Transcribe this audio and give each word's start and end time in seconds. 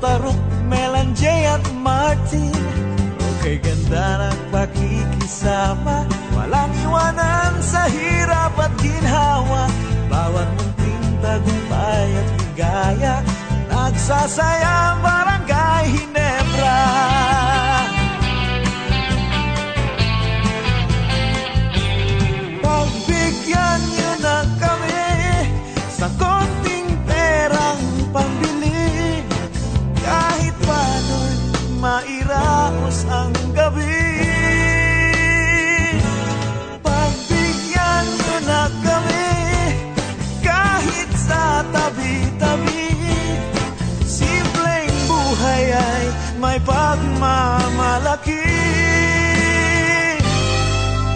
Tarok, 0.00 0.40
Melanjay 0.64 1.44
at 1.44 1.60
Martin 1.76 2.56
Okay, 3.40 3.56
ganda 3.56 4.28
ng 4.28 4.52
pakikisama. 4.52 6.04
Walang 6.36 6.76
iwanan 6.84 7.56
sa 7.64 7.88
hirap 7.88 8.52
at 8.60 8.72
ginhawa. 8.84 9.64
Bawat 10.12 10.48
munting 10.60 11.08
tagumpay 11.24 12.08
at 12.20 12.28
ligaya 12.36 13.16
Nagsasayang 13.72 15.00
barangay 15.00 15.84
Hinebra. 15.88 17.19
may 46.40 46.56
pagmamalaki. 46.64 48.40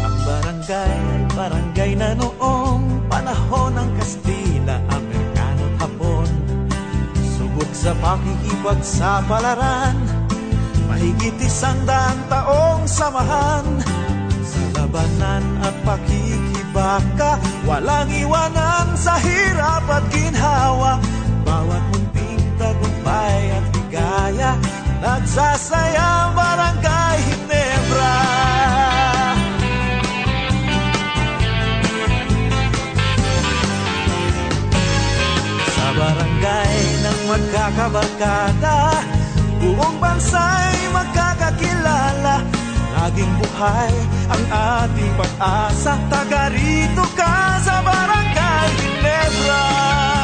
Ang 0.04 0.16
barangay, 0.20 1.00
barangay 1.32 1.96
na 1.96 2.12
noong 2.12 3.08
panahon 3.08 3.72
ng 3.72 3.90
Kastila, 3.96 4.76
Amerikano 4.92 5.64
hapon. 5.80 6.28
Subok 7.40 7.72
sa 7.72 7.96
pakikipagsapalaran 7.98 9.96
Mahigit 10.84 11.41
isang 11.41 11.80
daang 11.88 12.20
taong 12.28 12.84
samahan. 12.84 13.64
Sa 14.44 14.60
labanan 14.76 15.44
at 15.64 15.72
pakikibaka 15.88 17.41
Walang 17.64 18.12
iwanan 18.12 18.92
sa 18.92 19.16
hirap 19.16 19.88
at 19.88 20.04
ginhawa. 20.12 21.00
Bawat 21.48 21.80
munting 21.96 22.44
tagumpay 22.60 23.56
at 23.56 23.64
higaya 23.72 24.52
Nagsasayang 25.04 26.32
barangay 26.32 27.19
Hinebra. 27.28 28.16
Sa 35.77 35.86
barangay 35.92 36.77
ng 37.04 37.21
magkakabarkada 37.28 38.80
Buong 39.60 39.97
bansa'y 40.01 40.89
magkakakilala. 40.89 42.41
Laging 42.97 43.33
buhay 43.45 43.95
ang 44.33 44.42
ating 44.89 45.12
pag-asa. 45.21 46.01
Taga 46.09 46.48
rito 46.48 47.04
ka 47.12 47.60
sa 47.60 47.84
barangay 47.84 48.68
Hinebra. 48.80 50.23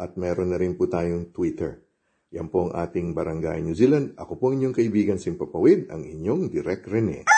at 0.00 0.16
meron 0.16 0.48
na 0.48 0.56
rin 0.56 0.80
po 0.80 0.88
tayong 0.88 1.28
Twitter. 1.36 1.84
Yan 2.32 2.48
po 2.48 2.66
ang 2.66 2.72
ating 2.72 3.12
Barangay 3.12 3.60
New 3.60 3.76
Zealand. 3.76 4.16
Ako 4.16 4.40
po 4.40 4.48
inyong 4.48 4.72
kaibigan 4.72 5.20
Simpapawid, 5.20 5.92
ang 5.92 6.08
inyong 6.08 6.48
Direk 6.48 6.88
Rene. 6.88 7.28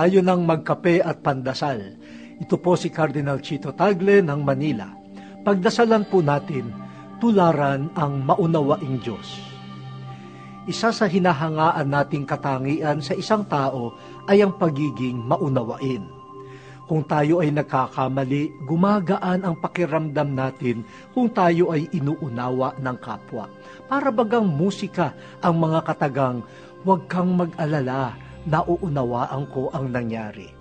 Tayo 0.00 0.24
nang 0.24 0.48
magkape 0.48 1.04
at 1.04 1.20
pandasal. 1.20 2.00
Ito 2.40 2.56
po 2.56 2.72
si 2.72 2.88
Cardinal 2.88 3.44
Chito 3.44 3.68
Tagle 3.76 4.24
ng 4.24 4.40
Manila. 4.40 4.88
Pagdasalan 5.44 6.08
po 6.08 6.24
natin, 6.24 6.72
tularan 7.20 7.92
ang 7.92 8.24
maunawaing 8.24 8.96
Diyos. 9.04 9.44
Isa 10.64 10.88
sa 10.88 11.04
hinahangaan 11.04 11.92
nating 11.92 12.24
katangian 12.24 13.04
sa 13.04 13.12
isang 13.12 13.44
tao 13.44 13.92
ay 14.24 14.40
ang 14.40 14.56
pagiging 14.56 15.20
maunawain. 15.20 16.00
Kung 16.88 17.04
tayo 17.04 17.44
ay 17.44 17.52
nagkakamali, 17.52 18.64
gumagaan 18.64 19.44
ang 19.44 19.60
pakiramdam 19.60 20.32
natin 20.32 20.80
kung 21.12 21.28
tayo 21.28 21.76
ay 21.76 21.92
inuunawa 21.92 22.72
ng 22.80 22.96
kapwa. 23.04 23.52
Para 23.84 24.08
bagang 24.08 24.48
musika 24.48 25.12
ang 25.44 25.60
mga 25.60 25.84
katagang, 25.92 26.40
huwag 26.88 27.04
kang 27.04 27.36
mag-alala, 27.36 28.16
nauunawaan 28.48 29.44
ko 29.52 29.68
ang 29.76 29.92
nangyari. 29.92 30.59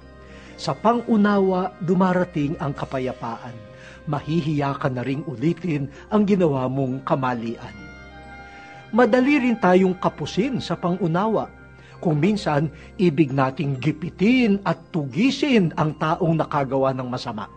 Sa 0.59 0.75
pangunawa, 0.75 1.71
dumarating 1.79 2.59
ang 2.59 2.75
kapayapaan. 2.75 3.55
Mahihiya 4.11 4.75
ka 4.75 4.91
na 4.91 5.07
ring 5.07 5.23
ulitin 5.23 5.87
ang 6.11 6.27
ginawa 6.27 6.67
mong 6.67 7.07
kamalian. 7.07 7.71
Madali 8.91 9.39
rin 9.39 9.55
tayong 9.55 9.95
kapusin 9.95 10.59
sa 10.59 10.75
pangunawa. 10.75 11.47
Kung 12.03 12.19
minsan, 12.19 12.67
ibig 12.99 13.31
nating 13.31 13.79
gipitin 13.79 14.59
at 14.67 14.91
tugisin 14.91 15.71
ang 15.79 15.95
taong 15.95 16.35
nakagawa 16.35 16.91
ng 16.91 17.07
masama. 17.07 17.47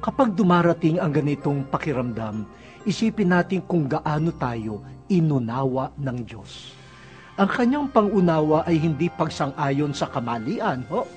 Kapag 0.00 0.32
dumarating 0.32 1.04
ang 1.04 1.12
ganitong 1.12 1.68
pakiramdam, 1.68 2.48
isipin 2.88 3.28
natin 3.28 3.60
kung 3.68 3.84
gaano 3.84 4.32
tayo 4.40 4.80
inunawa 5.12 5.92
ng 6.00 6.18
Diyos 6.24 6.80
ang 7.32 7.48
kanyang 7.48 7.88
pangunawa 7.88 8.68
ay 8.68 8.76
hindi 8.76 9.08
pagsang-ayon 9.08 9.96
sa 9.96 10.04
kamalian. 10.12 10.84
Ho? 10.92 11.08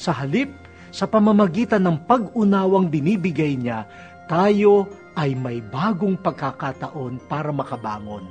Sa 0.00 0.16
halip, 0.16 0.48
sa 0.88 1.04
pamamagitan 1.04 1.84
ng 1.84 2.08
pag-unawang 2.08 2.88
binibigay 2.88 3.52
niya, 3.52 3.84
tayo 4.32 4.88
ay 5.12 5.36
may 5.36 5.60
bagong 5.60 6.16
pagkakataon 6.16 7.20
para 7.28 7.52
makabangon. 7.52 8.24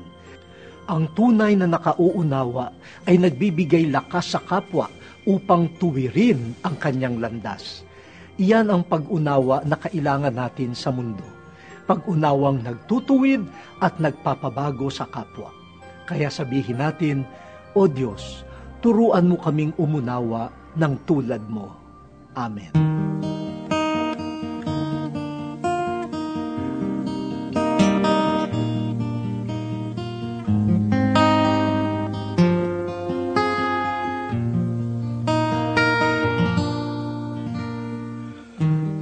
Ang 0.89 1.05
tunay 1.13 1.53
na 1.53 1.69
nakauunawa 1.69 2.73
ay 3.05 3.21
nagbibigay 3.21 3.85
lakas 3.93 4.33
sa 4.33 4.41
kapwa 4.41 4.89
upang 5.29 5.69
tuwirin 5.77 6.57
ang 6.65 6.73
kanyang 6.81 7.21
landas. 7.21 7.85
Iyan 8.41 8.73
ang 8.73 8.81
pag-unawa 8.81 9.61
na 9.61 9.77
kailangan 9.77 10.33
natin 10.33 10.73
sa 10.73 10.89
mundo. 10.89 11.21
Pag-unawang 11.85 12.65
nagtutuwid 12.65 13.45
at 13.77 13.93
nagpapabago 14.01 14.89
sa 14.89 15.05
kapwa. 15.05 15.53
Kaya 16.09 16.33
sabihin 16.33 16.81
natin, 16.81 17.29
O 17.77 17.85
Diyos, 17.85 18.41
turuan 18.81 19.29
mo 19.29 19.37
kaming 19.37 19.77
umunawa 19.77 20.49
ng 20.77 20.93
tulad 21.09 21.41
mo. 21.49 21.73
Amen. 22.37 22.71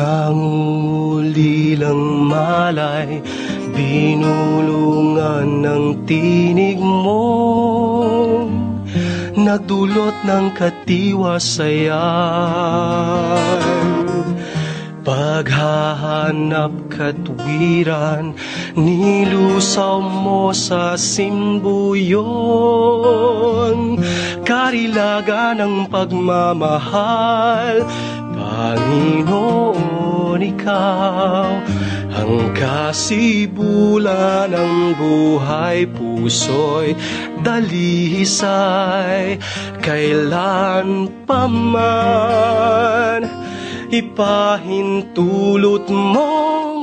Nangulilang 0.02 1.94
malay 2.26 3.22
Binulungan 3.70 5.62
ng 5.62 6.02
tinig 6.10 6.82
mo. 6.82 7.30
Nagdulot 9.38 10.26
ng 10.26 10.50
katiwasayan 10.58 11.94
Paghahanap 15.06 16.90
katwiran 16.90 18.34
Nilusaw 18.74 20.02
mo 20.02 20.50
sa 20.50 20.98
simbuyon. 20.98 22.22
Karilaga 24.42 25.54
ng 25.58 25.86
pagmamahal 25.90 27.82
Panginoon, 28.52 29.81
Ikaw 30.42 31.50
ang 32.12 32.52
kasibulan 32.58 34.50
ng 34.50 34.98
buhay 34.98 35.86
puso'y 35.94 36.98
dalisay 37.46 39.38
kailan 39.78 41.06
pa 41.22 41.46
man 41.46 43.22
ipahintulot 43.92 45.84
mo 45.86 46.42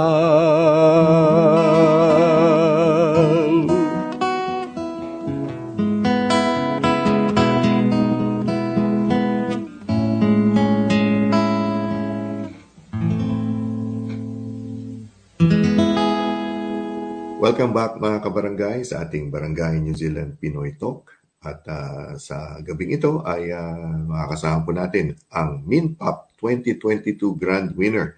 Welcome 17.50 17.74
back 17.74 17.98
mga 17.98 18.22
kabarangay 18.22 18.86
sa 18.86 19.02
ating 19.02 19.26
Barangay 19.26 19.82
New 19.82 19.98
Zealand 19.98 20.38
Pinoy 20.38 20.78
Talk. 20.78 21.10
At 21.42 21.66
ah, 21.66 22.14
sa 22.14 22.62
gabing 22.62 22.94
ito 22.94 23.26
ay 23.26 23.50
uh, 23.50 24.06
makakasama 24.06 24.62
po 24.62 24.70
natin 24.70 25.18
ang 25.34 25.58
MinPop 25.66 26.30
2022 26.38 27.18
Grand 27.34 27.74
Winner, 27.74 28.14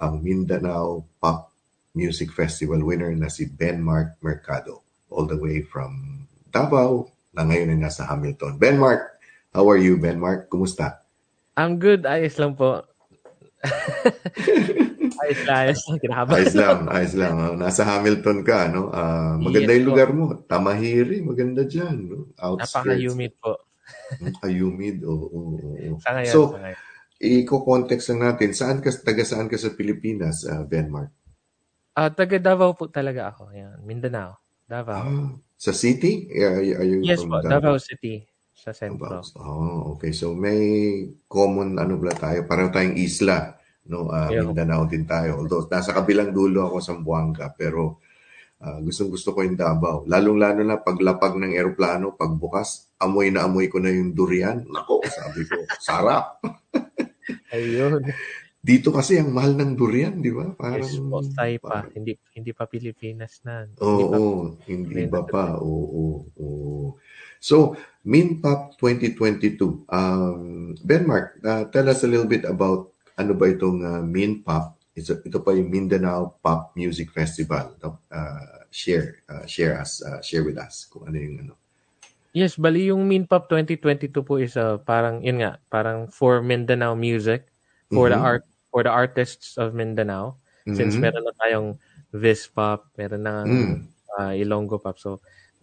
ang 0.00 0.24
Mindanao 0.24 1.04
Pop 1.20 1.52
Music 1.92 2.32
Festival 2.32 2.80
winner 2.80 3.12
na 3.12 3.28
si 3.28 3.44
Ben 3.44 3.76
Mark 3.76 4.16
Mercado, 4.24 4.80
all 5.12 5.28
the 5.28 5.36
way 5.36 5.60
from 5.60 6.24
Davao 6.48 7.12
na 7.36 7.44
ngayon 7.44 7.76
ay 7.76 7.78
nasa 7.84 8.08
Hamilton. 8.08 8.56
Ben 8.56 8.80
Mark, 8.80 9.20
how 9.52 9.68
are 9.68 9.76
you 9.76 10.00
Ben 10.00 10.16
Mark? 10.16 10.48
Kumusta? 10.48 11.04
I'm 11.60 11.76
good. 11.76 12.08
Ayos 12.08 12.40
lang 12.40 12.56
po. 12.56 12.88
ayos 15.20 15.40
lang, 15.44 15.58
ayos 15.68 15.80
lang. 15.84 15.98
Kinakabahan. 16.00 16.36
Ayos 16.38 16.54
lang, 16.54 16.78
ayos 16.88 17.14
lang. 17.18 17.34
Oh, 17.36 17.54
Nasa 17.58 17.82
Hamilton 17.84 18.38
ka, 18.40 18.58
no? 18.72 18.88
Ah, 18.88 19.36
maganda 19.36 19.72
Yes 19.72 19.78
yung 19.78 19.86
po. 19.86 19.90
lugar 19.92 20.10
mo. 20.16 20.24
Tamahiri, 20.48 21.16
maganda 21.20 21.62
dyan. 21.68 21.96
No? 22.08 22.18
Outskirts. 22.40 22.72
Napaka-humid 22.88 23.32
po. 23.36 23.52
Ayumid, 24.44 24.96
oo. 25.04 25.26
oo, 25.28 25.56
oo. 25.60 25.96
Sa 26.00 26.10
ngayon, 26.16 26.32
So, 26.32 26.40
sa 26.56 26.60
ngayon. 26.64 26.78
i-context 27.22 28.06
lang 28.14 28.20
natin, 28.32 28.48
saan 28.56 28.78
ka, 28.80 28.88
taga 28.92 29.22
saan 29.22 29.46
ka 29.46 29.56
sa 29.60 29.70
Pilipinas, 29.76 30.48
uh, 30.48 30.64
Benmark? 30.64 31.12
Ah, 31.92 32.08
taga 32.08 32.40
Davao 32.40 32.72
po 32.72 32.88
talaga 32.88 33.28
ako. 33.32 33.52
Yan, 33.52 33.84
Mindanao. 33.84 34.40
Davao. 34.64 35.02
Ah, 35.04 35.28
sa 35.60 35.76
city? 35.76 36.26
Are, 36.40 36.58
are 36.58 36.88
you 36.88 37.04
yes 37.04 37.20
po, 37.22 37.38
Davao 37.44 37.76
City. 37.76 38.24
Sa 38.52 38.70
sentro. 38.70 39.18
Oh, 39.42 39.98
okay. 39.98 40.14
So 40.14 40.38
may 40.38 40.54
common 41.26 41.82
ano 41.82 41.98
pala 41.98 42.14
tayo, 42.14 42.38
pareho 42.46 42.70
tayong 42.70 42.94
isla, 42.94 43.58
no? 43.84 44.06
Ah, 44.08 44.28
Yeah. 44.28 44.44
Mindanao 44.44 44.84
din 44.84 45.02
tayo. 45.04 45.38
Although 45.38 45.66
nasa 45.66 45.90
kabilang 45.90 46.30
dulo 46.30 46.64
ako 46.64 46.76
sa 46.78 46.94
Buanga, 46.94 47.50
pero 47.50 47.98
ah, 48.58 48.78
gustong-gusto 48.78 49.32
ko 49.32 49.42
yung 49.42 49.56
Davao. 49.56 50.06
Lalong-lalo 50.06 50.62
na 50.62 50.78
paglapag 50.78 51.34
ng 51.34 51.52
eroplano, 51.52 52.12
pagbukas, 52.12 52.94
amoy 52.96 53.28
na 53.28 53.42
amoy 53.42 53.66
ko 53.66 53.78
na 53.78 53.90
yung 53.90 54.12
durian. 54.12 54.62
Nako, 54.64 55.02
sabi 55.04 55.42
ko, 55.44 55.58
sarap. 55.82 56.38
Ayun. 57.50 58.02
Dito 58.62 58.94
kasi 58.94 59.18
ang 59.18 59.34
mahal 59.34 59.58
ng 59.58 59.74
durian, 59.74 60.14
di 60.16 60.30
ba? 60.30 60.54
Parang 60.54 60.78
Yes 60.78 60.94
po, 60.96 61.18
tayo 61.34 61.56
pa. 61.58 61.82
parang- 61.82 61.92
Hindi, 61.92 62.14
hindi 62.32 62.50
pa 62.54 62.64
Pilipinas 62.64 63.42
na. 63.42 63.66
Oo, 63.76 63.90
Hindi 63.90 64.04
pa- 64.06 64.16
oo, 64.16 64.38
hindi 64.64 65.02
ba 65.10 65.22
pa? 65.26 65.44
Oo, 65.58 65.82
oo, 65.82 66.16
oo. 66.38 66.86
So, 67.42 67.74
MinPop 68.06 68.78
2022. 68.78 69.82
Um, 69.84 70.42
Benmark, 70.78 71.42
uh, 71.42 71.66
tell 71.66 71.90
us 71.90 72.00
a 72.00 72.08
little 72.08 72.30
bit 72.30 72.46
about 72.46 72.91
ano 73.22 73.32
ba 73.38 73.46
itong 73.48 73.78
uh, 73.80 74.02
MinPop? 74.02 74.76
Ito, 74.92 75.24
ito 75.24 75.38
pa 75.40 75.56
yung 75.56 75.72
Mindanao 75.72 76.36
Pop 76.44 76.76
Music 76.76 77.08
Festival. 77.08 77.78
No? 77.80 78.02
Uh, 78.12 78.68
share, 78.68 79.24
uh, 79.30 79.46
share 79.48 79.80
us, 79.80 80.04
uh, 80.04 80.20
share 80.20 80.44
with 80.44 80.60
us 80.60 80.84
kung 80.90 81.08
ano 81.08 81.16
yung 81.16 81.36
ano. 81.48 81.54
Yes, 82.32 82.56
bali 82.56 82.88
yung 82.88 83.04
MinPop 83.08 83.48
2022 83.48 84.12
po 84.24 84.40
is 84.40 84.56
uh, 84.56 84.80
parang, 84.80 85.20
yun 85.20 85.40
nga, 85.40 85.60
parang 85.68 86.08
for 86.08 86.40
Mindanao 86.40 86.96
music, 86.96 87.48
for 87.92 88.08
the 88.08 88.16
Mhm. 88.16 88.24
art, 88.24 88.44
for 88.72 88.80
the 88.84 88.88
artists 88.92 89.56
of 89.60 89.76
Mindanao. 89.76 90.36
Since 90.64 90.96
Mhm. 90.96 91.02
meron 91.04 91.24
na 91.28 91.34
tayong 91.40 91.68
Vispop, 92.12 92.88
meron 92.96 93.22
na 93.24 93.34
Mm. 93.44 93.74
uh, 94.16 94.32
Ilonggo 94.36 94.80
Pop. 94.80 94.96
So, 94.96 95.20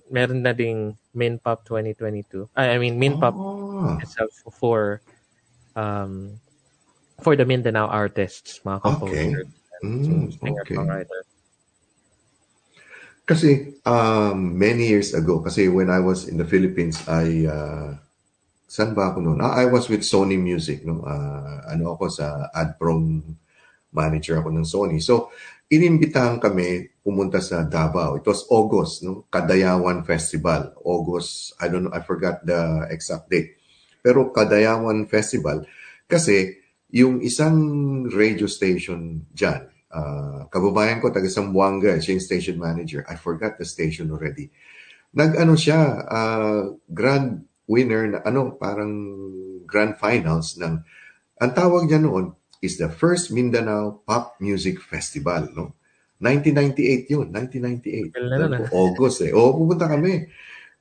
meron 0.10 0.42
na 0.42 0.54
ding 0.54 0.98
MinPop 1.14 1.66
2022. 1.66 2.50
I, 2.58 2.74
I 2.74 2.78
mean, 2.78 2.98
MinPop 2.98 3.34
Ah, 3.38 3.98
itself 4.02 4.34
for 4.58 5.02
um 5.74 6.38
for 7.22 7.36
the 7.36 7.46
Mindanao 7.46 7.88
artists, 7.88 8.62
mga 8.66 8.80
composers, 8.82 9.48
Mm, 9.80 10.36
singer, 10.36 10.60
okay. 10.64 10.76
songwriter. 10.76 11.22
Kasi 13.24 13.80
um, 13.86 14.58
many 14.58 14.90
years 14.90 15.14
ago, 15.16 15.40
kasi 15.40 15.70
when 15.72 15.88
I 15.88 16.04
was 16.04 16.28
in 16.28 16.36
the 16.36 16.44
Philippines, 16.44 17.00
I 17.08 17.46
uh, 17.48 17.96
saan 18.66 18.92
ba 18.98 19.14
ako 19.14 19.24
noon? 19.24 19.40
Ah, 19.40 19.56
I 19.56 19.70
was 19.70 19.88
with 19.88 20.04
Sony 20.04 20.36
Music, 20.36 20.84
no? 20.84 21.06
Ah, 21.06 21.64
ano 21.70 21.96
ako 21.96 22.12
sa 22.12 22.50
AdProm 22.52 23.22
manager 23.94 24.42
ako 24.42 24.50
ng 24.54 24.68
Sony. 24.68 24.98
So, 25.00 25.34
inimbitahan 25.72 26.42
kami 26.42 27.00
pumunta 27.02 27.40
sa 27.40 27.66
Davao. 27.66 28.18
It 28.20 28.26
was 28.26 28.46
August, 28.50 29.06
no? 29.06 29.26
Kadayawan 29.30 30.04
Festival. 30.04 30.76
August, 30.84 31.56
I 31.62 31.72
don't 31.72 31.88
know, 31.88 31.94
I 31.96 32.02
forgot 32.04 32.44
the 32.44 32.90
exact 32.92 33.30
date. 33.32 33.58
Pero 34.04 34.30
Kadayawan 34.36 35.08
Festival 35.08 35.64
kasi 36.10 36.59
yung 36.90 37.22
isang 37.22 37.58
radio 38.10 38.50
station 38.50 39.30
dyan, 39.30 39.70
ah, 39.94 40.50
kababayan 40.50 41.02
ko, 41.02 41.14
taga 41.14 41.30
Zamboanga, 41.30 42.02
siya 42.02 42.18
yung 42.18 42.26
station 42.26 42.58
manager. 42.58 43.06
I 43.06 43.18
forgot 43.18 43.62
the 43.62 43.66
station 43.66 44.10
already. 44.10 44.50
Nag-ano 45.14 45.54
siya, 45.54 46.06
ah, 46.10 46.74
grand 46.90 47.46
winner 47.70 48.10
na 48.10 48.20
ano, 48.26 48.58
parang 48.58 48.94
grand 49.70 49.94
finals 50.02 50.58
ng, 50.58 50.82
ang 51.40 51.52
tawag 51.54 51.86
niya 51.86 52.02
noon 52.02 52.34
is 52.60 52.82
the 52.82 52.90
first 52.90 53.30
Mindanao 53.30 54.02
Pop 54.04 54.42
Music 54.42 54.82
Festival, 54.82 55.48
no? 55.54 55.78
1998 56.20 57.08
yun, 57.16 57.32
1998. 57.32 58.12
Tagal 58.12 58.28
na 58.28 58.60
ah. 58.60 58.70
August 58.76 59.24
eh. 59.24 59.32
Oo, 59.32 59.56
pupunta 59.56 59.88
kami. 59.88 60.28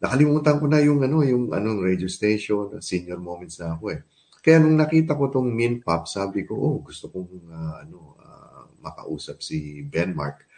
Nakalimutan 0.03 0.59
ko 0.59 0.67
na 0.67 0.83
yung 0.83 0.99
ano, 1.05 1.23
yung 1.23 1.55
anong 1.55 1.79
radio 1.79 2.11
station, 2.11 2.75
senior 2.83 3.23
moments 3.23 3.63
na 3.63 3.79
ako 3.79 3.95
eh. 3.95 4.01
Kaya 4.49 4.65
nung 4.65 4.81
nakita 4.81 5.13
ko 5.13 5.29
tong 5.29 5.53
Min 5.53 5.85
Pop, 5.85 6.09
sabi 6.09 6.49
ko, 6.49 6.57
oh, 6.57 6.81
gusto 6.81 7.13
kong 7.13 7.53
ah, 7.53 7.85
ano, 7.85 8.17
ah, 8.17 8.65
makausap 8.81 9.45
si 9.45 9.85
Benmark. 9.85 10.49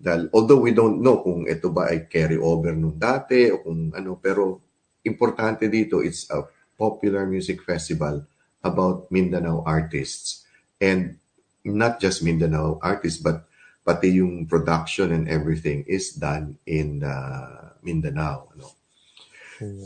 Dahil, 0.00 0.32
although 0.32 0.64
we 0.64 0.72
don't 0.72 1.04
know 1.04 1.20
kung 1.20 1.44
ito 1.44 1.68
ba 1.68 1.92
ay 1.92 2.08
carry 2.08 2.40
over 2.40 2.72
nung 2.72 2.96
dati 2.96 3.52
o 3.52 3.60
kung 3.60 3.92
ano, 3.92 4.16
pero 4.16 4.64
importante 5.04 5.68
dito, 5.68 6.00
it's 6.00 6.24
a 6.32 6.40
popular 6.80 7.28
music 7.28 7.60
festival 7.60 8.24
about 8.64 9.12
Mindanao 9.12 9.60
artists. 9.68 10.48
And 10.80 11.20
not 11.68 12.00
just 12.00 12.24
Mindanao 12.24 12.80
artists, 12.80 13.20
but 13.20 13.44
pati 13.84 14.24
yung 14.24 14.48
production 14.48 15.12
and 15.12 15.28
everything 15.28 15.84
is 15.84 16.16
done 16.16 16.56
in 16.64 17.04
uh, 17.04 17.76
Mindanao. 17.84 18.56
Ano? 18.56 18.72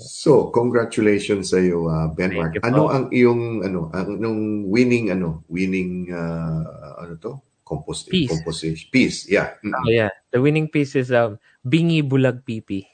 So, 0.01 0.49
congratulations 0.51 1.53
sa 1.53 1.59
iyo, 1.61 1.89
uh, 1.89 2.09
Benmark. 2.13 2.57
Thank 2.57 2.61
you 2.61 2.63
po. 2.63 2.69
Ano 2.69 2.83
ang 2.89 3.05
iyong 3.13 3.43
ano, 3.65 3.81
ang 3.93 4.09
nung 4.17 4.65
winning 4.69 5.13
ano, 5.13 5.45
winning 5.49 6.09
uh, 6.09 7.03
ano 7.05 7.15
to? 7.21 7.33
Compos 7.69 8.09
Piece. 8.09 8.33
composition. 8.33 8.89
Piece, 8.89 9.29
yeah. 9.29 9.53
Mm. 9.61 9.77
Oh 9.77 9.93
yeah, 9.93 10.09
the 10.33 10.41
winning 10.41 10.73
piece 10.73 10.97
is 10.97 11.13
um 11.13 11.37
Bingi 11.61 12.01
Bulag 12.01 12.41
Pipi. 12.41 12.89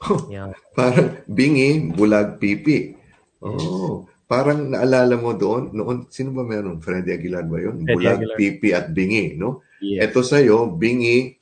Yeah. 0.32 0.56
Parang 0.72 1.20
bingi, 1.28 1.92
bulag, 1.92 2.40
pipi. 2.40 2.96
Oh, 3.44 4.08
parang 4.24 4.72
naalala 4.72 5.16
mo 5.16 5.36
doon, 5.36 5.72
noon, 5.76 6.08
sino 6.08 6.32
ba 6.32 6.44
meron? 6.44 6.80
Freddy 6.80 7.12
Aguilar 7.12 7.44
ba 7.44 7.60
yun? 7.60 7.84
Freddy 7.84 7.92
bulag, 7.96 8.16
Aguilar. 8.20 8.36
pipi 8.36 8.68
at 8.72 8.86
bingi, 8.92 9.36
no? 9.36 9.64
Yes. 9.80 10.08
Ito 10.08 10.20
sa'yo, 10.24 10.72
bingi, 10.76 11.36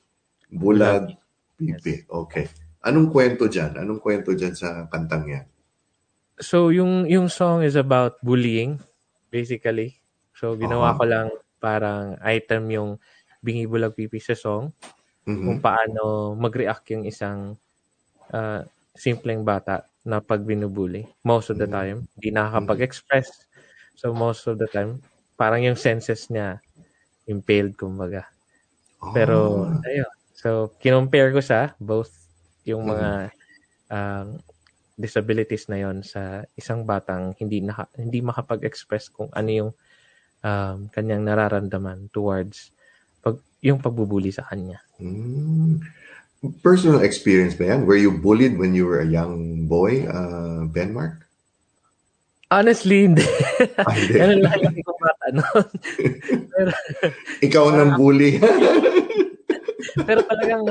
bulag, 0.51 1.11
Bulag. 1.11 1.55
pipi. 1.55 1.93
Okay. 2.07 2.45
Anong 2.87 3.11
kwento 3.11 3.43
dyan? 3.51 3.75
Anong 3.75 3.99
kwento 3.99 4.31
dyan 4.31 4.55
sa 4.55 4.87
kantang 4.87 5.27
yan? 5.27 5.45
So 6.37 6.69
yung 6.69 7.09
yung 7.09 7.25
song 7.31 7.65
is 7.65 7.73
about 7.73 8.21
bullying 8.21 8.77
basically. 9.33 9.97
So 10.37 10.53
ginawa 10.53 10.93
Aha. 10.93 10.99
ko 10.99 11.03
lang 11.09 11.27
parang 11.57 12.15
item 12.21 12.69
yung 12.69 12.89
Bingi 13.41 13.65
Bulag 13.65 13.97
Pipi 13.97 14.21
sa 14.21 14.35
song 14.37 14.69
Mhm. 15.25 15.45
kung 15.45 15.59
paano 15.61 16.33
mag-react 16.37 16.85
yung 16.95 17.05
isang 17.07 17.57
ah, 18.33 18.63
simpleng 18.95 19.43
bata 19.47 19.87
na 20.05 20.19
pag 20.23 20.43
binubuli. 20.45 21.05
Most 21.25 21.51
of 21.53 21.57
the 21.61 21.67
Mm. 21.67 21.71
time, 21.71 22.07
hindi 22.17 22.29
nakakapag-express. 22.35 23.47
So 23.99 24.11
most 24.15 24.47
of 24.49 24.57
the 24.61 24.67
time, 24.71 25.01
parang 25.39 25.63
yung 25.65 25.79
senses 25.79 26.27
niya 26.33 26.59
impaled, 27.29 27.75
kumbaga. 27.79 28.27
Pero, 29.15 29.69
Ah. 29.71 29.83
ayun. 29.87 30.09
So, 30.35 30.73
kinompare 30.83 31.31
ko 31.35 31.41
siya, 31.43 31.75
both 31.79 32.18
yung 32.69 32.85
mga 32.85 33.33
um, 33.89 34.37
disabilities 34.99 35.71
na 35.71 35.79
yon 35.79 36.03
sa 36.03 36.43
isang 36.59 36.83
batang 36.83 37.31
hindi 37.39 37.63
naka, 37.63 37.87
hindi 37.95 38.19
makapag-express 38.19 39.09
kung 39.15 39.31
ano 39.31 39.49
yung 39.49 39.71
um, 40.43 40.77
kanyang 40.91 41.23
nararamdaman 41.23 42.11
towards 42.11 42.75
pag, 43.23 43.39
yung 43.63 43.79
pagbubuli 43.79 44.35
sa 44.35 44.43
kanya. 44.43 44.83
Mm. 44.99 45.79
Personal 46.63 47.03
experience 47.03 47.55
ba 47.55 47.75
yan? 47.75 47.83
Were 47.83 47.99
you 47.99 48.15
bullied 48.15 48.55
when 48.55 48.71
you 48.71 48.87
were 48.87 49.03
a 49.03 49.07
young 49.07 49.67
boy, 49.67 50.07
uh, 50.07 50.63
Benmark? 50.71 51.27
Honestly, 52.49 53.05
hindi. 53.05 53.21
Ah, 53.77 53.93
hindi. 53.93 54.17
Ganun 54.17 54.41
lang 54.41 54.57
yung 54.57 54.97
bata 54.97 55.27
noon. 55.35 55.67
pero, 56.55 56.71
Ikaw 57.45 57.63
ang 57.69 57.93
bully. 57.93 58.41
pero 60.07 60.25
talagang 60.25 60.63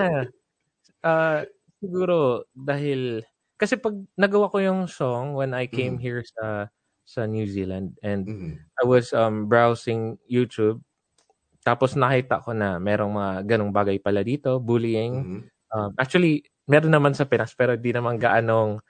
ah, 1.07 1.47
siguro 1.82 2.44
dahil, 2.54 3.23
kasi 3.58 3.76
pag 3.78 3.94
nagawa 4.18 4.50
ko 4.52 4.58
yung 4.62 4.87
song 4.90 5.35
when 5.38 5.54
I 5.54 5.66
came 5.70 5.97
Mhm. 5.97 6.02
here 6.02 6.23
sa 6.26 6.70
sa 7.08 7.26
New 7.26 7.47
Zealand 7.49 7.97
and 8.04 8.28
Mhm. 8.28 8.68
I 8.80 8.85
was 8.87 9.11
um, 9.16 9.47
browsing 9.50 10.18
YouTube 10.30 10.82
tapos 11.66 11.94
nakita 11.99 12.40
ko 12.44 12.52
na 12.56 12.78
merong 12.80 13.12
mga 13.14 13.32
ganong 13.56 13.73
bagay 13.75 13.99
pala 14.02 14.23
dito, 14.25 14.58
bullying. 14.62 15.25
Mhm. 15.25 15.50
Um, 15.75 15.92
actually, 16.00 16.42
meron 16.70 16.90
naman 16.94 17.12
sa 17.14 17.26
Pinas 17.28 17.52
pero 17.58 17.76
di 17.76 17.92
naman 17.94 18.16
gaanong 18.20 18.80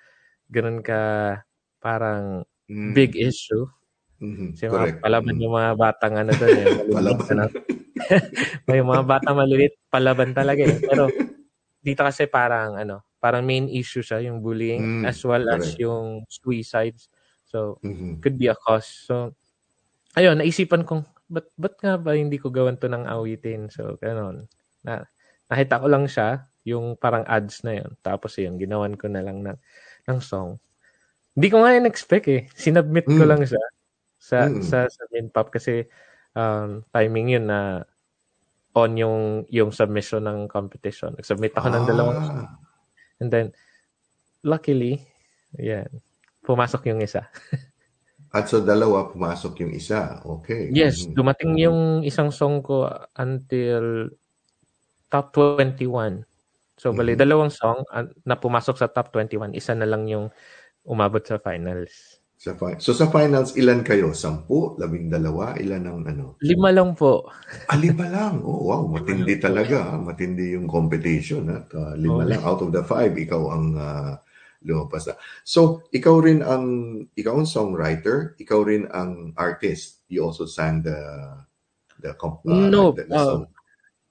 ganun 0.52 0.80
ka 0.84 1.36
parang 1.82 2.44
Mm. 2.68 2.92
big 2.94 3.16
issue. 3.18 3.66
Mhm. 4.20 4.48
Kasi 4.56 4.68
mga 4.70 4.88
palaban 5.02 5.36
Mm. 5.36 5.42
yung 5.42 5.54
mga 5.56 5.72
batang 5.78 6.14
ano 6.20 6.32
doon 6.36 6.56
eh. 6.58 6.72
Palaban. 6.92 7.38
may 8.70 8.80
mga 8.84 9.02
batang 9.08 9.36
maliliit, 9.38 9.74
palaban 9.92 10.32
talaga 10.36 10.62
eh. 10.66 10.80
Pero 10.84 11.12
dito 11.84 12.02
kasi 12.06 12.26
parang 12.30 12.76
ano, 12.78 13.02
parang 13.22 13.42
main 13.46 13.66
issue 13.70 14.02
siya 14.04 14.22
yung 14.24 14.40
bullying 14.44 14.84
Mm, 14.84 15.04
as 15.04 15.18
well 15.26 15.44
as 15.50 15.64
correct. 15.64 15.80
yung 15.80 16.24
suicides. 16.30 17.08
So, 17.48 17.80
Mhm. 17.82 18.24
could 18.24 18.36
be 18.38 18.48
a 18.50 18.56
cause. 18.58 18.86
So, 19.08 19.34
ayun, 20.18 20.40
naisipan 20.42 20.84
kong, 20.88 21.06
ba't, 21.30 21.48
ba't 21.58 21.76
nga 21.82 21.96
ba 22.00 22.14
hindi 22.18 22.38
ko 22.40 22.50
gawan 22.52 22.78
to 22.80 22.88
ng 22.90 23.06
awitin? 23.08 23.68
So, 23.72 23.96
ganon. 24.02 24.48
Na, 24.86 25.04
nakita 25.52 25.80
ko 25.82 25.88
lang 25.90 26.06
siya, 26.10 26.48
yung 26.68 26.96
parang 27.00 27.24
ads 27.28 27.62
na 27.66 27.80
yun. 27.82 27.92
Tapos 28.04 28.36
yun, 28.38 28.56
ginawan 28.60 28.94
ko 28.98 29.08
na 29.10 29.22
lang 29.24 29.42
ng, 29.44 29.58
ng 30.10 30.20
song. 30.22 30.58
Hindi 31.38 31.48
ko 31.52 31.62
nga 31.64 31.74
in-expect 31.76 32.26
eh. 32.32 32.42
Sinubmit 32.56 33.12
ko 33.16 33.24
Mm. 33.24 33.28
lang 33.28 33.42
siya 33.46 33.62
sa, 34.20 34.38
Mm. 34.40 34.60
sa, 34.62 34.86
sa 34.90 35.02
Minpop 35.14 35.50
kasi 35.54 35.86
um, 36.38 36.82
timing 36.94 37.38
yun 37.38 37.46
na 37.50 37.84
on 38.78 38.94
yung 38.94 39.18
yung 39.50 39.74
submission 39.74 40.22
ng 40.22 40.46
competition. 40.46 41.18
Nag-submit 41.18 41.54
ako 41.58 41.68
ng 41.68 41.84
dalawang. 41.84 42.18
Ah. 42.22 42.46
And 43.18 43.28
then, 43.28 43.46
luckily, 44.40 45.02
yan, 45.58 45.90
pumasok 46.46 46.86
yung 46.86 47.02
isa. 47.02 47.26
At 48.36 48.46
so 48.46 48.60
dalawa, 48.60 49.08
pumasok 49.08 49.64
yung 49.64 49.72
isa. 49.72 50.20
Okay. 50.22 50.68
Yes, 50.70 51.08
Mhm. 51.08 51.16
dumating 51.16 51.52
yung 51.58 51.80
isang 52.04 52.28
song 52.28 52.60
ko 52.60 52.84
until 53.16 54.12
top 55.08 55.32
21. 55.32 56.28
So, 56.76 56.92
bali, 56.92 57.16
Mhm. 57.16 57.20
dalawang 57.24 57.50
song 57.50 57.82
na 58.22 58.36
pumasok 58.36 58.76
sa 58.76 58.86
top 58.86 59.10
21. 59.10 59.56
Isa 59.56 59.72
na 59.72 59.88
lang 59.88 60.06
yung 60.06 60.28
umabot 60.84 61.24
sa 61.24 61.40
finals. 61.40 62.17
Sa 62.38 62.54
fi- 62.54 62.78
so 62.78 62.94
sa 62.94 63.10
finals, 63.10 63.58
ilan 63.58 63.82
kayo? 63.82 64.14
Sampu? 64.14 64.78
Labing 64.78 65.10
dalawa? 65.10 65.58
Ilan 65.58 65.82
ang 65.90 66.06
ano? 66.06 66.38
Lima 66.38 66.70
lang 66.70 66.94
po. 66.94 67.26
Ah, 67.66 67.74
lima 67.74 68.06
lang. 68.06 68.38
Oh, 68.46 68.62
wow. 68.70 68.86
Matindi 68.86 69.42
talaga. 69.42 69.90
ah. 69.90 69.98
Matindi 69.98 70.54
yung 70.54 70.70
competition. 70.70 71.50
At 71.50 71.66
ah, 71.74 71.98
lima 71.98 72.22
Oo. 72.22 72.30
lang. 72.30 72.38
Out 72.46 72.62
of 72.62 72.70
the 72.70 72.86
five, 72.86 73.18
ikaw 73.18 73.42
ang 73.50 73.74
ah, 73.74 74.22
lumabas 74.62 75.10
na. 75.10 75.18
So, 75.42 75.82
ikaw 75.90 76.22
rin 76.22 76.46
ang, 76.46 76.64
ikaw 77.18 77.42
ang 77.42 77.50
songwriter. 77.50 78.38
Ikaw 78.38 78.60
rin 78.62 78.86
ang 78.94 79.34
artist. 79.34 80.06
You 80.06 80.22
also 80.22 80.46
sang 80.46 80.86
the, 80.86 80.94
the, 81.98 82.14
comp- 82.14 82.46
ah, 82.46 82.70
No, 82.70 82.94
the, 82.94 83.02
the 83.10 83.18
ah, 83.18 83.26
song. 83.34 83.50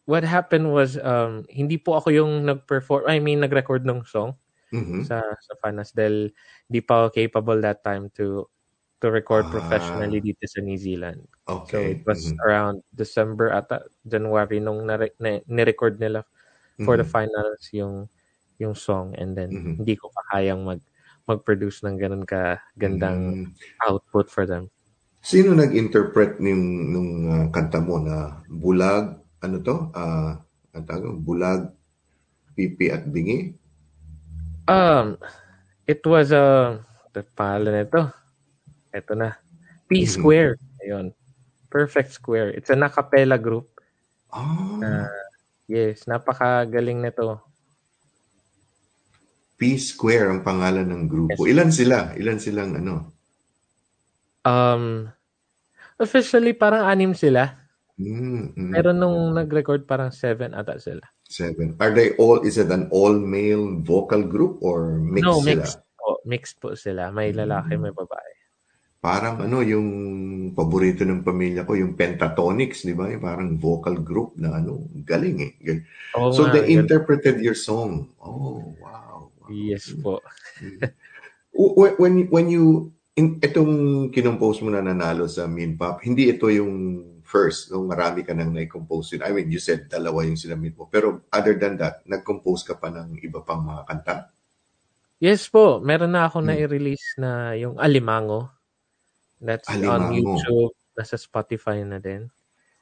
What 0.03 0.27
happened 0.27 0.67
was, 0.75 0.99
um, 0.99 1.47
hindi 1.47 1.79
po 1.79 1.95
ako 1.95 2.11
yung 2.11 2.43
nag-perform, 2.43 3.07
I 3.07 3.23
mean, 3.23 3.39
nag-record 3.39 3.87
ng 3.87 4.03
song 4.03 4.35
Mhm. 4.67 5.07
sa, 5.07 5.23
sa 5.23 5.53
finals 5.63 5.95
dahil 5.95 6.27
di 6.71 6.79
pa 6.83 7.07
ako 7.07 7.15
capable 7.15 7.59
that 7.63 7.81
time 7.85 8.11
to 8.15 8.47
to 9.03 9.07
record 9.13 9.47
Ah. 9.49 9.51
professionally 9.51 10.19
dito 10.23 10.43
sa 10.49 10.59
New 10.63 10.77
Zealand. 10.79 11.23
So 11.63 11.85
Okay. 11.85 11.87
it 11.87 12.01
was 12.07 12.21
Mhm. 12.23 12.47
around 12.47 12.83
December 12.95 13.51
ata 13.53 13.87
January 14.07 14.59
nung 14.63 14.83
nare- 14.87 15.15
na, 15.21 15.39
ni-record 15.47 15.99
nila 16.01 16.23
for 16.83 16.97
the 16.99 17.03
Mhm. 17.03 17.07
finals 17.07 17.61
yung 17.75 18.07
yung 18.61 18.75
song 18.77 19.13
and 19.19 19.35
then 19.37 19.51
Mhm. 19.51 19.81
hindi 19.81 19.95
ko 19.99 20.09
pa 20.13 20.21
kayang 20.37 20.63
mag 20.67 20.81
mag-produce 21.29 21.83
ng 21.85 21.97
ganun 22.01 22.25
ka 22.27 22.59
gandang 22.79 23.35
Mhm. 23.35 23.57
output 23.87 24.27
for 24.31 24.45
them. 24.47 24.71
Sino 25.25 25.49
nag-interpret 25.57 26.37
nung, 26.45 26.63
nung 26.93 27.09
ah, 27.33 27.45
kanta 27.55 27.79
mo 27.81 27.97
na 27.97 28.17
bulag, 28.61 29.17
ano 29.41 29.57
to? 29.65 29.75
Ah, 29.97 30.45
ang 30.77 30.85
tawag, 30.85 31.17
bulag, 31.25 31.61
pipi 32.57 32.87
at 32.95 33.03
bingi? 33.13 33.39
Um 34.67 35.17
it 35.87 36.03
was 36.03 36.35
a 36.35 36.77
the 37.15 37.23
pangalan 37.33 37.81
nito. 37.81 38.11
Ito 38.91 39.15
na. 39.15 39.39
P 39.87 40.03
Mhm. 40.03 40.11
Square. 40.11 40.51
Ayun. 40.83 41.05
Perfect 41.71 42.11
Square. 42.13 42.53
It's 42.53 42.69
an 42.69 42.83
a 42.83 42.91
cappella 42.91 43.39
group. 43.39 43.71
Ah, 44.29 45.07
Yes, 45.67 46.07
napakagaling 46.07 47.03
nito. 47.03 47.43
P 49.59 49.75
Square 49.75 50.31
ang 50.31 50.41
pangalan 50.45 50.87
ng 50.87 51.03
grupo. 51.11 51.43
Yes. 51.43 51.51
Ilan 51.51 51.71
sila? 51.73 51.97
Ilan 52.15 52.39
silang 52.39 52.71
ano? 52.77 52.95
Um 54.47 55.11
officially 55.99 56.55
parang 56.55 56.87
anim 56.87 57.11
sila. 57.11 57.66
Mm, 57.97 58.53
mm, 58.53 58.71
Pero 58.77 58.93
nung 58.93 59.33
nag-record 59.33 59.89
parang 59.89 60.13
seven 60.13 60.53
ata 60.53 60.77
sila. 60.77 61.01
seven. 61.25 61.75
Are 61.81 61.91
they 61.91 62.13
all, 62.15 62.39
is 62.45 62.55
it 62.55 62.69
an 62.69 62.87
all-male 62.87 63.81
vocal 63.81 64.21
group 64.23 64.61
or 64.61 65.01
mixed 65.01 65.25
no, 65.25 65.41
sila? 65.41 65.65
mixed 65.65 65.81
po. 65.97 66.09
Mixed 66.23 66.57
po 66.61 66.69
sila. 66.71 67.09
May 67.09 67.33
lalaki, 67.33 67.75
may 67.75 67.91
babae. 67.91 68.31
Parang 68.97 69.41
ano, 69.41 69.61
yung 69.61 69.87
paborito 70.53 71.05
ng 71.05 71.21
pamilya 71.21 71.65
ko, 71.65 71.73
yung 71.73 71.93
Pentatonics, 71.93 72.85
di 72.85 72.93
ba? 72.93 73.09
Yung 73.09 73.21
parang 73.21 73.49
vocal 73.57 73.97
group 73.99 74.37
na 74.37 74.57
ano, 74.57 74.87
galing 75.03 75.37
eh. 75.41 75.53
Galing. 75.57 75.83
Oo 76.17 76.29
So 76.31 76.47
nga, 76.47 76.53
they 76.53 76.69
ganun. 76.69 76.85
interpreted 76.85 77.37
your 77.41 77.57
song. 77.57 78.09
Oh, 78.21 78.73
wow. 78.77 79.29
wow. 79.33 79.49
Yes 79.49 79.89
po. 79.95 80.21
W- 81.51 81.95
when 81.97 82.27
when 82.29 82.47
you 82.47 82.91
in 83.15 83.41
itong 83.41 83.73
kinompose 84.11 84.61
mo 84.61 84.69
na 84.69 84.83
nanalo 84.83 85.25
sa 85.25 85.49
Minpop, 85.49 86.03
hindi 86.05 86.29
ito 86.29 86.51
yung 86.53 87.01
first, 87.27 87.69
no? 87.69 87.83
Marami 87.83 88.23
ka 88.23 88.31
nang 88.31 88.55
na-compose 88.55 89.19
yun. 89.19 89.23
I 89.27 89.35
mean, 89.35 89.51
you 89.51 89.59
said 89.59 89.91
dalawa 89.91 90.23
yung 90.23 90.39
sinamit 90.39 90.73
mo. 90.73 90.87
Pero 90.87 91.27
other 91.29 91.59
than 91.59 91.75
that, 91.77 92.07
nag-compose 92.07 92.63
ka 92.63 92.79
pa 92.79 92.87
ng 92.87 93.19
iba 93.19 93.43
pang 93.43 93.59
mga 93.61 93.83
kanta? 93.83 94.15
Yes 95.19 95.45
po. 95.45 95.83
Meron 95.83 96.15
na 96.15 96.25
ako 96.25 96.39
Hmm. 96.39 96.47
na-release 96.49 97.19
na 97.19 97.51
yung 97.53 97.75
Alimango. 97.75 98.47
That's 99.37 99.67
on 99.67 99.83
Alimango. 99.83 100.39
YouTube. 100.39 100.71
Nasa 100.95 101.19
Spotify 101.19 101.83
na 101.83 101.99
din. 101.99 102.31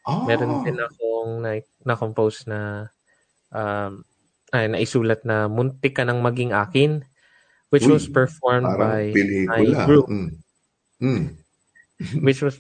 Ah, 0.05 0.21
Meron 0.23 0.61
din 0.61 0.77
akong 0.77 1.31
na, 1.41 1.51
na-compose 1.81 2.45
na 2.45 2.87
um, 3.49 4.05
ay, 4.53 4.69
naisulat 4.69 5.25
na 5.25 5.49
Muntik 5.49 5.97
ka 5.97 6.05
nang 6.05 6.21
maging 6.21 6.53
akin 6.53 7.01
which 7.73 7.83
Uy, 7.89 7.97
was 7.97 8.05
performed 8.07 8.69
by 8.77 9.09
my 9.09 9.11
pelikula. 9.11 9.83
group. 9.83 10.07
Mm. 10.07 10.29
Mm. 11.01 11.23
Which 12.21 12.39
was 12.39 12.55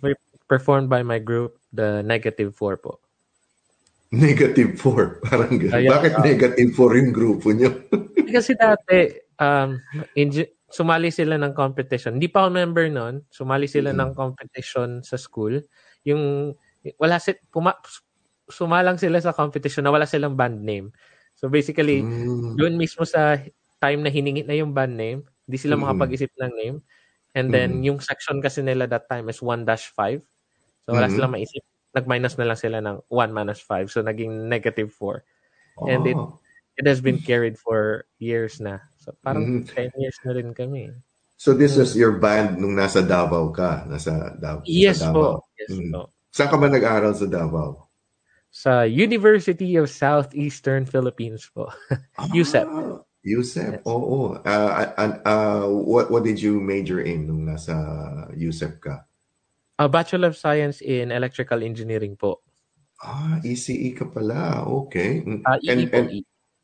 performed 0.47 0.89
by 0.89 1.01
my 1.01 1.17
group, 1.19 1.57
the 1.73 2.01
Negative 2.01 2.53
4 2.53 2.77
po. 2.77 2.99
Negative 4.15 4.77
4. 4.79 5.25
Parang 5.25 5.53
ganun. 5.59 5.75
Ayan, 5.75 5.91
Bakit 5.91 6.11
ah. 6.15 6.23
negative 6.23 6.71
4 6.77 6.93
yung 7.01 7.11
grupo 7.11 7.51
nyo? 7.51 7.69
Kasi 8.35 8.53
dati, 8.55 9.11
um, 9.41 9.75
in- 10.15 10.47
sumali 10.71 11.09
sila 11.11 11.35
ng 11.41 11.51
competition. 11.57 12.15
Hindi 12.21 12.29
pa 12.31 12.45
ako 12.45 12.49
member 12.53 12.87
noon. 12.87 13.25
Sumali 13.27 13.65
sila 13.67 13.91
Mhm. 13.91 13.99
ng 13.99 14.11
competition 14.15 14.89
sa 15.03 15.17
school. 15.17 15.59
Yung, 16.07 16.53
wala 17.01 17.17
si, 17.19 17.33
puma, 17.49 17.75
sumalang 18.47 19.01
sila 19.01 19.17
sa 19.19 19.33
competition 19.33 19.83
na 19.83 19.91
wala 19.91 20.05
silang 20.05 20.37
band 20.37 20.61
name. 20.61 20.93
So 21.35 21.49
basically, 21.49 22.05
Mm. 22.05 22.55
doon 22.55 22.73
mismo 22.77 23.03
sa 23.03 23.41
time 23.81 23.99
na 24.05 24.11
hiningi 24.13 24.45
na 24.47 24.55
yung 24.55 24.71
band 24.71 24.95
name, 24.95 25.25
hindi 25.49 25.57
sila 25.59 25.75
Mhm. 25.75 25.81
makapag-isip 25.81 26.31
ng 26.39 26.51
name. 26.55 26.77
And 27.35 27.51
then, 27.51 27.81
Mhm. 27.81 27.83
yung 27.83 27.99
section 27.99 28.39
kasi 28.39 28.63
nila 28.63 28.87
that 28.87 29.09
time 29.11 29.27
is 29.27 29.41
1-5. 29.43 30.23
So 30.85 30.93
wala 30.93 31.09
Mhm. 31.09 31.15
silang 31.17 31.33
maisip. 31.33 31.63
Nag-minus 31.91 32.35
na 32.37 32.45
lang 32.45 32.59
sila 32.59 32.77
ng 32.79 32.97
1 33.09 33.33
minus 33.33 33.59
5. 33.59 33.89
So 33.89 34.01
naging 34.01 34.47
negative 34.47 34.93
4. 34.93 35.25
And 35.89 36.05
it- 36.05 36.15
Ah. 36.15 36.31
It 36.75 36.83
has 36.91 36.99
been 36.99 37.23
carried 37.23 37.55
for 37.55 38.03
years 38.19 38.59
na. 38.59 38.83
So 38.99 39.15
parang 39.23 39.63
Mhm. 39.63 39.71
10 39.71 39.95
years 39.95 40.19
na 40.27 40.35
rin 40.35 40.51
kami. 40.51 40.91
So 41.39 41.55
this 41.55 41.79
was 41.79 41.95
your 41.95 42.19
band 42.19 42.59
nung 42.59 42.75
nasa 42.75 42.99
Davao 42.99 43.47
ka? 43.55 43.87
Nasa, 43.87 44.35
Dav- 44.35 44.67
Yes 44.67 44.99
sa 44.99 45.07
Davao? 45.07 45.39
po. 45.39 45.47
Yes 45.55 45.71
Mm. 45.71 45.91
po. 45.95 46.01
Saan 46.35 46.51
ka 46.51 46.59
ba 46.59 46.67
nag-aral 46.67 47.15
sa 47.15 47.31
Davao? 47.31 47.87
Sa 48.51 48.83
University 48.83 49.79
of 49.79 49.87
Southeastern 49.87 50.83
Philippines 50.83 51.47
po. 51.47 51.71
USEP. 52.35 52.67
Ah, 52.75 52.99
USEP, 53.23 53.79
Yes. 53.79 53.87
oo. 53.87 54.35
Uh, 54.35 54.69
uh, 54.99 55.15
uh, 55.23 55.65
what, 55.71 56.11
what 56.11 56.27
did 56.27 56.43
you 56.43 56.59
major 56.59 56.99
in 56.99 57.23
nung 57.23 57.47
nasa 57.47 57.71
USEP 58.35 58.83
ka? 58.83 59.07
A 59.75 59.91
Bachelor 59.91 60.31
of 60.31 60.37
Science 60.39 60.79
in 60.79 61.11
Electrical 61.11 61.59
Engineering 61.59 62.15
po. 62.15 62.39
Ah, 63.03 63.43
ECE 63.43 63.91
ka 63.91 64.07
pala. 64.07 64.63
Okay. 64.87 65.19
Ah, 65.43 65.59
and, 65.67 65.79
EE 65.83 65.87
po. 65.91 65.95
and, 65.99 66.07
EE. 66.15 66.21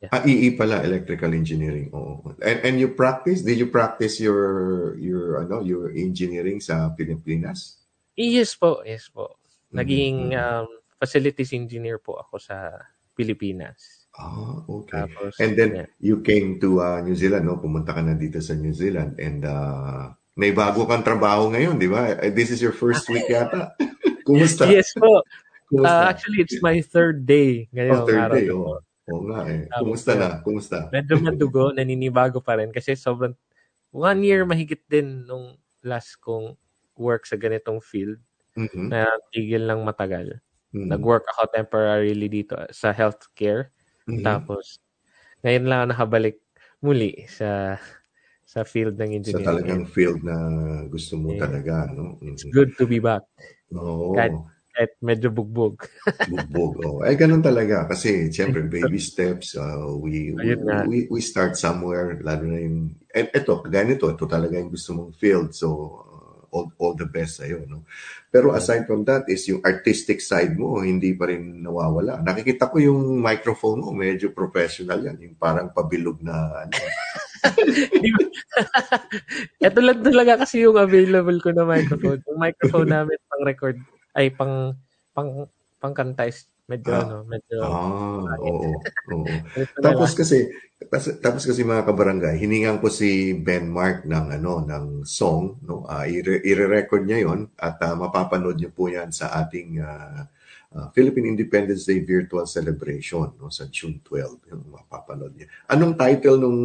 ah, 0.08 0.22
EE 0.24 0.48
pala, 0.56 0.80
electrical 0.80 1.30
engineering. 1.36 1.92
Oo. 1.92 2.32
And, 2.40 2.58
and 2.64 2.74
you 2.80 2.96
practice, 2.96 3.44
did 3.44 3.60
you 3.60 3.68
practice 3.68 4.16
your, 4.16 4.96
your, 4.96 5.44
ano, 5.44 5.60
your 5.60 5.92
engineering 5.92 6.58
sa 6.64 6.88
Pilipinas? 6.96 7.84
Yes 8.16 8.56
po, 8.56 8.80
yes 8.80 9.12
po. 9.12 9.36
Naging 9.72 10.32
Mhm. 10.32 10.40
um, 10.40 10.66
facilities 10.96 11.52
engineer 11.52 12.00
po 12.00 12.16
ako 12.16 12.40
sa 12.40 12.72
Pilipinas. 13.12 14.08
Ah, 14.16 14.60
okay. 14.68 15.04
Tapos, 15.04 15.36
And 15.40 15.52
then 15.56 15.84
yeah. 15.84 15.88
you 16.00 16.20
came 16.24 16.60
to 16.60 16.80
uh, 16.80 17.00
New 17.00 17.16
Zealand, 17.16 17.48
no? 17.48 17.56
Pumunta 17.60 17.92
ka 17.96 18.00
na 18.04 18.12
dito 18.16 18.40
sa 18.40 18.52
New 18.52 18.72
Zealand 18.72 19.16
and 19.20 19.44
uh, 19.44 20.12
may 20.32 20.50
bago 20.50 20.88
kang 20.88 21.04
trabaho 21.04 21.52
ngayon, 21.52 21.76
di 21.76 21.88
ba? 21.88 22.16
Eh, 22.16 22.32
This 22.32 22.48
is 22.50 22.60
your 22.64 22.72
first 22.72 23.04
week 23.08 23.28
yata. 23.28 23.76
Kumusta? 24.26 24.64
Yes 24.70 24.92
po. 24.96 25.20
Uh, 25.20 25.22
Kumusta? 25.68 26.08
actually, 26.08 26.40
it's 26.40 26.60
my 26.60 26.80
third 26.80 27.24
day 27.24 27.68
oh, 27.68 27.74
ngayong 27.76 28.02
third 28.08 28.22
araw. 28.22 28.34
day. 28.36 28.46
Oh. 28.48 28.78
Oo 29.10 29.22
nga 29.28 29.38
eh. 29.50 29.66
Kumusta 29.76 30.10
na? 30.14 30.28
Kumusta? 30.40 30.88
Medyo 30.88 31.18
madugo, 31.18 31.68
naninibago 31.76 32.38
pa 32.38 32.56
rin 32.56 32.70
kasi 32.70 32.94
sobrang 32.94 33.34
one 33.90 34.20
year 34.22 34.46
mahigit 34.46 34.80
din 34.88 35.26
nung 35.26 35.58
last 35.82 36.16
kong 36.22 36.54
work 36.96 37.26
sa 37.26 37.36
ganitong 37.36 37.82
field 37.82 38.16
Mhm. 38.52 38.92
na 38.92 39.08
tigil 39.32 39.64
lang 39.64 39.80
matagal. 39.80 40.38
Mhm. 40.72 40.92
Nag-work 40.92 41.24
ako 41.28 41.48
temporarily 41.50 42.28
dito 42.28 42.52
sa 42.70 42.92
healthcare. 42.92 43.72
Mhm. 44.06 44.22
Tapos, 44.22 44.76
ngayon 45.42 45.64
lang 45.66 45.78
ako 45.82 45.86
nakabalik 45.92 46.36
muli 46.78 47.24
sa 47.26 47.76
sa 48.52 48.68
field 48.68 49.00
ng 49.00 49.08
Sa 49.08 49.16
engineering. 49.16 49.48
talagang 49.48 49.82
field 49.88 50.20
na 50.20 50.36
gusto 50.86 51.16
mo 51.16 51.32
Yeah. 51.32 51.40
talaga, 51.48 51.88
no? 51.88 52.20
It's 52.20 52.44
good 52.52 52.76
to 52.76 52.84
be 52.84 53.00
back. 53.00 53.24
Oo. 53.72 54.12
Kahit- 54.12 54.52
Kahit 54.72 54.96
medyo 55.04 55.28
bugbog. 55.28 55.84
Bugbog. 56.32 56.80
Oh. 56.80 57.04
Ay, 57.04 57.12
ganun 57.12 57.44
talaga. 57.44 57.84
Kasi, 57.84 58.32
siyempre, 58.32 58.64
baby 58.64 58.96
steps. 58.96 59.52
uh, 59.52 59.92
we, 60.00 60.32
we, 60.32 60.56
we, 60.88 60.98
we 61.12 61.20
start 61.20 61.60
somewhere. 61.60 62.16
Lalo 62.24 62.48
na 62.48 62.56
yung... 62.56 62.96
And 63.12 63.28
ito, 63.36 63.60
kagaya 63.60 63.84
nito, 63.84 64.08
ito 64.08 64.24
talaga 64.24 64.56
yung 64.56 64.72
gusto 64.72 64.96
mong 64.96 65.12
field. 65.12 65.52
So, 65.52 65.68
uh, 66.08 66.56
all, 66.56 66.72
all 66.80 66.96
the 66.96 67.04
best 67.04 67.44
sa'yo. 67.44 67.68
No? 67.68 67.84
Pero 68.32 68.56
aside 68.56 68.88
from 68.88 69.04
that 69.04 69.28
is 69.28 69.44
yung 69.44 69.60
artistic 69.60 70.24
side 70.24 70.56
mo, 70.56 70.80
hindi 70.80 71.12
pa 71.12 71.28
rin 71.28 71.60
nawawala. 71.60 72.24
Nakikita 72.24 72.72
ko 72.72 72.80
yung 72.80 73.20
microphone 73.20 73.84
mo, 73.84 73.92
medyo 73.92 74.32
professional 74.32 75.04
yan. 75.04 75.20
Yung 75.20 75.36
parang 75.36 75.68
pabilog 75.68 76.16
na... 76.24 76.64
Ano. 76.64 76.72
Ito 79.66 79.78
lang 79.82 80.00
talaga 80.04 80.42
kasi 80.46 80.62
yung 80.64 80.78
available 80.78 81.38
ko 81.42 81.50
na 81.54 81.64
microphone. 81.66 82.20
Yung 82.28 82.38
microphone 82.40 82.90
namin 82.90 83.18
pang 83.28 83.44
record 83.46 83.76
ay 84.18 84.30
pang 84.34 84.76
pang 85.16 85.48
pang 85.82 85.94
kanta 85.96 86.28
is 86.28 86.46
medyo 86.70 86.92
Ah. 86.94 87.02
ano, 87.04 87.16
medyo 87.26 87.56
Ah, 87.62 88.34
oo. 88.42 88.70
oo. 89.12 89.34
Na 89.82 89.94
Tapos 89.94 90.14
kasi 90.18 90.50
tapos, 90.82 91.14
tapos 91.22 91.42
kasi 91.46 91.62
mga 91.62 91.86
kabarangay, 91.86 92.34
hiningan 92.42 92.82
ko 92.82 92.90
si 92.90 93.38
Ben 93.38 93.70
Mark 93.70 94.02
ng 94.02 94.34
ano 94.34 94.66
ng 94.66 94.86
song, 95.06 95.62
no. 95.62 95.86
Ah, 95.86 96.06
ire- 96.10 96.42
ire-record 96.42 97.06
niya 97.06 97.22
'yon 97.28 97.50
at 97.58 97.78
ah, 97.86 97.94
mapapanood 97.94 98.58
niyo 98.58 98.70
po 98.74 98.90
'yan 98.90 99.10
sa 99.14 99.30
ating 99.42 99.78
ah, 99.82 100.26
ah, 100.76 100.88
Philippine 100.92 101.32
Independence 101.32 101.84
Day 101.84 102.00
virtual 102.04 102.44
celebration 102.48 103.32
no 103.36 103.52
sa 103.52 103.68
June 103.68 104.00
12. 104.04 104.50
Yung 104.52 104.72
mapapanood 104.72 105.36
niya. 105.36 105.48
Anong 105.70 105.94
title 105.96 106.36
nung 106.40 106.60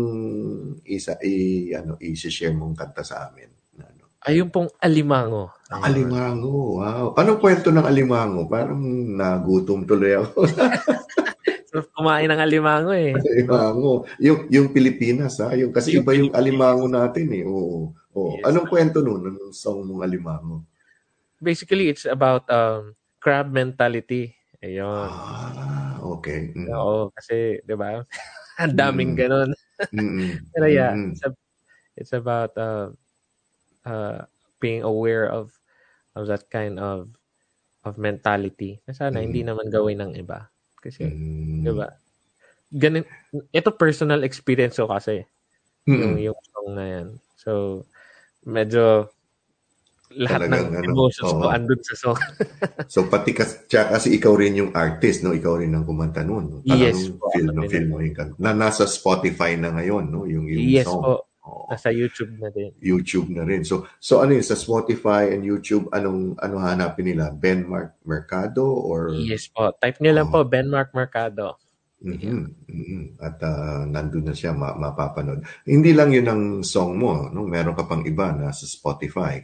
isa 0.88 1.20
i 1.24 1.72
ano 1.76 1.96
i-share 2.00 2.56
mong 2.56 2.76
kanta 2.76 3.04
sa 3.04 3.28
amin? 3.28 3.52
Ano? 3.80 4.04
Ayun 4.28 4.50
pong 4.52 4.72
alimango. 4.80 5.52
Ang 5.68 5.84
Alimango, 5.84 6.80
wow. 6.80 7.12
Anong 7.20 7.40
kwento 7.44 7.76
ng 7.76 7.84
Alimango? 7.84 8.48
Parang 8.48 8.80
nagutom 9.20 9.84
tuloy 9.84 10.16
ako. 10.16 10.48
So, 11.68 11.84
kumain 11.94 12.32
ng 12.32 12.40
alimango 12.40 12.96
eh. 12.96 13.12
Alimango. 13.12 14.08
Yung, 14.24 14.48
yung 14.48 14.68
Pilipinas, 14.72 15.44
ha? 15.44 15.52
Yung, 15.52 15.76
kasi 15.76 16.00
Yung 16.00 16.08
iba 16.08 16.12
yung 16.16 16.32
alimango 16.32 16.88
natin, 16.88 17.28
eh. 17.36 17.44
Oo. 17.44 17.92
Oo. 18.16 18.34
Yes. 18.40 18.50
Anong 18.50 18.68
kwento 18.72 19.04
nun? 19.04 19.22
Anong 19.28 19.52
song 19.52 19.84
mong 19.84 20.02
alimango? 20.02 20.64
Basically, 21.38 21.92
it's 21.92 22.08
about 22.08 22.48
um, 22.48 22.96
crab 23.28 23.52
mentality. 23.52 24.32
Ayun. 24.64 25.12
Ah, 25.12 26.00
okay. 26.00 26.56
Mm. 26.56 26.72
Oo, 26.72 27.12
kasi, 27.12 27.60
di 27.60 27.76
ba? 27.76 28.00
Ang 28.64 28.80
daming 28.80 29.12
Mm. 29.12 29.20
ganun. 29.20 29.50
Pero 30.56 30.66
yeah, 30.72 30.96
Mm-mm. 30.96 31.12
it's, 31.12 31.28
a- 31.28 31.44
it's 32.00 32.14
about 32.16 32.56
uh, 32.56 32.96
uh, 33.84 34.24
being 34.64 34.88
aware 34.88 35.28
of 35.28 35.52
of 36.16 36.32
that 36.32 36.48
kind 36.48 36.80
of 36.80 37.12
of 37.84 38.00
mentality. 38.00 38.80
Na 38.88 38.96
sana 38.96 39.20
hindi 39.20 39.44
Mm. 39.44 39.52
naman 39.52 39.68
gawin 39.68 40.00
ng 40.00 40.14
iba. 40.16 40.48
Kasi, 40.80 41.04
Mm. 41.04 41.68
di 41.68 41.72
ba? 41.76 41.92
Ganun, 42.72 43.04
ito 43.52 43.70
personal 43.76 44.24
experience 44.24 44.80
ko 44.80 44.88
kasi. 44.88 45.28
Yung, 45.84 46.16
Mm-mm. 46.16 46.32
yung 46.32 46.40
song 46.48 46.70
na 46.80 46.86
yan. 46.88 47.08
So, 47.36 47.84
medyo 48.48 49.12
lahat 50.16 50.48
Talagang 50.48 50.68
ng 50.72 50.76
ano, 50.80 50.88
emotions 50.88 51.32
ko 51.36 51.44
oo. 51.44 51.52
andun 51.52 51.82
sa 51.84 51.96
song. 52.00 52.20
So, 52.94 53.04
pati 53.12 53.36
kasi, 53.36 53.68
kasi 53.68 54.08
ikaw 54.16 54.34
rin 54.40 54.56
yung 54.56 54.72
artist, 54.72 55.28
no? 55.28 55.36
Ikaw 55.36 55.60
rin 55.60 55.76
ang 55.76 55.84
kumanta 55.84 56.24
nun. 56.24 56.46
No? 56.48 56.58
Talagang 56.64 56.96
Yes 56.96 57.12
po, 57.12 57.28
Film 57.36 57.52
din 57.52 57.68
film 57.68 57.88
mo 57.92 58.00
yung. 58.00 58.16
Na 58.40 58.56
nasa 58.56 58.88
Spotify 58.88 59.60
na 59.60 59.76
ngayon, 59.76 60.08
no? 60.08 60.24
Yung, 60.24 60.48
yung 60.48 60.64
yes 60.64 60.88
song. 60.88 61.04
po. 61.04 61.28
Oo. 61.48 61.68
Nasa 61.72 61.92
YouTube 61.92 62.34
na 62.40 62.48
din. 62.52 62.72
YouTube 62.80 63.28
na 63.32 63.44
rin. 63.44 63.68
So, 63.68 63.88
so 64.00 64.20
ano 64.24 64.36
yun, 64.36 64.44
sa 64.48 64.56
Spotify 64.56 65.32
and 65.32 65.44
YouTube, 65.44 65.92
anong, 65.92 66.40
ano 66.40 66.56
hanapin 66.60 67.12
nila? 67.12 67.32
Ben 67.32 67.68
Mark 67.68 68.00
Mercado 68.08 68.64
or? 68.64 69.12
Yes 69.16 69.52
po. 69.52 69.76
Type 69.80 70.00
nyo 70.00 70.12
lang 70.16 70.28
Oo. 70.32 70.44
po, 70.44 70.48
Benmark 70.48 70.96
Mercado. 70.96 71.60
Mhm, 71.98 72.70
mhm. 72.70 73.02
At 73.18 73.42
ah, 73.42 73.82
nandun 73.90 74.30
na 74.30 74.36
siya, 74.38 74.54
ma- 74.54 74.78
mapapanood. 74.78 75.42
Hindi 75.66 75.98
lang 75.98 76.14
yun 76.14 76.28
ang 76.30 76.44
song 76.62 76.94
mo, 77.02 77.26
no? 77.34 77.50
meron 77.50 77.74
ka 77.74 77.90
pang 77.90 78.06
iba 78.06 78.30
na 78.30 78.54
sa 78.54 78.70
Spotify. 78.70 79.42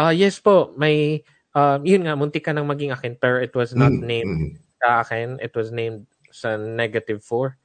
Ah, 0.00 0.12
yes 0.16 0.40
po. 0.40 0.72
May, 0.80 1.20
um, 1.52 1.84
yun 1.84 2.08
nga, 2.08 2.16
muntik 2.16 2.44
ka 2.48 2.52
nang 2.56 2.64
maging 2.70 2.92
akin, 2.96 3.20
pero 3.20 3.36
it 3.44 3.52
was 3.52 3.76
not 3.76 3.92
Mm, 3.92 4.00
named 4.00 4.32
mhm, 4.32 4.48
sa 4.80 5.04
akin. 5.04 5.36
It 5.44 5.52
was 5.52 5.68
named 5.68 6.08
sa 6.32 6.56
Negative 6.56 7.20
4. 7.20 7.58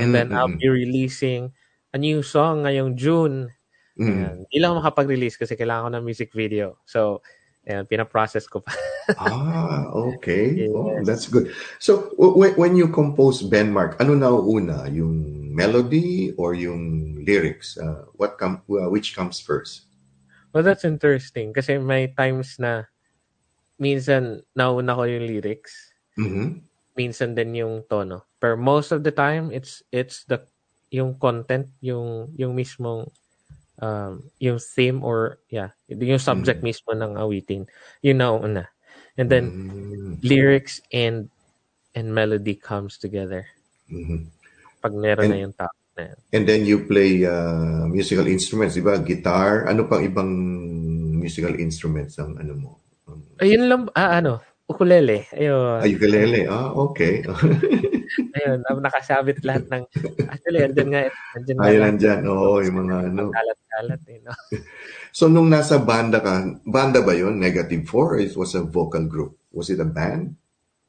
And 0.00 0.08
mhm, 0.08 0.16
then 0.16 0.32
I'll 0.32 0.48
mhm, 0.48 0.56
be 0.56 0.68
releasing 0.72 1.52
a 1.92 1.98
new 2.00 2.24
song 2.24 2.64
ngayong 2.64 2.96
June. 2.96 3.52
mhm. 3.96 4.08
Ayan. 4.08 4.36
Hindi 4.48 4.58
lang 4.62 4.78
makapag-release 4.80 5.36
kasi 5.36 5.52
kailangan 5.58 5.92
ko 5.92 6.00
ng 6.00 6.06
music 6.08 6.32
video. 6.32 6.80
So, 6.88 7.20
ayan, 7.68 7.84
pinaprocess 7.90 8.48
ko 8.48 8.64
pa. 8.64 8.72
Ah, 9.20 9.92
okay. 9.92 10.64
Oh, 10.72 10.96
Yes. 11.04 11.04
that's 11.04 11.28
good. 11.28 11.52
So, 11.78 12.10
w- 12.16 12.56
when, 12.56 12.76
you 12.76 12.88
compose 12.88 13.42
Ben 13.44 13.70
Mark, 13.70 14.00
ano 14.00 14.14
na 14.16 14.32
una? 14.32 14.88
Yung 14.88 15.52
melody 15.54 16.32
or 16.40 16.54
yung 16.56 17.16
lyrics? 17.24 17.76
Uh, 17.76 18.08
what 18.16 18.38
come, 18.40 18.62
uh, 18.72 18.88
which 18.88 19.14
comes 19.14 19.38
first? 19.38 19.91
Well, 20.52 20.62
that's 20.64 20.84
interesting 20.84 21.56
kasi 21.56 21.80
may 21.80 22.12
times 22.12 22.60
na 22.60 22.84
minsan 23.80 24.44
nauna 24.52 24.94
ko 24.94 25.02
yung 25.08 25.24
lyrics, 25.26 25.96
Mhm. 26.20 26.60
minsan 26.94 27.32
din 27.32 27.56
yung 27.56 27.82
tono. 27.88 28.28
Pero 28.36 28.60
most 28.60 28.92
of 28.92 29.00
the 29.02 29.10
time, 29.12 29.48
it's 29.48 29.80
it's 29.90 30.28
the 30.28 30.44
yung 30.92 31.16
content, 31.16 31.72
yung 31.80 32.28
yung 32.36 32.52
mismong 32.52 33.08
um, 33.80 34.20
yung 34.38 34.60
theme 34.60 35.00
or 35.00 35.40
yeah, 35.48 35.72
yung 35.88 36.20
subject 36.20 36.60
Mm. 36.60 36.68
mismo 36.68 36.92
ng 36.92 37.16
awitin. 37.16 37.64
Yun 38.04 38.20
na 38.20 38.28
una. 38.36 38.64
And 39.16 39.28
then 39.32 39.44
Mm, 39.52 40.20
lyrics 40.22 40.80
and 40.92 41.32
and 41.96 42.12
melody 42.12 42.56
comes 42.56 42.96
together 42.96 43.44
mhm. 43.88 44.28
pag 44.80 44.92
meron 44.96 45.28
And- 45.28 45.32
na 45.32 45.42
yung 45.48 45.56
yan. 45.56 45.58
And 46.32 46.48
then 46.48 46.64
you 46.64 46.88
play 46.88 47.28
uh, 47.28 47.84
musical 47.84 48.24
instruments, 48.24 48.74
di 48.74 48.84
ba? 48.84 48.96
Guitar. 48.96 49.68
Ano 49.68 49.84
pang 49.84 50.00
ibang 50.00 50.30
musical 51.20 51.52
instruments 51.60 52.16
ang 52.16 52.40
ano 52.40 52.52
mo? 52.56 52.70
Um, 53.04 53.20
Ayun 53.38 53.64
lang, 53.68 53.82
ah, 53.92 54.16
ano, 54.16 54.40
ukulele. 54.64 55.28
Ayun. 55.36 55.84
ah, 55.84 55.84
ukulele. 55.84 56.40
Ah, 56.48 56.72
okay. 56.72 57.20
Ayun, 58.40 58.64
na- 58.64 58.82
nakasabit 58.88 59.44
lahat 59.44 59.68
ng, 59.68 59.84
actually, 60.32 60.60
andyan 60.64 60.88
nga, 60.88 61.00
andyan 61.36 61.56
nga. 61.60 61.64
Ayun 61.68 61.80
lahat. 61.80 61.92
nandyan. 61.92 62.20
Oo, 62.24 62.56
yung 62.64 62.76
mga 62.88 62.96
ano. 63.12 63.22
Kalat-kalat 63.28 64.02
eh, 64.08 64.18
no? 64.24 64.32
So, 65.12 65.28
nung 65.28 65.52
nasa 65.52 65.76
banda 65.76 66.24
ka, 66.24 66.40
banda 66.64 67.04
ba 67.04 67.12
yon 67.12 67.36
Negative 67.36 67.84
4 67.84 67.92
or 68.00 68.16
it 68.16 68.32
was 68.32 68.56
a 68.56 68.64
vocal 68.64 69.04
group? 69.04 69.36
Was 69.52 69.68
it 69.68 69.76
a 69.76 69.84
band? 69.84 70.40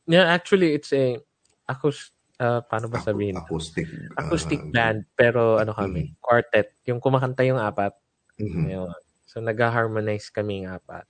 Yeah, 0.07 0.31
actually, 0.31 0.71
it's 0.79 0.95
a, 0.95 1.19
acoustic, 1.67 2.12
uh, 2.43 2.59
paano 2.61 2.91
ba 2.91 2.99
sabihin? 2.99 3.39
Acoustic. 3.39 3.87
ah, 4.13 4.27
Acoustic 4.27 4.59
band, 4.69 5.07
pero 5.15 5.55
ano 5.57 5.71
Mm. 5.71 5.79
kami, 5.79 6.01
quartet. 6.19 6.75
Yung 6.85 6.99
kumakanta 6.99 7.47
yung 7.47 7.57
apat. 7.57 7.95
mhm. 8.35 8.67
Ayun. 8.67 8.91
So, 9.23 9.39
nag-harmonize 9.39 10.27
kami 10.29 10.61
ng 10.61 10.75
apat. 10.75 11.07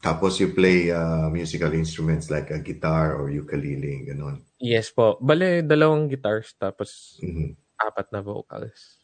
Tapos 0.00 0.40
you 0.40 0.54
play 0.54 0.88
uh, 0.88 1.28
musical 1.28 1.76
instruments 1.76 2.32
like 2.32 2.48
a 2.48 2.56
guitar 2.56 3.12
or 3.12 3.28
ukulele, 3.28 4.08
ganon. 4.08 4.40
Yes 4.56 4.88
po. 4.88 5.20
Bale, 5.20 5.60
dalawang 5.60 6.08
guitars 6.08 6.56
tapos 6.56 7.20
Mhm. 7.20 7.52
apat 7.76 8.08
na 8.08 8.24
vocals. 8.24 8.96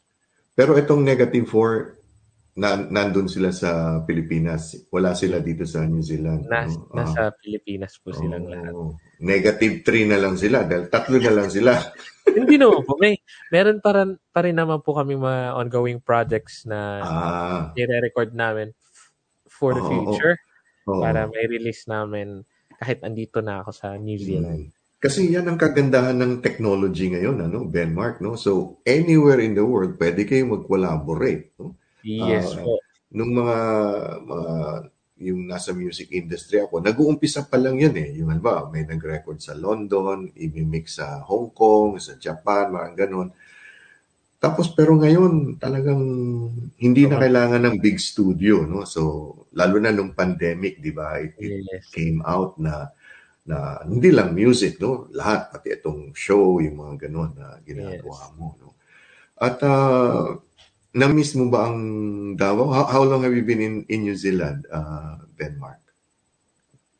Pero 0.56 0.72
itong 0.72 1.04
Negative 1.04 1.44
4, 1.44 2.00
na, 2.56 2.80
nandun 2.80 3.28
sila 3.28 3.52
sa 3.52 4.00
Pilipinas. 4.08 4.88
Wala 4.88 5.12
sila 5.12 5.44
dito 5.44 5.68
sa 5.68 5.84
New 5.84 6.00
Zealand. 6.00 6.48
Nas, 6.48 6.72
no? 6.72 6.88
Ah. 6.96 7.04
nasa 7.04 7.20
Pilipinas 7.36 8.00
po 8.00 8.16
silang 8.16 8.48
lahat. 8.48 8.72
Negative 9.20 9.84
3 9.84 10.12
na 10.12 10.18
lang 10.18 10.40
sila 10.40 10.64
dahil 10.64 10.88
tatlo 10.88 11.20
na 11.20 11.32
lang 11.36 11.48
sila. 11.52 11.76
Hindi 12.38 12.56
naman 12.56 12.80
po. 12.82 12.96
May, 12.96 13.20
meron 13.52 13.78
pa 13.84 13.92
rin, 13.92 14.16
pa 14.32 14.40
rin 14.40 14.56
naman 14.56 14.80
po 14.80 14.96
kami 14.96 15.20
mga 15.20 15.52
ongoing 15.52 16.00
projects 16.00 16.64
na 16.64 17.04
Ah, 17.04 17.62
nire-record 17.76 18.32
namin 18.32 18.72
for 19.46 19.76
the 19.76 19.84
Oo, 19.84 19.88
future 19.88 20.40
oo. 20.88 21.00
para 21.00 21.28
may 21.28 21.44
release 21.48 21.84
namin 21.84 22.44
kahit 22.76 23.04
andito 23.04 23.40
na 23.40 23.64
ako 23.64 23.70
sa 23.72 23.96
New 24.00 24.16
Zealand. 24.16 24.68
Mm. 24.68 24.74
Kasi 24.96 25.28
yan 25.28 25.44
ang 25.44 25.60
kagandahan 25.60 26.16
ng 26.16 26.40
technology 26.40 27.12
ngayon, 27.12 27.44
ano, 27.44 27.68
Benmark, 27.68 28.24
no? 28.24 28.32
So, 28.34 28.80
anywhere 28.82 29.44
in 29.44 29.52
the 29.52 29.64
world, 29.64 30.00
pwede 30.00 30.24
kayo 30.24 30.48
mag-collaborate, 30.48 31.52
no? 31.60 31.76
Yes 32.06 32.54
Ah, 32.54 32.62
po. 32.62 32.78
Nung 33.10 33.32
mga, 33.34 33.58
mga, 34.22 34.54
yung 35.26 35.40
nasa 35.48 35.72
music 35.72 36.12
industry 36.12 36.60
ako, 36.62 36.78
nag-uumpisa 36.84 37.48
pa 37.50 37.56
lang 37.58 37.80
yan 37.80 37.96
eh. 37.96 38.10
Yung 38.20 38.30
ba, 38.38 38.68
may 38.70 38.84
nag-record 38.86 39.40
sa 39.40 39.56
London, 39.56 40.30
i-mix 40.36 41.00
sa 41.02 41.24
Hong 41.24 41.50
Kong, 41.50 41.98
sa 41.98 42.14
Japan, 42.20 42.70
mga 42.70 42.90
ganon. 43.06 43.28
Tapos 44.36 44.68
pero 44.76 44.94
ngayon 45.00 45.56
talagang 45.56 46.02
hindi 46.76 47.02
na 47.08 47.16
kailangan 47.16 47.62
ng 47.66 47.76
big 47.80 47.96
studio 47.96 48.68
no 48.68 48.84
so 48.84 49.32
lalo 49.56 49.80
na 49.80 49.90
nung 49.90 50.12
pandemic 50.12 50.76
di 50.78 50.92
ba 50.92 51.16
it, 51.18 51.34
it 51.40 51.64
Yes. 51.64 51.88
came 51.90 52.20
out 52.20 52.60
na 52.60 52.92
na 53.48 53.80
hindi 53.88 54.12
lang 54.12 54.36
music 54.36 54.76
no 54.78 55.08
lahat 55.16 55.50
pati 55.50 55.72
itong 55.80 56.12
show 56.12 56.60
yung 56.60 56.76
mga 56.78 57.08
ganun 57.08 57.32
na 57.32 57.56
ginagawa 57.64 58.28
mo 58.36 58.54
no 58.60 58.68
at 59.40 59.56
uh, 59.64 60.36
na-miss 60.96 61.36
mo 61.36 61.52
ba 61.52 61.68
ang 61.68 61.78
Davao 62.40 62.72
how, 62.72 62.84
how 62.88 63.02
long 63.04 63.20
have 63.22 63.36
you 63.36 63.44
been 63.44 63.60
in 63.60 63.74
in 63.92 64.08
New 64.08 64.16
Zealand 64.16 64.64
uh, 64.72 65.20
Denmark 65.36 65.86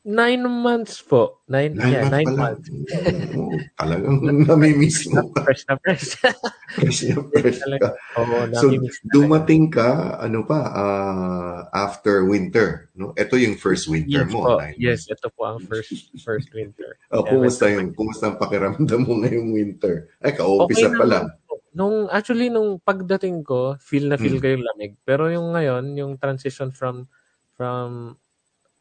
Nine 0.06 0.46
months 0.46 1.02
po. 1.02 1.42
Nine, 1.50 1.74
nine 1.74 1.90
yeah, 1.90 2.06
months 2.06 2.14
nine 2.14 2.26
pa 2.26 2.30
lang 2.30 2.42
months. 2.46 2.66
Oo, 3.42 3.58
talagang 3.74 4.16
nami-miss 4.22 5.10
mo 5.10 5.18
Fresh 5.50 5.66
na 5.66 5.74
fresh. 5.82 6.14
fresh 6.78 7.00
na 7.10 7.18
fresh 7.34 7.58
ka 7.58 7.90
Oo, 8.22 8.46
So, 8.54 8.70
dumating 9.10 9.74
ka, 9.74 10.14
ano 10.22 10.46
pa, 10.46 10.62
ah, 10.70 11.58
after 11.74 12.22
winter, 12.22 12.86
no? 12.94 13.18
Ito 13.18 13.34
yung 13.34 13.58
first 13.58 13.90
winter 13.90 14.22
Yes 14.22 14.30
mo. 14.30 14.46
po. 14.46 14.62
Yes, 14.78 15.10
ito 15.10 15.26
po 15.34 15.42
ang 15.42 15.58
first 15.66 16.14
first 16.22 16.54
winter. 16.54 17.02
Oh, 17.10 17.26
Yeah, 17.26 17.30
kumusta 17.34 17.66
yung, 17.66 17.90
kumusta 17.90 18.30
ang 18.30 18.38
pakiramdam 18.38 19.02
mo 19.02 19.26
ngayong 19.26 19.50
winter? 19.58 20.06
Ay, 20.22 20.38
ka-umpisa 20.38 20.94
pa 20.94 21.02
naman 21.02 21.08
lang. 21.10 21.26
po. 21.45 21.45
Nung, 21.76 22.08
actually, 22.08 22.48
nung 22.48 22.80
pagdating 22.80 23.44
ko, 23.44 23.76
feel 23.76 24.08
na 24.08 24.16
feel 24.16 24.40
Hmm. 24.40 24.42
ko 24.42 24.46
yung 24.56 24.64
lamig. 24.64 24.92
Pero 25.04 25.28
yung 25.28 25.52
ngayon, 25.52 25.92
yung 25.92 26.12
transition 26.16 26.72
from, 26.72 27.04
from, 27.52 28.16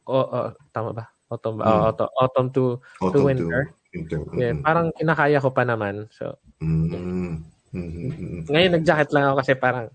oh, 0.07 0.23
oh, 0.31 0.55
tama 0.71 0.95
ba? 0.95 1.05
Autumn? 1.27 1.59
Hmm. 1.59 1.67
Oh, 1.67 1.91
autumn, 1.91 2.11
autumn 2.15 2.47
to, 2.55 2.79
Autumn 3.03 3.27
winter? 3.27 3.75
winter. 3.91 4.19
yeah, 4.39 4.55
Mm. 4.55 4.63
parang 4.63 4.87
kinakaya 4.95 5.43
ko 5.43 5.51
pa 5.51 5.67
naman. 5.67 6.07
So, 6.15 6.39
Mm. 6.63 6.87
Mm. 6.95 7.31
Mm. 7.75 8.11
Mm. 8.15 8.41
ngayon 8.47 8.71
nag-jacket 8.79 9.11
lang 9.11 9.27
ako 9.27 9.35
kasi 9.43 9.53
parang, 9.59 9.87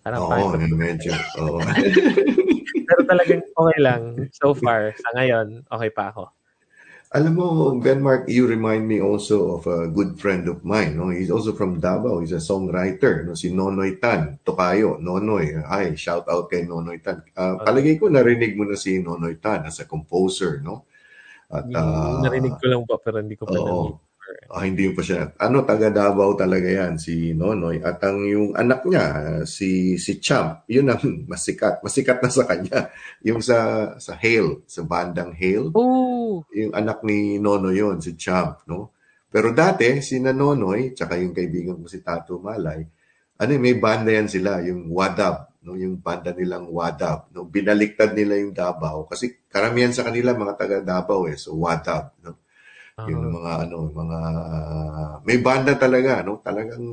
parang 0.00 0.20
Oo, 0.24 0.56
eh, 0.56 0.72
medyo. 0.72 1.12
Oo. 1.44 1.60
Pero 2.88 3.00
talagang 3.04 3.44
okay 3.44 3.78
lang. 3.80 4.02
So 4.32 4.56
far, 4.56 4.96
sa 4.96 5.08
ngayon, 5.20 5.68
okay 5.68 5.90
pa 5.92 6.08
ako. 6.12 6.32
Alam 7.12 7.32
mo, 7.36 7.48
Benmark, 7.76 8.24
you 8.24 8.48
remind 8.48 8.88
me 8.88 8.96
also 8.96 9.60
of 9.60 9.68
a 9.68 9.84
good 9.84 10.16
friend 10.16 10.48
of 10.48 10.64
mine. 10.64 10.96
No? 10.96 11.12
He's 11.12 11.28
also 11.28 11.52
from 11.52 11.76
Davao. 11.76 12.24
He's 12.24 12.32
a 12.32 12.40
songwriter. 12.40 13.28
No? 13.28 13.36
Si 13.36 13.52
Nonoy 13.52 14.00
Tan, 14.00 14.40
Tokayo. 14.40 14.96
Nonoy, 14.96 15.60
ay, 15.68 15.92
shout 15.92 16.24
out 16.32 16.48
kay 16.48 16.64
Nonoy 16.64 17.04
Tan. 17.04 17.20
Uh, 17.36 17.60
palagay 17.60 18.00
ko 18.00 18.08
narinig 18.08 18.56
mo 18.56 18.64
na 18.64 18.80
si 18.80 18.96
Nonoy 18.96 19.36
Tan 19.36 19.68
as 19.68 19.76
a 19.80 19.84
composer. 19.84 20.64
No? 20.64 20.88
At, 21.52 21.68
ah, 21.76 22.24
Narinig 22.24 22.56
ko 22.56 22.64
lang 22.64 22.88
po, 22.88 22.96
pero 22.96 23.20
hindi 23.20 23.36
ko 23.36 23.44
pa 23.44 23.60
oo. 23.60 23.60
narinig. 23.60 24.11
Ah, 24.52 24.68
hindi 24.68 24.84
pa 24.92 25.00
siya. 25.00 25.32
Ano, 25.40 25.64
taga 25.64 25.88
Davao 25.88 26.36
talaga 26.36 26.68
yan, 26.68 27.00
si 27.00 27.32
Nonoy. 27.32 27.80
At 27.80 28.04
ang 28.04 28.20
yung 28.28 28.52
anak 28.52 28.84
niya, 28.84 29.04
si 29.48 29.96
si 29.96 30.20
Champ, 30.20 30.68
yun 30.68 30.92
ang 30.92 31.00
masikat. 31.32 31.80
Masikat 31.80 32.20
na 32.20 32.28
sa 32.28 32.44
kanya. 32.44 32.92
Yung 33.24 33.40
sa 33.40 33.56
sa 33.96 34.12
Hale, 34.12 34.60
sa 34.68 34.84
bandang 34.84 35.32
Hale. 35.32 35.72
Oh, 35.72 36.44
Yung 36.52 36.76
anak 36.76 37.00
ni 37.00 37.40
Nonoy 37.40 37.80
yon 37.80 38.04
si 38.04 38.12
Champ, 38.12 38.60
no? 38.68 38.92
Pero 39.32 39.56
dati, 39.56 39.88
si 40.04 40.20
Nonoy, 40.20 40.92
tsaka 40.92 41.16
yung 41.16 41.32
kaibigan 41.32 41.80
ko 41.80 41.88
si 41.88 42.04
Tato 42.04 42.36
Malay, 42.36 42.84
ano, 43.40 43.50
may 43.56 43.80
banda 43.80 44.12
yan 44.12 44.28
sila, 44.28 44.60
yung 44.60 44.92
Wadab, 44.92 45.64
no? 45.64 45.80
Yung 45.80 45.96
banda 46.04 46.36
nilang 46.36 46.68
Wadab, 46.68 47.32
no? 47.32 47.48
Binaliktad 47.48 48.12
nila 48.12 48.36
yung 48.36 48.52
Davao 48.52 49.08
kasi 49.08 49.32
karamihan 49.48 49.96
sa 49.96 50.04
kanila 50.04 50.36
mga 50.36 50.54
taga 50.60 50.78
Davao 50.84 51.24
eh, 51.24 51.40
so 51.40 51.56
Wadab, 51.56 52.12
no? 52.20 52.41
Yung 52.92 53.32
mga 53.32 53.52
ano, 53.68 53.88
mga 53.88 54.18
may 55.24 55.38
banda 55.40 55.72
talaga, 55.80 56.20
no? 56.20 56.44
Talagang 56.44 56.84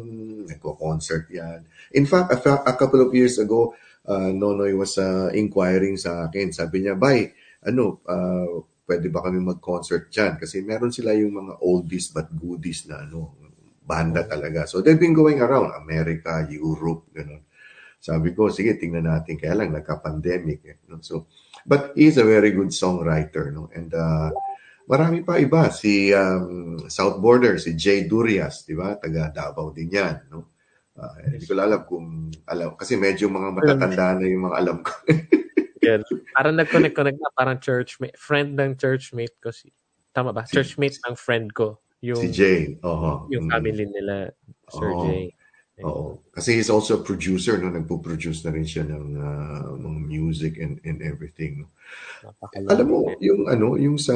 nagko-concert 0.47 1.27
'yan. 1.27 1.59
In 1.95 2.07
fact, 2.07 2.31
a, 2.31 2.37
fa- 2.39 2.63
a 2.63 2.73
couple 2.79 3.03
of 3.03 3.11
years 3.11 3.35
ago, 3.35 3.75
uh, 4.07 4.31
Nonoy 4.31 4.71
was 4.79 4.95
uh, 4.95 5.27
inquiring 5.35 5.99
sa 5.99 6.31
akin. 6.31 6.55
Sabi 6.55 6.87
niya, 6.87 6.95
"Bay, 6.95 7.35
ano, 7.67 7.99
uh, 8.07 8.63
pwede 8.87 9.11
ba 9.13 9.21
kami 9.21 9.37
mag-concert 9.43 10.09
diyan 10.09 10.41
kasi 10.41 10.65
meron 10.65 10.89
sila 10.89 11.13
yung 11.13 11.35
mga 11.35 11.53
oldies 11.61 12.09
but 12.09 12.31
goodies 12.33 12.89
na 12.89 13.05
ano, 13.05 13.37
banda 13.85 14.25
talaga. 14.25 14.65
So 14.65 14.81
they've 14.81 14.97
been 14.97 15.17
going 15.17 15.41
around 15.41 15.77
America, 15.77 16.45
Europe, 16.49 17.09
ganun. 17.13 17.45
Sabi 17.99 18.31
ko, 18.31 18.47
sige, 18.47 18.79
tingnan 18.79 19.11
natin. 19.11 19.35
Kaya 19.35 19.59
lang, 19.59 19.75
nagka-pandemic. 19.75 20.59
Eh, 20.63 20.77
no? 20.87 21.03
So, 21.03 21.27
but 21.67 21.91
he's 21.99 22.15
a 22.15 22.23
very 22.23 22.55
good 22.55 22.71
songwriter. 22.71 23.51
No? 23.51 23.67
And 23.75 23.91
uh, 23.91 24.31
marami 24.89 25.21
pa 25.21 25.37
iba. 25.37 25.69
Si 25.69 26.09
um, 26.11 26.81
South 26.89 27.21
Border, 27.21 27.61
si 27.61 27.77
Jay 27.77 28.09
Durias, 28.09 28.65
di 28.65 28.73
ba? 28.73 28.97
Taga 28.97 29.29
Davao 29.29 29.69
din 29.69 29.93
yan. 29.93 30.25
No? 30.33 30.49
Ah, 30.97 31.13
Hindi 31.21 31.45
ko 31.45 31.53
alam 31.55 31.81
kung 31.85 32.07
alam. 32.43 32.73
Kasi 32.75 32.97
medyo 32.97 33.29
mga 33.29 33.53
matatanda 33.55 34.17
na 34.17 34.25
yung 34.27 34.49
mga 34.49 34.57
alam 34.57 34.77
ko. 34.83 34.91
Yan. 35.79 36.03
Parang 36.35 36.59
nag-connect-connect 36.59 37.19
na, 37.23 37.31
parang 37.31 37.55
churchmate, 37.55 38.19
friend 38.19 38.59
ng 38.59 38.75
churchmate 38.75 39.31
ko 39.39 39.47
si, 39.47 39.71
tama 40.11 40.35
ba? 40.35 40.43
Churchmate 40.43 40.99
ng 41.07 41.15
friend 41.15 41.55
ko. 41.55 41.79
Yung, 42.03 42.19
si 42.19 42.27
Jay. 42.35 42.75
Oo. 42.83 43.31
yung 43.31 43.47
Mm. 43.47 43.51
family 43.55 43.85
nila, 43.87 44.27
Sir 44.67 44.91
Oo. 44.91 45.07
Jay. 45.07 45.31
Oo. 45.83 46.19
Kasi 46.35 46.59
he's 46.59 46.71
also 46.71 46.99
a 46.99 47.05
producer, 47.05 47.55
no? 47.55 47.71
Nagpo-produce 47.71 48.43
na 48.43 48.51
rin 48.51 48.67
siya 48.67 48.83
ng 48.83 49.05
ah, 49.15 49.71
mga 49.75 49.99
music 50.07 50.59
and, 50.59 50.79
and 50.83 50.99
everything. 50.99 51.63
No? 51.63 51.67
Alam 52.67 52.87
mo, 52.87 52.99
yung 53.23 53.47
ano, 53.47 53.79
yung 53.79 53.95
sa 53.95 54.15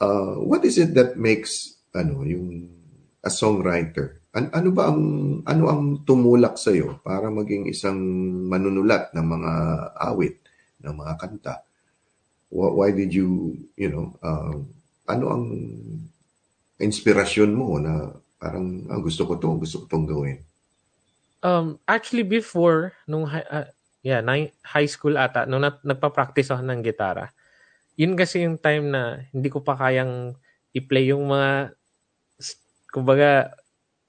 uh, 0.00 0.34
what 0.40 0.64
is 0.64 0.80
it 0.80 0.96
that 0.96 1.20
makes 1.20 1.76
ano, 1.92 2.24
yung 2.24 2.72
a 3.20 3.28
songwriter? 3.28 4.24
An- 4.32 4.52
ano 4.54 4.70
ba 4.72 4.88
ang 4.88 5.02
ano 5.44 5.64
ang 5.68 5.82
tumulak 6.06 6.56
sa 6.56 6.72
iyo 6.72 7.02
para 7.02 7.28
maging 7.28 7.68
isang 7.68 7.98
manunulat 8.48 9.12
ng 9.12 9.26
mga 9.26 9.52
awit, 10.08 10.40
ng 10.80 10.94
mga 10.94 11.14
kanta? 11.20 11.54
Why, 12.50 12.70
why 12.72 12.88
did 12.96 13.12
you, 13.12 13.60
you 13.76 13.90
know, 13.92 14.16
uh, 14.24 14.56
ano 15.10 15.24
ang 15.28 15.44
inspirasyon 16.80 17.50
mo 17.52 17.76
na 17.76 18.14
parang 18.40 18.88
ah, 18.88 18.98
gusto 18.98 19.28
ko 19.28 19.36
to, 19.36 19.60
gusto 19.60 19.84
ko 19.84 19.86
tong 19.86 20.08
gawin? 20.08 20.40
Um, 21.44 21.76
actually, 21.84 22.24
before, 22.24 22.96
nung 23.04 23.28
ah, 23.28 23.68
yeah, 24.00 24.24
nine, 24.24 24.48
high 24.64 24.88
school 24.88 25.20
ata, 25.20 25.44
nung 25.44 25.60
nag- 25.60 25.84
nagpa-practice 25.84 26.48
ako 26.48 26.64
ng 26.64 26.80
gitara, 26.80 27.28
yun 28.00 28.16
kasi 28.16 28.48
yung 28.48 28.56
time 28.56 28.88
na 28.88 29.28
hindi 29.28 29.52
ko 29.52 29.60
pa 29.60 29.76
kayang 29.76 30.32
i-play 30.72 31.12
yung 31.12 31.28
mga, 31.28 31.76
kumbaga, 32.88 33.52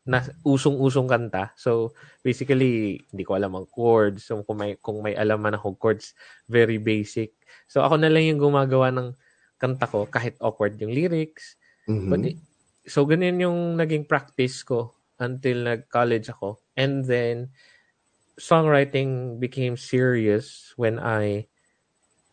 na 0.01 0.25
usong-usong 0.41 1.05
kanta. 1.05 1.53
So, 1.59 1.93
basically, 2.25 3.05
hindi 3.13 3.23
ko 3.27 3.37
alam 3.37 3.53
ang 3.53 3.69
chords. 3.69 4.25
So, 4.25 4.41
kung 4.41 4.57
may, 4.57 4.79
kung 4.81 5.03
may 5.03 5.13
alam 5.13 5.43
man 5.43 5.53
ako 5.53 5.77
chords, 5.77 6.17
very 6.49 6.81
basic. 6.81 7.37
So, 7.69 7.85
ako 7.85 8.01
na 8.01 8.09
lang 8.09 8.25
yung 8.25 8.41
gumagawa 8.41 8.89
ng 8.89 9.13
kanta 9.61 9.85
ko 9.85 10.09
kahit 10.09 10.39
awkward 10.41 10.73
yung 10.81 10.89
lyrics. 10.89 11.59
Mhm. 11.85 12.09
But, 12.09 12.23
so, 12.85 13.05
ganyan 13.05 13.41
yung 13.41 13.77
naging 13.77 14.07
practice 14.07 14.63
ko 14.65 14.95
until 15.21 15.65
nag-college 15.65 16.29
ako. 16.33 16.61
And 16.77 17.05
then, 17.05 17.53
songwriting 18.39 19.37
became 19.37 19.77
serious 19.77 20.73
when 20.75 20.97
I 20.97 21.45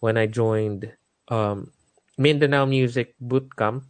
when 0.00 0.16
I 0.16 0.30
joined 0.30 0.88
um, 1.28 1.72
Mindanao 2.16 2.64
Music 2.64 3.14
Bootcamp. 3.20 3.84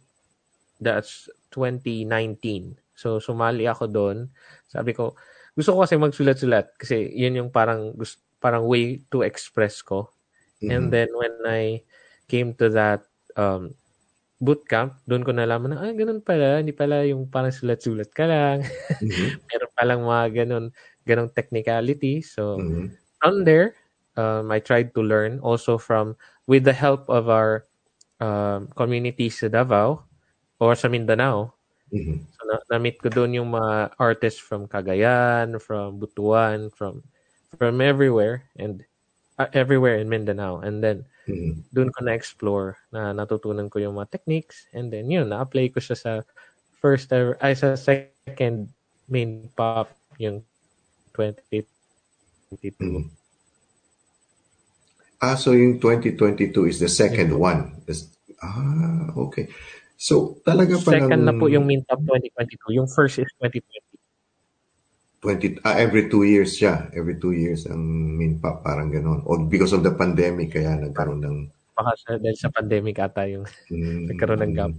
That's 0.79 1.27
2019. 1.51 2.79
So, 2.95 3.19
sumali 3.19 3.67
ako 3.67 3.87
doon. 3.87 4.17
Sabi 4.67 4.91
ko, 4.91 5.15
gusto 5.55 5.75
ko 5.75 5.83
kasi 5.83 5.95
magsulat-sulat 5.99 6.75
kasi 6.79 7.11
yun 7.15 7.35
yung 7.35 7.51
parang, 7.51 7.95
parang 8.39 8.63
way 8.67 9.03
to 9.11 9.23
express 9.23 9.83
ko. 9.83 10.11
And 10.59 10.91
then 10.91 11.07
when 11.15 11.35
I 11.47 11.87
came 12.27 12.51
to 12.59 12.67
that 12.75 13.07
um, 13.39 13.75
boot 14.39 14.63
camp, 14.67 14.95
doon 15.07 15.23
ko 15.27 15.31
nalaman 15.35 15.75
na, 15.75 15.83
ah, 15.83 15.93
ganun 15.95 16.23
pala, 16.23 16.63
hindi 16.63 16.71
pala 16.75 17.03
yung 17.07 17.27
parang 17.27 17.51
sulat-sulat 17.53 18.09
ka 18.15 18.25
lang. 18.27 18.63
Mhm. 19.03 19.03
Meron 19.51 19.71
palang 19.75 20.01
mga 20.07 20.25
ganun, 20.45 20.65
ganung 21.07 21.31
technicality. 21.31 22.23
So, 22.23 22.59
Mhm. 22.63 22.95
from 23.19 23.43
there, 23.47 23.75
um, 24.19 24.49
I 24.51 24.59
tried 24.63 24.95
to 24.95 25.01
learn 25.03 25.39
also 25.43 25.77
from, 25.79 26.15
with 26.47 26.63
the 26.65 26.75
help 26.75 27.07
of 27.11 27.27
our 27.31 27.67
um, 28.21 28.67
communities 28.75 29.39
sa 29.43 29.47
Davao 29.51 30.03
or 30.59 30.75
sa 30.75 30.87
Mindanao. 30.91 31.53
Mhm. 31.93 32.25
So, 32.35 32.41
na- 32.49 32.65
na-meet 32.71 32.99
ko 33.03 33.09
doon 33.13 33.37
yung 33.39 33.51
mga 33.53 33.95
artists 33.99 34.39
from 34.41 34.67
Cagayan, 34.69 35.57
from 35.61 35.99
Butuan, 36.01 36.69
from 36.73 37.03
from 37.57 37.81
everywhere 37.81 38.45
and 38.61 38.85
uh, 39.39 39.47
everywhere 39.55 39.97
in 39.97 40.11
Mindanao. 40.11 40.59
And 40.59 40.83
then, 40.83 41.07
Mhm. 41.25 41.63
doon 41.71 41.89
ko 41.95 42.03
na-explore 42.03 42.75
na 42.91 43.15
natutunan 43.15 43.71
ko 43.71 43.79
yung 43.79 43.95
mga 43.95 44.11
techniques 44.11 44.67
and 44.75 44.91
then 44.91 45.07
yun, 45.07 45.31
na-apply 45.31 45.71
ko 45.71 45.79
siya 45.79 45.95
sa 45.95 46.11
first 46.83 47.09
ever, 47.15 47.39
ay 47.39 47.55
sa 47.55 47.79
second 47.79 48.67
main 49.07 49.47
pop 49.55 49.89
yung 50.19 50.43
2022. 51.15 52.75
Mhm. 52.83 53.07
Ah, 55.19 55.35
so 55.35 55.51
yung 55.51 55.79
2022 55.83 56.63
is 56.67 56.79
the 56.79 56.87
second 56.87 57.35
one. 57.35 57.75
Is- 57.91 58.07
ah, 58.39 59.11
okay. 59.19 59.51
So, 59.99 60.39
talaga 60.47 60.79
pa 60.79 60.95
Second 60.95 61.27
na 61.27 61.35
po 61.35 61.51
yung 61.51 61.67
main 61.67 61.83
pop 61.83 61.99
2022. 62.07 62.71
Yung 62.71 62.87
first 62.87 63.19
is 63.19 63.27
2020. 63.35 63.88
20, 65.19 65.59
ah, 65.67 65.75
every 65.75 66.07
two 66.07 66.23
years 66.23 66.55
siya. 66.55 66.87
Every 66.95 67.19
two 67.19 67.35
years 67.35 67.67
ang 67.67 67.83
Minpap, 68.15 68.63
parang 68.63 68.87
ganon. 68.87 69.19
O 69.27 69.35
because 69.43 69.75
of 69.75 69.83
the 69.83 69.91
pandemic, 69.91 70.55
kaya 70.55 70.79
nagkaroon 70.79 71.19
ng... 71.23 71.37
Baka 71.75 71.91
sa, 71.99 72.09
dahil 72.15 72.37
sa 72.39 72.51
pandemic 72.51 72.99
ata 72.99 73.27
yung 73.27 73.43
Mm, 73.71 74.15
nagkaroon 74.15 74.41
ng 74.47 74.53
gap. 74.55 74.73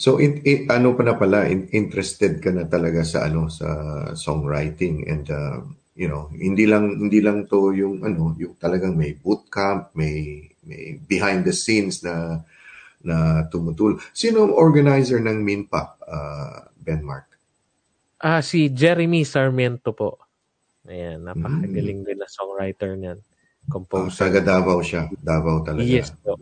So, 0.00 0.16
in, 0.16 0.42
in- 0.42 0.66
ano 0.72 0.96
pa 0.98 1.06
na 1.06 1.14
pala, 1.14 1.46
in- 1.46 1.70
interested 1.70 2.42
ka 2.42 2.50
na 2.50 2.66
talaga 2.66 3.06
sa 3.06 3.28
ano 3.28 3.52
sa 3.52 3.68
songwriting 4.16 5.06
and 5.06 5.26
uh, 5.30 5.60
you 5.94 6.08
know, 6.08 6.32
hindi 6.32 6.64
lang 6.64 6.96
hindi 6.96 7.20
lang 7.20 7.46
to 7.46 7.76
yung 7.76 8.02
ano, 8.02 8.32
yung 8.40 8.56
talagang 8.56 8.96
may 8.96 9.14
bootcamp, 9.14 9.92
may 9.94 10.48
may 10.66 10.96
behind 11.04 11.46
the 11.46 11.54
scenes 11.54 12.00
na 12.00 12.40
na 13.04 13.44
tumutulong. 13.52 14.00
Sino 14.16 14.48
ang 14.48 14.54
organizer 14.56 15.20
ng 15.20 15.40
Minpap, 15.40 16.00
uh, 16.04 16.68
Ben 16.80 17.04
Mark? 17.04 17.29
Ah, 18.20 18.44
si 18.44 18.68
Jeremy 18.68 19.24
Sarmiento 19.24 19.96
po. 19.96 20.20
Ayan, 20.84 21.24
napakagaling 21.24 22.04
din 22.04 22.18
na 22.20 22.28
songwriter 22.28 22.92
niyan. 22.96 23.18
Uh, 23.20 23.68
Composer. 23.72 24.28
taga 24.28 24.40
Davao 24.44 24.80
siya. 24.84 25.08
Davao 25.20 25.64
talaga. 25.64 25.84
yes 25.84 26.12
po. 26.20 26.36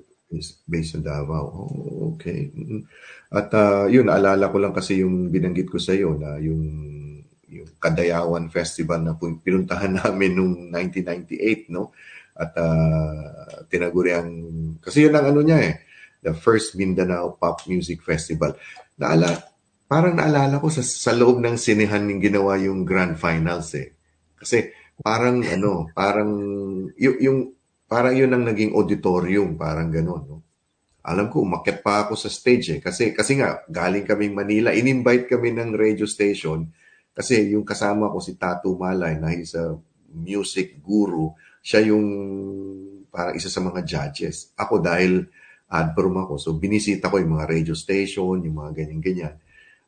based 0.68 0.98
sa 0.98 1.00
Davao. 1.00 1.46
Oh, 1.48 2.14
okay. 2.14 2.50
Mm. 2.52 2.84
At 3.32 3.48
ah, 3.54 3.86
yun, 3.86 4.10
naalala 4.10 4.50
ko 4.50 4.58
lang 4.60 4.74
kasi 4.74 5.00
yung 5.00 5.30
binanggit 5.30 5.70
ko 5.70 5.78
sa 5.80 5.94
iyo 5.94 6.18
na 6.18 6.36
yung 6.36 6.62
yung 7.48 7.68
Kadayawan 7.80 8.52
Festival 8.52 9.00
na 9.00 9.16
pinuntahan 9.16 9.96
namin 10.04 10.36
nung 10.36 10.54
1998, 10.74 11.72
no? 11.72 11.96
At 12.38 12.54
uh, 12.54 13.66
tinaguriang, 13.66 14.30
kasi 14.78 15.08
yun 15.08 15.16
ang 15.16 15.32
ano 15.32 15.40
niya 15.42 15.58
eh, 15.64 15.74
the 16.22 16.34
first 16.36 16.76
Mindanao 16.76 17.34
Pop 17.34 17.64
Music 17.66 17.98
Festival. 18.04 18.54
Naala, 19.00 19.32
parang 19.88 20.14
naalala 20.14 20.60
ko 20.60 20.68
sa, 20.68 20.84
sa 20.84 21.16
loob 21.16 21.40
ng 21.40 21.56
sinehan 21.56 22.04
yung 22.06 22.20
ginawa 22.20 22.60
yung 22.60 22.84
grand 22.84 23.16
finals 23.16 23.72
eh. 23.74 23.96
Kasi 24.36 24.68
parang 25.00 25.40
ano, 25.42 25.88
parang 25.96 26.30
yung, 26.94 27.16
yung 27.18 27.38
parang 27.88 28.14
yun 28.14 28.30
ang 28.36 28.44
naging 28.44 28.76
auditorium, 28.76 29.56
parang 29.56 29.88
ganun, 29.88 30.22
no? 30.28 30.38
Alam 31.08 31.32
ko, 31.32 31.40
umakyat 31.40 31.80
pa 31.80 32.04
ako 32.04 32.20
sa 32.20 32.28
stage 32.28 32.76
eh. 32.76 32.80
Kasi, 32.84 33.16
kasi 33.16 33.40
nga, 33.40 33.64
galing 33.64 34.04
kaming 34.04 34.36
Manila. 34.36 34.76
In-invite 34.76 35.24
kami 35.24 35.56
ng 35.56 35.72
radio 35.72 36.04
station 36.04 36.68
kasi 37.18 37.50
yung 37.50 37.66
kasama 37.66 38.14
ko 38.14 38.22
si 38.22 38.38
Tatu 38.38 38.78
Malay 38.78 39.18
na 39.18 39.34
he's 39.34 39.58
a 39.58 39.74
music 40.14 40.78
guru. 40.78 41.34
Siya 41.58 41.90
yung 41.90 42.06
parang 43.10 43.34
isa 43.34 43.50
sa 43.50 43.58
mga 43.58 43.82
judges. 43.82 44.54
Ako 44.54 44.78
dahil 44.78 45.26
adprom 45.66 46.14
ako, 46.14 46.38
so 46.38 46.54
binisita 46.54 47.10
ko 47.10 47.18
yung 47.18 47.34
mga 47.34 47.50
radio 47.50 47.74
station, 47.74 48.38
yung 48.46 48.56
mga 48.62 48.70
ganyan-ganyan. 48.70 49.34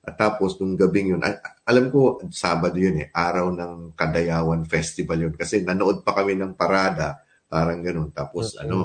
At 0.01 0.17
tapos, 0.17 0.57
nung 0.57 0.81
gabing 0.81 1.13
yun, 1.13 1.21
alam 1.65 1.87
ko, 1.93 2.25
Sabado 2.33 2.81
yun 2.81 3.05
eh, 3.05 3.09
araw 3.13 3.53
ng 3.53 3.73
Kadayawan 3.93 4.65
Festival 4.65 5.29
yun. 5.29 5.35
Kasi 5.37 5.61
nanood 5.61 6.01
pa 6.01 6.17
kami 6.17 6.41
ng 6.41 6.57
parada, 6.57 7.21
parang 7.47 7.85
ganun. 7.85 8.09
Tapos, 8.09 8.57
Mhm. 8.57 8.61
ano, 8.65 8.79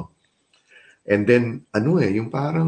and 1.08 1.24
then, 1.24 1.44
ano 1.72 2.04
eh, 2.04 2.12
yung 2.20 2.28
parang, 2.28 2.68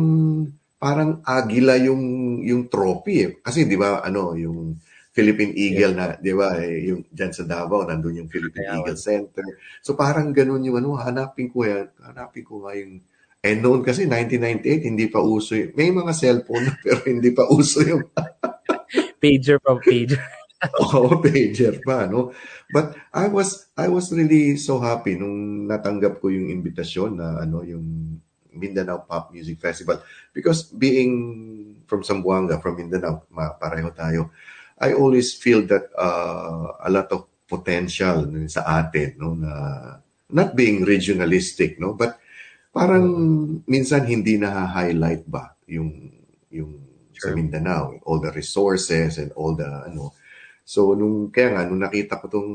parang 0.80 1.20
agila 1.28 1.76
yung, 1.76 2.00
yung 2.40 2.72
trophy 2.72 3.16
eh. 3.28 3.32
Kasi, 3.44 3.68
di 3.68 3.76
ba, 3.76 4.00
ano, 4.00 4.32
yung 4.38 4.80
Philippine 5.12 5.52
Eagle 5.58 5.94
na, 5.98 6.06
di 6.16 6.32
ba, 6.32 6.56
eh, 6.62 6.88
yung 6.88 7.04
dyan 7.10 7.34
sa 7.34 7.44
Davao, 7.44 7.84
nandun 7.84 8.22
yung 8.24 8.30
Philippine 8.32 8.64
Kadayawan. 8.64 8.86
Eagle 8.86 9.00
Center. 9.02 9.46
So, 9.84 9.98
parang 9.98 10.32
ganun 10.32 10.64
yung, 10.64 10.78
ano, 10.80 10.96
hanapin 10.96 11.52
ko 11.52 11.68
yan, 11.68 11.90
hanapin 12.00 12.46
ko 12.48 12.64
nga 12.64 12.78
yung, 12.78 13.02
eh, 13.38 13.54
noon 13.58 13.82
kasi 13.82 14.06
1998, 14.06 14.86
hindi 14.86 15.10
pa 15.10 15.18
uso 15.18 15.58
yun. 15.58 15.74
May 15.74 15.90
mga 15.90 16.14
cellphone 16.14 16.70
na, 16.70 16.74
pero 16.86 17.02
hindi 17.10 17.30
pa 17.34 17.50
uso 17.50 17.82
yung 17.82 18.06
Pager 19.18 19.58
from 19.62 19.82
pager. 19.82 20.22
Oo, 20.82 21.22
pager 21.22 21.78
pa, 21.86 22.10
no? 22.10 22.34
But 22.74 22.98
I 23.14 23.30
was 23.30 23.70
I 23.78 23.88
was 23.88 24.10
really 24.10 24.58
so 24.58 24.82
happy 24.82 25.14
nung 25.14 25.70
natanggap 25.70 26.18
ko 26.18 26.34
yung 26.34 26.50
invitasyon 26.50 27.18
na 27.18 27.46
ano 27.46 27.62
yung 27.62 28.18
Mindanao 28.58 29.06
Pop 29.06 29.30
Music 29.30 29.62
Festival 29.62 30.02
because 30.34 30.66
being 30.74 31.14
from 31.86 32.02
Zamboanga, 32.02 32.58
from 32.58 32.82
Mindanao, 32.82 33.30
pareho 33.62 33.94
tayo. 33.94 34.34
I 34.78 34.94
always 34.94 35.34
feel 35.34 35.66
that 35.70 35.90
uh, 35.98 36.78
a 36.86 36.90
lot 36.90 37.10
of 37.10 37.26
potential 37.50 38.30
sa 38.46 38.82
atin, 38.82 39.18
no, 39.18 39.34
na 39.34 39.54
not 40.30 40.54
being 40.54 40.86
regionalistic, 40.86 41.82
no, 41.82 41.98
but 41.98 42.20
parang 42.70 43.08
minsan 43.66 44.06
hindi 44.06 44.38
na-highlight 44.38 45.26
ba 45.26 45.56
yung 45.66 46.14
yung 46.54 46.87
sa 47.18 47.34
Sure. 47.34 47.38
Mindanao, 47.38 47.98
all 48.06 48.22
the 48.22 48.30
resources 48.32 49.18
and 49.18 49.34
all 49.34 49.58
the 49.58 49.66
ano. 49.66 50.14
So 50.68 50.94
nung 50.94 51.32
kaya 51.32 51.56
nga 51.56 51.64
nung 51.66 51.80
nakita 51.80 52.20
ko 52.20 52.28
tong 52.28 52.52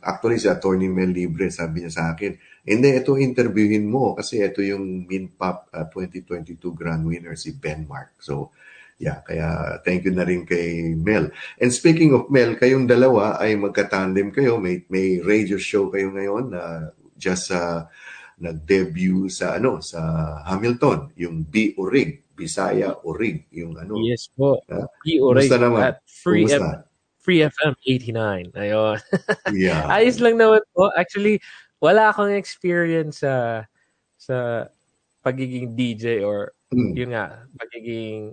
actually 0.00 0.40
si 0.40 0.48
Attorney 0.48 0.88
Mel 0.88 1.12
Libre 1.12 1.52
sabi 1.52 1.84
niya 1.84 1.92
sa 1.92 2.04
akin, 2.16 2.32
hindi 2.64 2.88
ito 2.96 3.14
interviewin 3.14 3.86
mo 3.86 4.16
kasi 4.16 4.40
ito 4.40 4.64
yung 4.64 5.04
Minpop 5.04 5.68
uh, 5.70 5.86
2022 5.86 6.58
grand 6.72 7.04
winner 7.04 7.36
si 7.36 7.52
Ben 7.52 7.84
Mark. 7.84 8.16
So 8.24 8.50
yeah, 8.96 9.20
kaya 9.20 9.78
thank 9.84 10.08
you 10.08 10.14
na 10.16 10.24
rin 10.24 10.48
kay 10.48 10.96
Mel. 10.96 11.28
And 11.60 11.68
speaking 11.74 12.16
of 12.16 12.32
Mel, 12.32 12.56
kayong 12.56 12.88
dalawa 12.88 13.36
ay 13.36 13.58
magka-tandem 13.60 14.32
kayo, 14.32 14.56
may 14.56 14.86
may 14.88 15.18
radio 15.20 15.60
show 15.60 15.92
kayo 15.92 16.08
ngayon 16.08 16.56
na 16.56 16.94
just 17.20 17.52
uh, 17.52 17.84
nag-debut 18.42 19.30
sa 19.30 19.58
ano 19.58 19.78
sa 19.84 20.00
Hamilton, 20.48 21.14
yung 21.18 21.46
B 21.46 21.76
Orig, 21.78 22.31
Bisaya 22.42 22.98
Orig, 23.06 23.46
yung 23.54 23.78
ano. 23.78 23.94
Yes 24.02 24.26
po. 24.34 24.58
Ah, 24.66 24.90
P. 25.06 25.22
kumusta 25.22 25.54
Orig 25.54 25.62
naman? 25.62 25.80
at 25.86 25.96
Free, 26.04 26.50
F-? 26.50 26.82
Free 27.22 27.46
FM 27.46 27.72
89. 27.86 28.50
Ayun. 28.58 28.98
Yeah. 29.54 29.86
Ayos 29.86 30.18
lang 30.18 30.42
naman 30.42 30.58
po. 30.74 30.90
Actually, 30.98 31.38
wala 31.78 32.10
akong 32.10 32.34
experience 32.34 33.22
sa 33.22 33.62
sa 34.18 34.66
pagiging 35.22 35.78
DJ 35.78 36.26
or 36.26 36.50
Mm. 36.72 36.96
yun 36.96 37.12
nga, 37.12 37.44
pagiging 37.60 38.32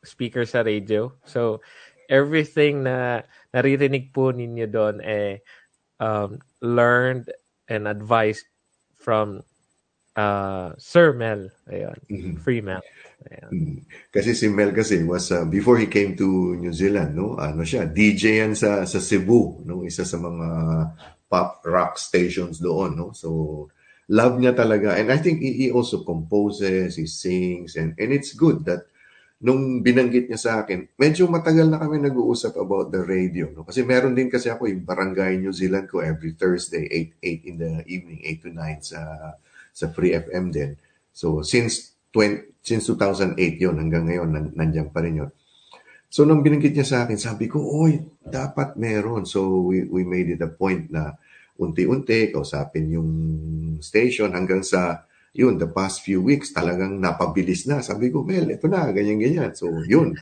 speaker 0.00 0.48
sa 0.48 0.64
radio. 0.64 1.12
So, 1.28 1.60
everything 2.08 2.80
na 2.88 3.20
naririnig 3.52 4.08
po 4.08 4.32
ninyo 4.32 4.64
doon 4.72 5.04
eh 5.04 5.44
um, 6.00 6.40
learned 6.64 7.28
and 7.68 7.84
advised 7.84 8.48
from 8.96 9.44
uh, 10.16 10.72
Sir 10.78 11.12
Mel. 11.14 11.50
Ayun. 11.70 11.98
Mhm. 12.10 12.34
Free 12.40 12.62
Mel. 12.62 12.82
Ayun. 13.24 13.50
Mm. 13.50 13.78
Kasi 14.10 14.34
si 14.34 14.46
Mel 14.50 14.72
kasi 14.74 15.02
was 15.02 15.30
uh, 15.34 15.46
before 15.46 15.78
he 15.78 15.88
came 15.90 16.14
to 16.18 16.56
New 16.58 16.72
Zealand, 16.74 17.14
no? 17.14 17.36
Ano 17.38 17.62
siya, 17.66 17.88
DJ 17.88 18.44
yan 18.46 18.54
sa 18.54 18.84
sa 18.86 19.00
Cebu, 19.00 19.64
no? 19.66 19.82
Isa 19.82 20.06
sa 20.06 20.20
mga 20.20 20.48
pop 21.26 21.64
rock 21.66 21.96
stations 21.98 22.60
doon, 22.60 22.94
no? 22.94 23.10
So 23.16 23.68
love 24.12 24.36
niya 24.36 24.52
talaga 24.52 25.00
and 25.00 25.08
I 25.08 25.16
think 25.16 25.40
he, 25.40 25.56
he 25.56 25.68
also 25.72 26.04
composes, 26.04 27.00
he 27.00 27.08
sings 27.08 27.74
and 27.80 27.96
and 27.96 28.12
it's 28.12 28.36
good 28.36 28.68
that 28.68 28.84
nung 29.44 29.84
binanggit 29.84 30.28
niya 30.28 30.40
sa 30.40 30.52
akin, 30.64 30.88
medyo 30.96 31.28
matagal 31.28 31.68
na 31.68 31.76
kami 31.76 32.00
nag-uusap 32.00 32.56
about 32.56 32.88
the 32.88 33.02
radio, 33.04 33.52
no? 33.52 33.64
Kasi 33.64 33.84
meron 33.84 34.16
din 34.16 34.32
kasi 34.32 34.48
ako 34.48 34.68
yung 34.68 34.88
Barangay 34.88 35.36
New 35.36 35.52
Zealand 35.52 35.88
ko 35.88 36.00
every 36.00 36.32
Thursday 36.36 36.88
8 36.88 37.44
8 37.44 37.48
in 37.50 37.56
the 37.60 37.72
evening, 37.84 38.20
8 38.24 38.44
to 38.44 38.50
9 38.52 38.80
sa 38.84 39.00
sa 39.74 39.90
Free 39.90 40.14
FM 40.14 40.54
din. 40.54 40.78
So 41.10 41.42
since 41.42 41.98
20, 42.14 42.62
since 42.62 42.86
2008 42.86 43.34
yon 43.58 43.76
hanggang 43.82 44.06
ngayon 44.06 44.30
nan, 44.30 44.46
nandiyan 44.54 44.94
pa 44.94 45.02
rin 45.02 45.26
yon. 45.26 45.30
So 46.06 46.22
nung 46.22 46.46
binanggit 46.46 46.78
niya 46.78 46.86
sa 46.86 46.98
akin, 47.02 47.18
sabi 47.18 47.50
ko, 47.50 47.58
"Oy, 47.58 47.98
dapat 48.22 48.78
meron." 48.78 49.26
So 49.26 49.66
we 49.66 49.82
we 49.90 50.06
made 50.06 50.30
it 50.30 50.40
a 50.46 50.48
point 50.48 50.86
na 50.94 51.18
unti-unti, 51.58 52.30
kausapin 52.30 52.94
yung 52.94 53.10
station 53.82 54.30
hanggang 54.30 54.62
sa 54.62 55.02
yun, 55.34 55.58
the 55.58 55.66
past 55.66 56.06
few 56.06 56.22
weeks, 56.22 56.54
talagang 56.54 57.02
napabilis 57.02 57.66
na. 57.66 57.82
Sabi 57.82 58.08
ko, 58.14 58.22
Mel, 58.22 58.54
ito 58.54 58.70
na, 58.70 58.86
ganyan-ganyan. 58.94 59.50
So, 59.58 59.66
yun. 59.82 60.14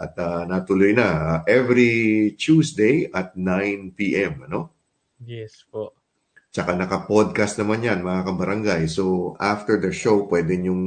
At 0.00 0.16
uh, 0.16 0.48
natuloy 0.48 0.96
na. 0.96 1.06
Uh, 1.06 1.38
every 1.44 2.32
Tuesday 2.40 3.12
at 3.12 3.36
9 3.36 3.92
p.m., 3.92 4.48
ano? 4.48 4.72
Yes 5.20 5.68
po. 5.68 5.97
Tsaka 6.58 6.74
naka-podcast 6.74 7.54
naman 7.62 7.86
yan, 7.86 8.02
mga 8.02 8.26
kabarangay. 8.26 8.90
So, 8.90 9.38
after 9.38 9.78
the 9.78 9.94
show, 9.94 10.26
pwede 10.26 10.58
nyong 10.58 10.84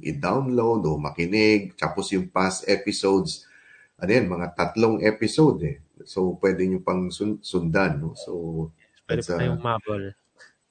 i-download 0.00 0.88
o 0.88 0.96
makinig. 0.96 1.76
Tapos 1.76 2.16
yung 2.16 2.32
past 2.32 2.64
episodes, 2.64 3.44
ano 4.00 4.08
yan, 4.08 4.24
mga 4.24 4.56
tatlong 4.56 5.04
episode 5.04 5.60
eh. 5.68 5.76
So, 6.08 6.40
pwede 6.40 6.64
nyo 6.64 6.80
pang 6.80 7.12
sun- 7.12 7.44
sundan. 7.44 8.00
No? 8.00 8.16
So, 8.16 8.32
Pwede 9.04 9.20
pa 9.20 9.36
uh, 9.36 9.44
yung 9.52 9.60
mabol. 9.60 10.16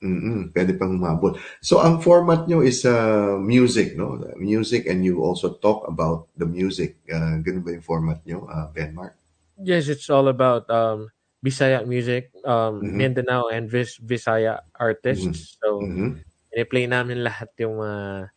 Mm-mm, 0.02 0.52
pwede 0.52 0.74
pang 0.76 0.98
humabol. 0.98 1.40
So 1.64 1.80
ang 1.80 2.04
format 2.04 2.46
nyo 2.46 2.60
is 2.60 2.84
uh, 2.84 3.40
music, 3.40 3.96
no? 3.96 4.20
Music 4.36 4.86
and 4.92 5.02
you 5.02 5.24
also 5.24 5.56
talk 5.58 5.88
about 5.88 6.28
the 6.36 6.44
music. 6.46 7.00
Uh, 7.08 7.40
ganun 7.40 7.64
ba 7.64 7.74
yung 7.74 7.86
format 7.86 8.20
nyo, 8.28 8.44
uh, 8.46 8.68
Ben 8.76 8.92
Mark? 8.92 9.16
Yes, 9.56 9.88
it's 9.88 10.12
all 10.12 10.28
about 10.28 10.68
um, 10.68 11.15
Bisaya 11.46 11.86
music, 11.86 12.34
um, 12.42 12.82
Mhm. 12.82 12.98
Mindanao 12.98 13.54
and 13.54 13.70
Vis- 13.70 14.02
Visaya 14.02 14.66
artists. 14.74 15.62
So, 15.62 15.78
Mhm. 15.86 16.26
play 16.66 16.90
namin 16.90 17.22
lahat 17.22 17.54
yung 17.62 17.78
mga, 17.78 18.34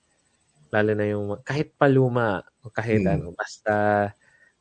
lalo 0.69 0.91
na 0.93 1.07
yung, 1.09 1.27
kahit 1.41 1.73
paluma, 1.81 2.45
o 2.61 2.69
kahit 2.69 3.01
Mm. 3.01 3.09
ano, 3.09 3.27
basta 3.33 3.73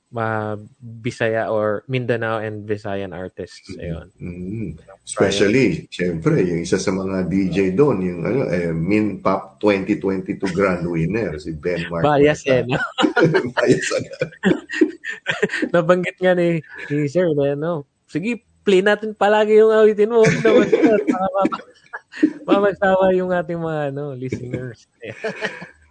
ma 0.07 0.55
Bisaya 0.79 1.51
or 1.51 1.83
Mindanao 1.91 2.39
and 2.39 2.63
Visayan 2.63 3.11
artists. 3.11 3.67
Ayun. 3.75 4.07
Mm. 4.15 4.79
Especially, 5.03 5.83
syempre, 5.91 6.47
yung 6.47 6.63
isa 6.63 6.79
sa 6.79 6.95
mga 6.95 7.27
DJ 7.27 7.75
doon, 7.75 7.99
yung 7.99 8.21
ano, 8.23 8.47
eh, 8.47 8.71
Min 8.71 9.19
Pop 9.19 9.59
2022 9.59 10.47
Grand 10.55 10.87
Winner, 10.87 11.35
si 11.35 11.51
Ben 11.51 11.83
Mark. 11.91 12.07
Bias 12.07 12.47
eh, 12.47 12.63
no? 12.63 12.79
Bias 13.59 13.87
ano. 13.99 14.09
Nabanggit 15.75 16.15
nga 16.23 16.31
ni, 16.31 16.63
ni 16.87 17.07
Sir 17.11 17.27
na, 17.35 17.59
no? 17.59 17.83
Sige, 18.08 18.43
play 18.64 18.84
natin 18.84 19.16
palagi 19.16 19.60
yung 19.60 19.72
awitin 19.72 20.12
mo. 20.12 20.24
Huwag 20.24 20.43
naman, 20.43 20.68
sir. 20.68 20.99
Mamagsawa 22.47 23.14
yung 23.14 23.32
ating 23.32 23.60
mga 23.60 23.93
ano, 23.93 24.16
listeners. 24.18 24.88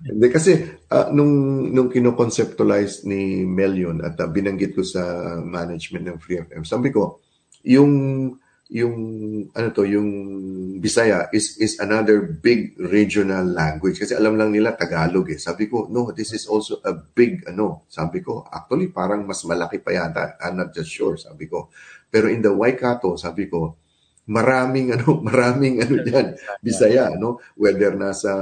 Hindi 0.05 0.29
kasi 0.29 0.61
ah, 0.93 1.09
nung 1.09 1.33
nung 1.73 1.89
kino-conceptualize 1.89 3.09
ni 3.09 3.49
Mel 3.49 3.73
yun 3.73 4.05
at 4.05 4.21
ah, 4.21 4.29
binanggit 4.29 4.77
ko 4.77 4.85
sa 4.85 5.01
management 5.41 6.05
ng 6.05 6.19
Free 6.21 6.45
FM, 6.45 6.69
sabi 6.69 6.93
ko, 6.93 7.25
yung 7.65 7.93
yung 8.67 8.97
ano 9.55 9.69
to, 9.71 9.87
yung 9.87 10.11
Bisaya 10.83 11.31
is 11.31 11.57
is 11.63 11.79
another 11.79 12.21
big 12.21 12.75
regional 12.77 13.47
language 13.47 14.03
kasi 14.03 14.13
alam 14.13 14.35
lang 14.35 14.51
nila 14.51 14.75
Tagalog 14.75 15.31
eh. 15.31 15.39
Sabi 15.39 15.71
ko, 15.71 15.87
no, 15.87 16.11
this 16.11 16.35
is 16.35 16.51
also 16.51 16.83
a 16.83 16.93
big 16.93 17.47
ano, 17.47 17.87
sabi 17.87 18.21
ko, 18.21 18.43
actually 18.51 18.91
parang 18.91 19.25
mas 19.25 19.41
malaki 19.47 19.79
pa 19.81 19.95
yata. 19.95 20.37
I'm 20.43 20.59
not 20.59 20.75
just 20.75 20.91
sure, 20.91 21.15
sabi 21.17 21.47
ko. 21.47 21.71
Pero 22.09 22.31
in 22.31 22.41
the 22.41 22.51
Waikato, 22.51 23.15
sabi 23.19 23.51
ko, 23.51 23.77
maraming 24.27 24.95
ano, 24.97 25.19
maraming 25.29 25.83
ano 25.83 25.95
diyan, 26.03 26.27
Bisaya, 26.61 27.15
no? 27.15 27.39
Whether 27.55 27.95
nasa 27.95 28.33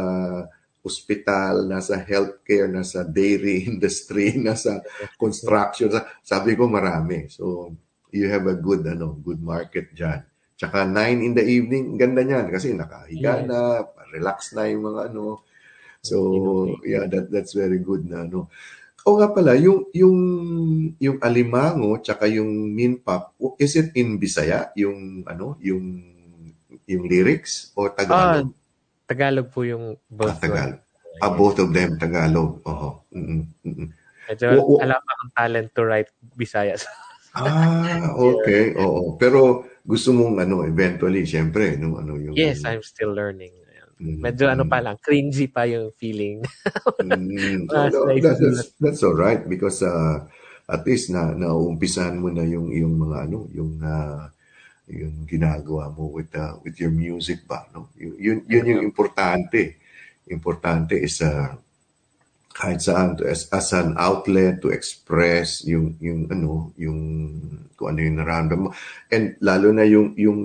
hospital, 0.84 1.64
nasa 1.64 1.96
healthcare, 1.96 2.68
nasa 2.68 3.02
dairy 3.08 3.64
industry, 3.72 4.36
nasa 4.36 4.84
construction, 5.16 5.88
sa- 5.88 6.06
sabi 6.20 6.52
ko 6.54 6.68
marami. 6.68 7.24
So, 7.32 7.72
you 8.12 8.28
have 8.28 8.46
a 8.46 8.54
good 8.56 8.84
ano, 8.86 9.16
good 9.18 9.40
market 9.40 9.90
diyan. 9.96 10.20
Tsaka 10.54 10.86
9 10.86 11.24
in 11.24 11.32
the 11.34 11.42
evening, 11.42 11.98
ganda 11.98 12.22
niyan 12.22 12.46
kasi 12.52 12.76
nakahiga 12.76 13.42
Yes. 13.42 13.48
na, 13.48 13.58
relax 14.14 14.54
na 14.54 14.70
yung 14.70 14.86
mga 14.86 15.10
ano. 15.10 15.42
So, 16.04 16.16
yeah, 16.86 17.08
that 17.10 17.32
that's 17.32 17.56
very 17.56 17.80
good 17.82 18.06
na 18.06 18.22
ano. 18.22 18.46
O 19.04 19.20
nga 19.20 19.28
pala, 19.28 19.52
yung 19.60 19.84
yung 19.92 20.16
yung 20.96 21.20
alimango 21.20 22.00
tsaka 22.00 22.24
yung 22.24 22.72
minpap, 22.72 23.36
is 23.60 23.76
it 23.76 23.92
in 23.92 24.16
Bisaya 24.16 24.72
yung 24.80 25.20
ano, 25.28 25.60
yung 25.60 26.00
yung 26.88 27.04
lyrics 27.04 27.68
o 27.76 27.84
Ah, 27.84 27.92
Tagalog? 27.92 28.48
Tagalog 29.04 29.48
po 29.52 29.60
yung 29.68 30.00
Ah, 30.00 30.08
both. 30.08 30.40
Tagalog. 30.40 30.80
Ah, 31.20 31.30
both 31.30 31.58
of 31.60 31.68
them 31.76 32.00
Tagalog. 32.00 32.64
Oo. 32.64 33.04
Mm-mm, 33.12 33.44
mm-mm. 33.60 33.88
Medyo 34.24 34.46
Wo- 34.56 34.66
wo- 34.76 34.80
alam 34.80 34.96
akong 34.96 35.32
talent 35.36 35.68
to 35.76 35.82
write 35.84 36.08
Bisayas. 36.32 36.88
Ah, 37.36 38.08
okay. 38.16 38.72
Oo. 38.80 39.20
Pero 39.20 39.68
gusto 39.84 40.16
mong 40.16 40.40
ano, 40.40 40.64
eventually, 40.64 41.28
syempre, 41.28 41.76
no, 41.76 42.00
ano 42.00 42.16
yung 42.16 42.32
yes, 42.32 42.64
I'm 42.64 42.80
still 42.80 43.12
learning. 43.12 43.52
Ayan. 44.00 44.18
Mm, 44.18 44.20
Medyo 44.22 44.44
ano 44.50 44.64
pa 44.66 44.78
lang, 44.82 44.96
cringy 44.98 45.46
pa 45.46 45.66
yung 45.68 45.94
feeling. 45.94 46.42
Mm, 47.04 47.68
no, 47.68 48.08
nice. 48.08 48.22
that- 48.24 48.40
that's, 48.40 48.64
that's 48.80 49.02
all 49.04 49.12
right 49.14 49.44
because 49.44 49.84
uh, 49.84 50.24
at 50.64 50.82
least 50.88 51.12
na 51.12 51.36
naumpisan 51.36 52.16
mo 52.16 52.32
na 52.32 52.40
yung 52.46 52.72
yung 52.72 52.96
mga 52.96 53.28
ano, 53.28 53.44
yung 53.52 53.76
uh, 53.84 54.24
yung 54.88 55.28
ginagawa 55.28 55.92
mo 55.92 56.08
with 56.12 56.32
uh, 56.36 56.56
with 56.64 56.76
your 56.80 56.92
music 56.92 57.44
ba, 57.44 57.68
no? 57.76 57.92
Yun 57.96 58.16
yun, 58.16 58.38
yun 58.48 58.64
yung 58.76 58.82
importante. 58.84 59.80
Importante 60.28 60.96
is 60.96 61.20
uh, 61.20 61.52
kahit 62.54 62.80
saan 62.80 63.18
to, 63.18 63.26
as, 63.26 63.50
as 63.50 63.74
an 63.74 63.98
outlet 63.98 64.62
to 64.62 64.70
express 64.70 65.66
yung 65.66 65.98
yung 66.00 66.30
ano, 66.30 66.70
yung 66.80 66.98
kung 67.74 67.92
ano 67.92 68.00
yung 68.00 68.16
nararamdaman 68.22 68.64
mo. 68.68 68.70
And 69.10 69.36
lalo 69.42 69.74
na 69.74 69.84
yung 69.84 70.14
yung 70.16 70.40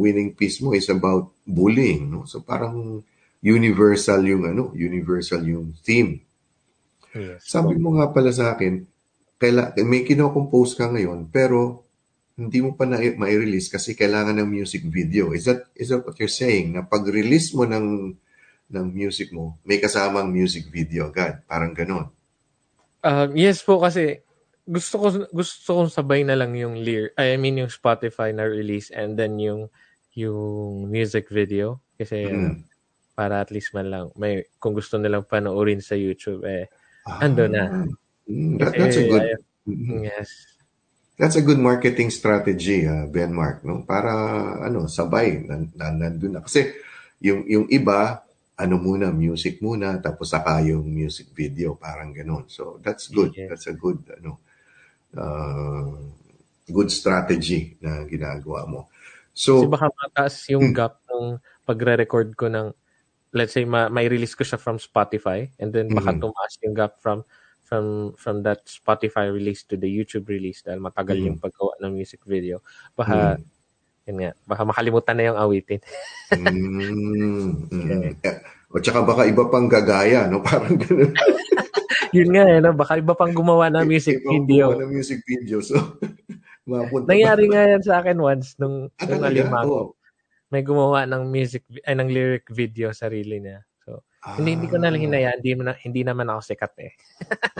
winning 0.00 0.34
piece 0.34 0.58
mo 0.64 0.72
is 0.74 0.88
about 0.88 1.30
bullying, 1.50 2.08
no? 2.08 2.24
So 2.24 2.40
parang 2.40 3.02
universal 3.42 4.22
yung 4.24 4.46
ano, 4.46 4.70
universal 4.76 5.42
yung 5.44 5.74
theme. 5.82 6.22
yes. 7.12 7.44
Sabi 7.44 7.76
mo 7.76 7.98
nga 7.98 8.12
pala 8.14 8.30
sa 8.30 8.54
akin, 8.54 8.84
kaila, 9.40 9.74
may 9.82 10.04
kinocompose 10.04 10.76
ka 10.76 10.92
ngayon, 10.92 11.28
pero 11.32 11.82
hindi 12.40 12.64
mo 12.64 12.72
pa 12.72 12.88
na 12.88 13.00
mai-release 13.00 13.68
kasi 13.68 13.92
kailangan 13.92 14.40
ng 14.40 14.48
music 14.48 14.84
video. 14.88 15.36
Is 15.36 15.44
that 15.44 15.68
is 15.76 15.92
that 15.92 16.00
what 16.00 16.16
you're 16.16 16.32
saying? 16.32 16.72
Na 16.72 16.86
pag-release 16.86 17.52
mo 17.52 17.68
ng 17.68 18.16
ng 18.70 18.86
music 18.94 19.34
mo, 19.34 19.58
may 19.66 19.82
kasamang 19.82 20.30
music 20.30 20.70
video 20.70 21.10
agad. 21.10 21.42
Parang 21.44 21.74
ganon. 21.74 22.08
Um, 23.00 23.32
yes 23.32 23.64
po 23.64 23.80
kasi 23.80 24.22
gusto 24.68 24.94
ko 25.00 25.06
gusto 25.32 25.68
kong 25.82 25.90
sabay 25.90 26.20
na 26.22 26.36
lang 26.36 26.52
yung 26.52 26.76
lyric 26.78 27.16
I 27.16 27.40
mean 27.40 27.58
yung 27.58 27.72
Spotify 27.72 28.30
na 28.30 28.44
release 28.44 28.92
and 28.92 29.16
then 29.16 29.40
yung 29.40 29.72
yung 30.14 30.86
music 30.86 31.30
video 31.30 31.78
kasi 31.94 32.26
Mm. 32.26 32.64
para 33.12 33.38
at 33.38 33.52
least 33.52 33.70
man 33.72 33.86
lang 33.86 34.06
may 34.16 34.48
kung 34.58 34.72
gusto 34.72 34.96
nilang 34.96 35.28
panoorin 35.28 35.78
sa 35.78 35.94
YouTube 35.94 36.42
eh 36.44 36.66
Ah, 37.04 37.24
Ando 37.24 37.48
na. 37.48 37.88
mm, 38.28 38.60
that, 38.60 38.72
that's 38.76 38.98
a 38.98 39.04
good 39.08 39.24
ayun, 39.24 39.40
mm, 39.66 40.02
yes 40.04 40.28
that's 41.20 41.36
a 41.36 41.44
good 41.44 41.60
marketing 41.60 42.08
strategy, 42.08 42.88
uh, 42.88 43.04
Ben 43.04 43.28
Mark, 43.28 43.60
no? 43.60 43.84
Para 43.84 44.08
ano, 44.64 44.88
sabay 44.88 45.44
nan, 45.44 45.68
nan, 45.76 46.00
nandun 46.00 46.32
na. 46.32 46.40
Kasi 46.40 46.72
yung 47.20 47.44
yung 47.44 47.68
iba 47.68 48.24
ano 48.56 48.80
muna, 48.80 49.12
music 49.12 49.60
muna, 49.60 50.00
tapos 50.00 50.32
saka 50.32 50.64
yung 50.64 50.80
music 50.88 51.28
video, 51.36 51.76
parang 51.76 52.16
ganun. 52.16 52.48
So, 52.48 52.80
that's 52.80 53.12
good. 53.12 53.36
Yes. 53.36 53.52
That's 53.52 53.68
a 53.68 53.76
good, 53.76 54.00
ano, 54.16 54.40
uh, 55.12 55.92
good 56.72 56.88
strategy 56.88 57.76
na 57.84 58.08
ginagawa 58.08 58.64
mo. 58.64 58.88
Kasi 59.32 59.64
So, 59.64 59.70
baka 59.70 59.88
mataas 59.88 60.34
yung 60.50 60.74
gap 60.74 61.00
ng 61.08 61.38
pagre-record 61.64 62.34
ko 62.34 62.50
ng 62.50 62.74
let's 63.30 63.54
say 63.54 63.62
ma 63.62 63.86
may 63.86 64.10
release 64.10 64.34
ko 64.34 64.42
siya 64.42 64.58
from 64.58 64.76
Spotify 64.76 65.46
and 65.62 65.70
then 65.70 65.86
baka 65.88 66.10
Mhm. 66.12 66.20
tumaas 66.20 66.52
yung 66.66 66.74
gap 66.74 66.98
from 66.98 67.22
from 67.62 68.10
from 68.18 68.42
that 68.42 68.66
Spotify 68.66 69.30
release 69.30 69.62
to 69.62 69.78
the 69.78 69.86
YouTube 69.86 70.26
release 70.26 70.66
dahil 70.66 70.82
matagal 70.82 71.14
Mhm. 71.14 71.26
yung 71.30 71.38
paggawa 71.38 71.78
ng 71.78 71.94
music 71.94 72.26
video 72.26 72.58
baka 72.98 73.38
yun 74.10 74.18
nga 74.18 74.34
baka 74.42 74.62
makalimutan 74.66 75.14
na 75.14 75.24
yung 75.30 75.38
awitin 75.38 75.78
mm, 76.34 77.70
mm, 77.70 78.02
eh, 78.26 78.36
o 78.70 78.78
tsaka 78.82 79.02
baka 79.06 79.26
iba 79.26 79.46
pang 79.46 79.66
gagaya, 79.70 80.26
no? 80.26 80.42
Parang 80.46 80.74
ganun. 80.78 81.14
yun 82.10 82.28
nga 82.34 82.44
eh 82.50 82.58
no? 82.58 82.74
baka 82.74 82.98
iba 82.98 83.14
pang 83.14 83.30
gumawa 83.30 83.70
ng 83.70 83.86
music 83.86 84.18
Iba 84.22 84.30
video 84.42 84.74
gumawa 84.74 84.82
ng 84.82 84.90
music 84.90 85.18
video. 85.22 85.58
So, 85.62 85.78
nangyari 87.08 87.48
nga 87.48 87.62
yan 87.76 87.82
sa 87.82 88.00
akin 88.02 88.18
once 88.20 88.54
nung 88.60 88.88
Ah, 89.00 89.06
nung 89.08 89.22
talaga? 89.24 89.28
alimango 89.32 89.80
Oo. 89.80 89.94
may 90.50 90.62
gumawa 90.66 91.06
ng 91.06 91.30
music 91.30 91.62
ay 91.86 91.94
ng 91.96 92.10
lyric 92.10 92.46
video 92.52 92.90
sarili 92.92 93.38
niya 93.40 93.62
so 93.86 94.02
hindi 94.36 94.58
hindi 94.58 94.68
ko 94.68 94.76
na 94.76 94.90
lang 94.92 95.00
Ah. 95.00 95.06
hinayaan 95.08 95.38
hindi, 95.40 95.52
na, 95.56 95.72
hindi 95.80 96.02
naman 96.04 96.28
ako 96.28 96.40
sikat 96.44 96.74
eh 96.82 96.92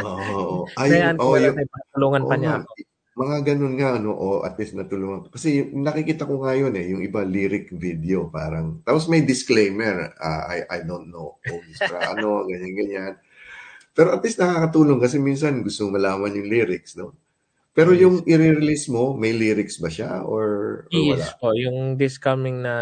Oo. 0.01 0.67
Hinayaan 0.77 1.17
Ayun, 1.17 1.17
ko 1.17 1.25
oh, 1.25 1.37
yung, 1.41 1.57
lang 1.57 1.69
tulungan 1.95 2.23
pa 2.27 2.35
Oo 2.37 2.41
niya 2.41 2.55
ako 2.61 2.73
Mga 3.21 3.37
ganun 3.53 3.75
nga, 3.77 3.91
no? 4.01 4.15
O 4.17 4.41
at 4.47 4.57
least 4.57 4.73
natulungan. 4.73 5.29
Kasi 5.29 5.61
yung, 5.61 5.85
nakikita 5.85 6.25
ko 6.25 6.41
nga 6.41 6.57
yun 6.57 6.73
eh, 6.73 6.89
yung 6.89 7.03
iba 7.05 7.21
lyric 7.21 7.69
video, 7.75 8.31
parang, 8.33 8.81
tapos 8.87 9.11
may 9.13 9.21
disclaimer, 9.21 10.15
ah, 10.17 10.49
I, 10.49 10.65
I 10.71 10.79
don't 10.89 11.11
know 11.13 11.37
kung 11.45 11.61
sa 11.77 11.91
ano, 12.17 12.47
ganyan, 12.49 12.73
ganyan. 12.79 13.13
Pero 13.93 14.15
at 14.17 14.23
least 14.25 14.39
nakakatulong 14.41 15.01
kasi 15.03 15.19
minsan 15.21 15.61
gusto 15.67 15.91
malaman 15.91 16.33
yung 16.39 16.49
lyrics, 16.49 16.97
no? 16.97 17.13
Pero 17.71 17.95
yung 17.95 18.27
i-release 18.27 18.91
mo, 18.91 19.15
may 19.15 19.31
lyrics 19.31 19.79
ba 19.79 19.87
siya 19.87 20.27
or, 20.27 20.85
or 20.91 21.01
wala? 21.07 21.23
Yes 21.23 21.31
po, 21.39 21.55
yung 21.55 21.95
this 21.95 22.19
coming 22.19 22.67
na 22.67 22.75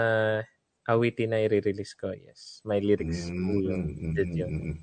awitin 0.89 1.36
na 1.36 1.45
i-release 1.45 1.93
ko, 1.93 2.09
yes. 2.11 2.64
May 2.64 2.80
lyrics 2.80 3.28
po 3.28 3.53
yung 3.61 3.84
Mm, 3.93 4.12
video. 4.16 4.47
mm, 4.49 4.61
mm. 4.64 4.76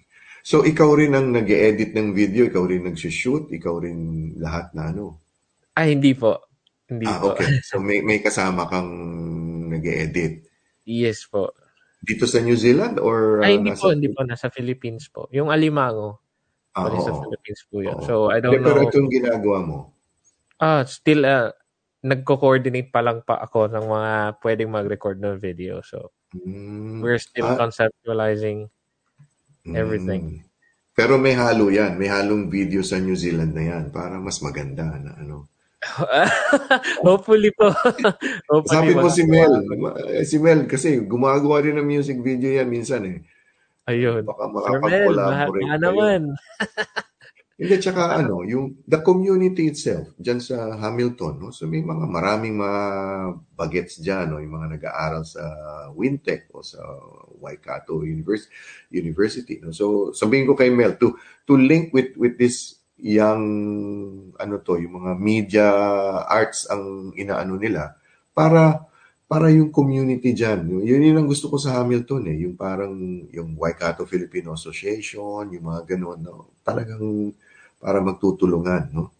So, 0.46 0.62
ikaw 0.62 0.94
rin 0.94 1.18
ang 1.18 1.34
nag 1.34 1.50
edit 1.50 1.98
ng 1.98 2.14
video, 2.14 2.46
ikaw 2.46 2.70
rin 2.70 2.86
nag-shoot, 2.86 3.50
ikaw 3.50 3.82
rin 3.82 3.98
lahat 4.38 4.70
na 4.78 4.94
ano? 4.94 5.18
Ah, 5.74 5.90
hindi 5.90 6.14
po. 6.14 6.38
Hindi 6.86 7.10
Ah, 7.10 7.18
po. 7.18 7.34
okay. 7.34 7.50
So, 7.74 7.82
may, 7.82 8.06
may 8.06 8.22
kasama 8.22 8.70
kang 8.70 8.90
nag 9.74 9.82
edit 9.82 10.46
Yes 10.86 11.26
po. 11.26 11.50
Dito 12.06 12.30
sa 12.30 12.38
New 12.38 12.54
Zealand 12.54 13.02
or 13.02 13.42
uh, 13.42 13.50
Ay, 13.50 13.58
hindi 13.58 13.74
nasa... 13.74 13.82
po, 13.82 13.90
hindi 13.90 14.14
po. 14.14 14.22
Nasa 14.22 14.54
Philippines 14.54 15.10
po. 15.10 15.26
Yung 15.34 15.50
Alimango, 15.50 16.22
Ah, 16.78 16.86
bali 16.86 17.02
sa. 17.02 17.18
Philippines 17.18 17.62
po 17.66 17.82
yun. 17.82 17.98
Oo. 17.98 18.06
So, 18.06 18.14
I 18.30 18.38
don't 18.38 18.62
pero 18.62 18.78
know. 18.78 18.86
ito 18.86 19.02
yung 19.02 19.10
ginagawa 19.10 19.58
mo. 19.66 19.78
Ah, 20.60 20.88
still, 20.88 21.28
uh, 21.28 21.52
nagko-coordinate 22.06 22.94
pa 22.94 23.02
lang 23.02 23.26
pa 23.26 23.42
ako 23.42 23.68
ng 23.68 23.86
mga 23.86 24.12
pwedeng 24.40 24.72
mag-record 24.72 25.18
ng 25.20 25.42
video. 25.42 25.82
So, 25.84 26.14
Mm, 26.36 27.00
we're 27.00 27.22
still 27.22 27.48
ah, 27.48 27.56
conceptualizing 27.56 28.68
everything. 29.72 30.44
mm. 30.44 30.46
Pero 30.96 31.16
may 31.16 31.36
halo 31.36 31.72
yan. 31.72 31.96
May 31.96 32.08
halong 32.12 32.48
video 32.52 32.84
sa 32.84 33.00
New 33.00 33.16
Zealand 33.16 33.56
na 33.56 33.64
yan 33.64 33.92
para 33.92 34.20
mas 34.20 34.40
maganda 34.40 34.84
na 35.00 35.16
ano. 35.20 35.48
Hopefully 37.08 37.52
po. 37.52 37.68
Hopefully, 38.52 38.72
Sabi 38.72 38.92
mo 38.96 39.08
si 39.12 39.24
Mel, 39.28 39.54
eh, 40.08 40.24
si 40.24 40.40
Mel 40.40 40.68
kasi 40.72 41.04
gumagawa 41.04 41.62
rin 41.64 41.76
ng 41.80 41.88
music 41.88 42.20
video 42.24 42.48
yan 42.48 42.72
minsan 42.72 43.04
eh. 43.04 43.20
Ayun. 43.92 44.24
Baka 44.24 44.50
Sir 44.50 44.80
Mel, 44.82 45.14
baka, 45.14 45.78
naman. 45.78 46.22
Hindi, 47.56 47.80
tsaka 47.80 48.20
ano, 48.20 48.44
yung 48.44 48.84
the 48.84 49.00
community 49.00 49.72
itself, 49.72 50.12
dyan 50.20 50.44
sa 50.44 50.76
Hamilton, 50.76 51.40
no? 51.40 51.56
so 51.56 51.64
may 51.64 51.80
mga 51.80 52.04
maraming 52.04 52.60
mga 52.60 52.82
bagets 53.56 54.04
dyan, 54.04 54.28
no? 54.28 54.44
yung 54.44 54.60
mga 54.60 54.76
nag-aaral 54.76 55.24
sa 55.24 55.44
Wintec 55.96 56.52
o 56.52 56.60
sa 56.60 56.84
Waikato 57.40 58.04
Univers- 58.04 58.52
University. 58.92 59.64
No? 59.64 59.72
So 59.72 60.12
sabihin 60.12 60.52
ko 60.52 60.60
kay 60.60 60.68
Mel, 60.68 61.00
to, 61.00 61.16
to 61.48 61.56
link 61.56 61.96
with, 61.96 62.12
with 62.20 62.36
this 62.36 62.76
young, 63.00 63.40
ano 64.36 64.60
to, 64.60 64.76
yung 64.76 65.00
mga 65.00 65.12
media 65.16 65.68
arts 66.28 66.68
ang 66.68 67.16
inaano 67.16 67.56
nila, 67.56 67.96
para 68.36 68.84
para 69.26 69.50
yung 69.50 69.74
community 69.74 70.38
dyan. 70.38 70.70
Yun, 70.70 70.84
yun 70.86 71.02
yun 71.02 71.18
ang 71.18 71.28
gusto 71.32 71.50
ko 71.50 71.58
sa 71.58 71.82
Hamilton 71.82 72.30
eh. 72.30 72.46
Yung 72.46 72.54
parang 72.54 72.94
yung 73.34 73.58
Waikato 73.58 74.06
Filipino 74.06 74.54
Association, 74.54 75.50
yung 75.50 75.66
mga 75.66 75.98
ganun. 75.98 76.20
No? 76.22 76.54
Talagang 76.62 77.34
para 77.86 78.02
magtutulungan. 78.02 78.90
No? 78.90 79.14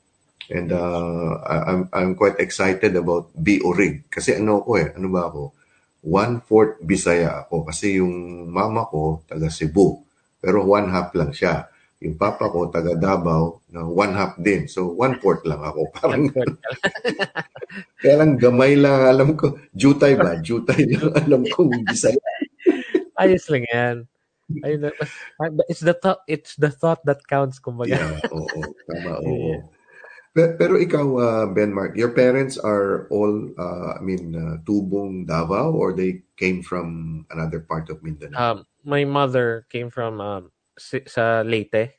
And 0.50 0.74
uh, 0.74 1.38
I- 1.46 1.66
I'm, 1.70 1.82
I'm 1.94 2.12
quite 2.18 2.42
excited 2.42 2.98
about 2.98 3.30
BORIG. 3.38 4.10
Kasi 4.10 4.42
ano 4.42 4.66
ko 4.66 4.82
eh, 4.82 4.90
ano 4.98 5.14
ba 5.14 5.30
ako? 5.30 5.54
One-fourth 6.06 6.82
Bisaya 6.82 7.46
ako. 7.46 7.70
Kasi 7.70 8.02
yung 8.02 8.50
mama 8.50 8.90
ko, 8.90 9.22
taga 9.30 9.54
Cebu. 9.54 10.02
Pero 10.42 10.66
one 10.66 10.90
half 10.90 11.14
lang 11.14 11.30
siya. 11.30 11.70
Yung 12.02 12.18
papa 12.18 12.50
ko, 12.50 12.70
taga 12.70 12.94
Davao, 12.94 13.66
na 13.74 13.86
one 13.86 14.14
half 14.14 14.38
din. 14.38 14.70
So, 14.70 14.94
one-fourth 14.94 15.46
lang 15.50 15.62
ako. 15.62 15.90
Parang 15.98 16.30
kaya 18.02 18.16
lang 18.22 18.38
gamay 18.38 18.78
lang 18.78 19.02
alam 19.10 19.34
ko. 19.34 19.58
Jutay 19.74 20.14
ba? 20.14 20.38
Jutay 20.42 20.86
lang 20.94 21.14
alam 21.14 21.42
kong 21.50 21.86
Bisaya. 21.90 22.22
Ayos 23.18 23.46
lang 23.50 23.66
yan. 23.70 23.96
Ayun, 24.50 24.94
it's 25.70 25.82
the 25.82 25.94
thought, 25.94 26.22
it's 26.28 26.56
the 26.56 26.70
thought 26.70 27.02
that 27.06 27.26
counts, 27.28 27.60
kumbaga. 27.60 27.98
Yeah, 27.98 28.22
oo. 28.30 28.62
Tama, 28.86 29.14
oo. 29.26 29.66
Pero, 30.36 30.76
ikaw, 30.76 31.06
uh, 31.16 31.46
Ben 31.56 31.72
Mark, 31.72 31.96
your 31.96 32.12
parents 32.12 32.60
are 32.60 33.08
all, 33.08 33.48
uh, 33.56 33.96
I 33.96 34.02
mean, 34.04 34.36
uh, 34.36 34.60
tubong 34.68 35.24
Davao 35.26 35.72
or 35.72 35.96
they 35.96 36.28
came 36.36 36.60
from 36.60 37.24
another 37.32 37.64
part 37.64 37.88
of 37.88 38.04
Mindanao? 38.04 38.36
Um, 38.36 38.58
my 38.84 39.08
mother 39.08 39.64
came 39.72 39.88
from 39.90 40.20
um, 40.20 40.52
sa 40.78 41.40
Leyte. 41.48 41.96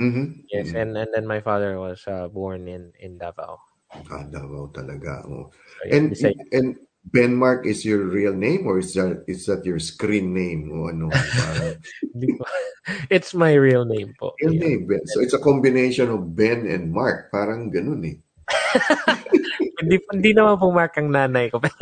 Mhm. 0.00 0.48
Yes, 0.48 0.72
Mhm. 0.72 0.80
and 0.80 0.90
and 0.96 1.10
then 1.12 1.26
my 1.28 1.44
father 1.44 1.76
was 1.76 2.08
uh, 2.08 2.24
born 2.32 2.72
in 2.72 2.88
in 2.96 3.20
Davao. 3.20 3.60
Ah, 4.08 4.24
Davao 4.24 4.72
talaga. 4.72 5.20
oo. 5.28 5.52
So, 5.52 5.80
yeah, 5.84 5.96
And, 6.00 6.06
and 6.56 6.68
Ben 7.08 7.32
Mark 7.32 7.64
is 7.64 7.84
your 7.84 8.04
real 8.04 8.32
name 8.32 8.66
or 8.66 8.78
is 8.78 8.92
that, 8.94 9.24
is 9.26 9.46
that 9.46 9.64
your 9.64 9.78
screen 9.78 10.34
name? 10.34 10.68
O 10.70 10.88
ano? 10.88 11.08
It's 13.12 13.32
my 13.32 13.52
real 13.52 13.84
name 13.84 14.12
po. 14.16 14.32
real 14.40 14.54
Yeah. 14.54 14.64
name, 14.64 14.82
Ben. 14.86 15.04
So 15.08 15.20
it's 15.20 15.36
a 15.36 15.40
combination 15.42 16.08
of 16.08 16.34
Ben 16.34 16.64
and 16.64 16.92
Mark. 16.92 17.28
Parang 17.30 17.68
ganun 17.72 18.04
eh. 18.04 18.16
hindi, 19.80 19.96
hindi 20.08 20.30
naman 20.32 20.56
po 20.56 20.72
mark 20.72 20.96
ang 20.96 21.12
nanay 21.12 21.52
ko. 21.52 21.60
Pero 21.60 21.72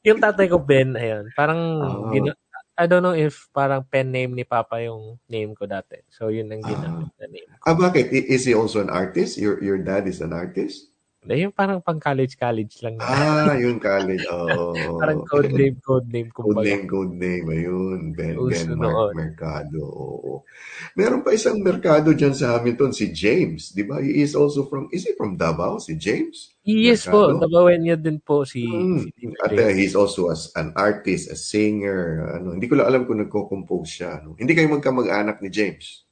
yung 0.00 0.20
tatay 0.20 0.48
ko, 0.48 0.56
Ben, 0.56 0.96
ayun. 0.96 1.28
Parang, 1.36 1.60
Ah. 1.84 2.08
gina- 2.12 2.38
I 2.78 2.86
don't 2.86 3.02
know 3.02 3.12
if 3.12 3.50
parang 3.50 3.82
pen 3.90 4.14
name 4.14 4.38
ni 4.38 4.46
Papa 4.46 4.78
yung 4.78 5.18
name 5.26 5.50
ko 5.52 5.66
dati. 5.66 5.98
So, 6.08 6.30
yun 6.30 6.46
ang 6.48 6.62
ginamit 6.62 7.10
na 7.18 7.26
name 7.26 7.50
ko. 7.50 7.66
Ah, 7.66 7.74
bakit? 7.74 8.06
Is 8.14 8.46
he 8.46 8.54
also 8.54 8.78
an 8.78 8.86
artist? 8.88 9.34
Your 9.34 9.58
your 9.58 9.82
dad 9.82 10.06
is 10.06 10.22
an 10.22 10.30
artist? 10.30 10.86
Eh, 11.26 11.42
Yung 11.42 11.50
parang 11.50 11.82
pang 11.82 11.98
college-college 11.98 12.78
lang. 12.80 12.94
Ah, 13.02 13.50
yun 13.58 13.82
college. 13.82 14.22
Oh. 14.30 14.70
parang 14.96 15.26
code 15.26 15.50
name, 15.50 15.74
code 15.82 16.06
name, 16.06 16.30
Code 16.30 16.54
kumbaga. 16.54 16.70
name, 16.70 16.84
code 16.86 17.10
name. 17.12 17.46
Ayun. 17.50 17.98
Ben, 18.14 18.38
Uso 18.38 18.54
ben 18.70 18.78
Mark. 18.78 19.12
Mercado. 19.18 19.82
Oo. 19.82 20.46
Meron 20.94 21.20
pa 21.20 21.34
isang 21.34 21.58
merkado 21.58 22.14
dyan 22.14 22.32
sa 22.32 22.54
Hamilton, 22.56 22.94
si 22.94 23.10
James. 23.10 23.74
Di 23.74 23.82
ba? 23.82 23.98
He 23.98 24.22
is 24.22 24.38
also 24.38 24.70
from, 24.70 24.86
is 24.88 25.04
he 25.04 25.12
from 25.18 25.34
Davao? 25.34 25.82
Si 25.82 25.98
James? 25.98 26.54
Yes 26.62 27.02
po, 27.02 27.34
Mercado? 27.34 27.50
Dabawenyo 27.50 27.94
din 27.98 28.22
po 28.22 28.46
si, 28.46 28.62
Hmm. 28.62 29.02
si 29.10 29.26
At 29.42 29.52
uh, 29.52 29.74
he's 29.74 29.98
also 29.98 30.30
as 30.30 30.54
an 30.54 30.70
artist, 30.78 31.28
a 31.28 31.36
singer. 31.36 32.30
Ano, 32.30 32.54
hindi 32.54 32.70
ko 32.70 32.78
lang 32.78 32.88
alam 32.88 33.02
kung 33.04 33.18
nagko-compose 33.18 33.90
siya. 33.90 34.22
Ano. 34.22 34.38
Hindi 34.38 34.54
kayo 34.54 34.70
magkamag-anak 34.70 35.42
ni 35.42 35.50
James. 35.50 36.06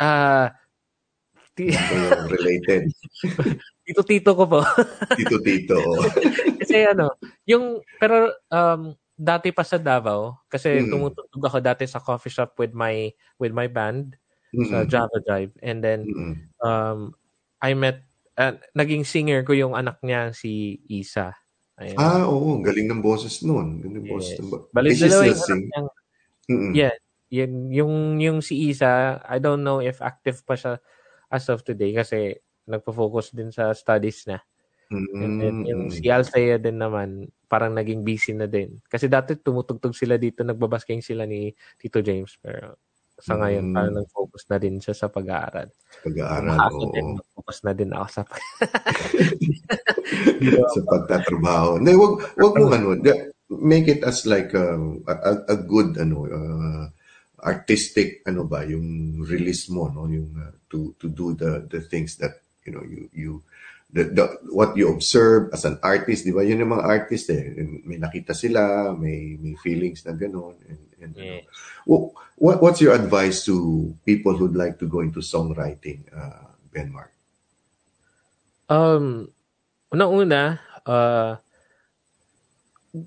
Ah, 0.00 0.50
kayo 1.52 1.76
related. 2.34 2.88
tito-tito 3.88 4.36
ko 4.36 4.44
po. 4.44 4.60
Tito-tito. 5.18 5.80
kasi 6.60 6.84
ano, 6.84 7.16
yung, 7.42 7.80
pero 7.96 8.28
um, 8.48 8.92
dati 9.12 9.48
pa 9.48 9.64
sa 9.64 9.80
Davao, 9.80 10.44
kasi 10.46 10.78
Mm. 10.78 10.92
tumutugtog 10.92 11.42
ako 11.42 11.58
dati 11.58 11.88
sa 11.88 11.98
coffee 11.98 12.28
shop 12.28 12.54
with 12.54 12.70
my 12.70 13.08
with 13.36 13.50
my 13.50 13.64
band 13.64 14.12
sa 14.68 14.84
Mm-mm. 14.84 14.86
Java 14.86 15.18
Drive. 15.20 15.52
And 15.58 15.80
then, 15.80 16.04
Mm-mm. 16.04 16.34
um, 16.60 17.16
I 17.58 17.72
met, 17.72 18.04
uh, 18.36 18.54
naging 18.72 19.02
singer 19.02 19.40
ko 19.42 19.52
yung 19.52 19.72
anak 19.72 19.98
niya, 20.00 20.30
si 20.30 20.78
Isa. 20.86 21.32
Ayun. 21.76 21.96
Ah, 21.96 22.26
oo. 22.26 22.58
Galing 22.60 22.86
ng 22.86 23.00
boses 23.00 23.40
nun. 23.40 23.78
Galing 23.78 24.02
ng 24.02 24.08
boses. 24.08 24.34
Yes. 24.34 24.44
ng- 24.44 24.68
Balik 24.70 24.94
dalawa 24.98 25.22
yung 25.24 25.40
anak 25.40 25.60
niyang, 25.64 25.88
Mm-mm. 26.48 26.72
yeah, 26.74 26.94
yun, 27.28 27.52
yung, 27.68 27.94
yung 28.18 28.38
si 28.40 28.68
Isa, 28.68 29.20
I 29.22 29.36
don't 29.36 29.60
know 29.60 29.78
if 29.78 30.00
active 30.00 30.40
pa 30.42 30.54
siya 30.54 30.80
as 31.28 31.44
of 31.46 31.60
today 31.60 31.92
kasi 31.92 32.40
nagpo-focus 32.68 33.32
din 33.32 33.50
sa 33.50 33.72
studies 33.72 34.28
na. 34.28 34.38
And 34.88 35.36
then 35.36 35.68
yung 35.68 35.88
Mm-mm. 35.88 35.92
si 35.92 36.08
Althea 36.08 36.56
din 36.56 36.80
naman, 36.80 37.28
parang 37.44 37.76
naging 37.76 38.04
busy 38.04 38.32
na 38.32 38.48
din. 38.48 38.80
Kasi 38.88 39.04
dati 39.04 39.36
tumutugtog 39.36 39.92
sila 39.92 40.16
dito, 40.16 40.40
nagbabasking 40.44 41.04
sila 41.04 41.28
ni 41.28 41.52
Tito 41.76 42.00
James. 42.00 42.40
Pero 42.40 42.80
sa 43.18 43.36
ngayon, 43.36 43.68
Mm. 43.68 43.74
parang 43.76 43.94
nag-focus 44.00 44.42
na 44.48 44.56
din 44.56 44.80
siya 44.80 44.96
sa 44.96 45.12
pag-aaral. 45.12 45.68
Pag-aaral, 46.06 46.56
Ako 46.56 46.78
oo. 46.88 46.92
din, 46.94 47.06
nag-focus 47.20 47.58
na 47.68 47.72
din 47.76 47.90
ako 47.92 48.06
sa 48.08 48.22
pag 48.24 48.42
sa 50.76 50.80
pagtatrabaho. 50.88 51.82
Hindi, 51.82 51.92
wag, 51.98 52.12
wag 52.38 52.54
mo 52.56 52.64
ano, 52.72 52.88
make 53.48 53.88
it 53.88 54.04
as 54.04 54.28
like 54.28 54.54
um, 54.54 55.02
a, 55.08 55.12
a, 55.12 55.32
a 55.52 55.56
good 55.56 55.96
ano 55.96 56.28
uh, 56.28 56.84
artistic 57.48 58.20
ano 58.28 58.44
ba 58.44 58.60
yung 58.66 59.20
release 59.24 59.72
mo 59.72 59.88
no 59.88 60.04
yung 60.04 60.36
uh, 60.36 60.52
to 60.68 60.92
to 61.00 61.08
do 61.08 61.32
the 61.32 61.64
the 61.72 61.80
things 61.80 62.20
that 62.20 62.44
you 62.68 62.72
know 62.76 62.84
you 62.84 63.08
you 63.16 63.30
the, 63.88 64.04
the 64.12 64.24
what 64.52 64.76
you 64.76 64.92
observe 64.92 65.48
as 65.56 65.64
an 65.64 65.80
artist 65.80 66.28
di 66.28 66.32
ba 66.36 66.44
yun 66.44 66.60
yung 66.60 66.76
mga 66.76 66.84
artist 66.84 67.32
eh 67.32 67.56
may 67.88 67.96
nakita 67.96 68.36
sila 68.36 68.92
may 68.92 69.40
may 69.40 69.56
feelings 69.64 70.04
na 70.04 70.12
gano'n 70.12 70.60
and, 70.68 70.82
and. 71.00 71.12
Yeah. 71.16 71.40
Wh- 71.88 72.12
what 72.36 72.60
what's 72.60 72.84
your 72.84 72.92
advice 72.92 73.48
to 73.48 73.56
people 74.04 74.36
who'd 74.36 74.52
like 74.52 74.76
to 74.76 74.86
go 74.86 75.00
into 75.00 75.24
songwriting 75.24 76.04
uh, 76.12 76.52
Ben 76.68 76.92
Mark 76.92 77.16
Um, 78.68 79.32
unang-una, 79.88 80.60
uh, 80.84 81.40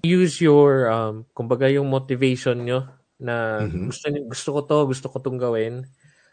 use 0.01 0.41
your, 0.41 0.89
um, 0.89 1.21
kumbaga 1.37 1.69
yung 1.69 1.85
motivation 1.85 2.65
nyo 2.65 2.89
na 3.21 3.69
Mhm. 3.69 3.85
gusto, 3.93 4.05
gusto 4.25 4.49
ko 4.57 4.59
to, 4.65 4.77
gusto 4.89 5.05
ko 5.13 5.21
tong 5.21 5.37
gawin. 5.37 5.85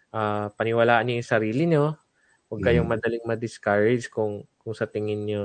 Uh, 0.09 0.49
paniwalaan 0.57 1.05
nyo 1.05 1.21
yung 1.21 1.29
sarili 1.29 1.69
nyo. 1.69 2.01
Huwag 2.51 2.63
kayong 2.65 2.89
Mhm. 2.89 2.95
madaling 2.97 3.25
ma-discourage 3.29 4.09
kung, 4.13 4.45
kung 4.65 4.75
sa 4.77 4.89
tingin 4.89 5.25
nyo 5.29 5.43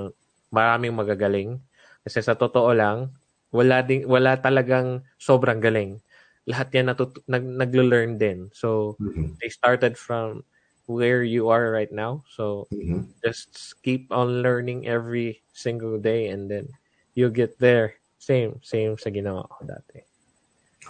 maraming 0.54 0.96
magagaling. 0.96 1.60
Kasi 2.08 2.24
sa 2.24 2.36
totoo 2.38 2.72
lang, 2.76 3.12
wala, 3.52 3.84
ding, 3.84 4.08
wala 4.08 4.40
talagang 4.40 5.04
sobrang 5.20 5.60
galing. 5.64 6.00
Lahat 6.48 6.72
yan 6.76 6.92
natut- 6.92 7.24
nag, 7.28 7.44
naglo-learn 7.44 8.18
din. 8.20 8.50
So, 8.56 8.98
Mhm. 9.00 9.36
they 9.44 9.50
started 9.52 9.98
from 10.00 10.44
where 10.88 11.24
you 11.24 11.48
are 11.52 11.72
right 11.72 11.92
now. 11.92 12.24
So 12.28 12.68
Mhm. 12.72 13.08
just 13.24 13.80
keep 13.84 14.12
on 14.12 14.44
learning 14.44 14.88
every 14.88 15.44
single 15.56 15.96
day 16.00 16.28
and 16.28 16.52
then 16.52 16.76
you'll 17.16 17.32
get 17.36 17.60
there. 17.60 17.96
Same, 18.20 18.60
same 18.64 19.00
sa 19.00 19.12
ginawa 19.12 19.48
ko 19.48 19.64
dati. 19.68 20.04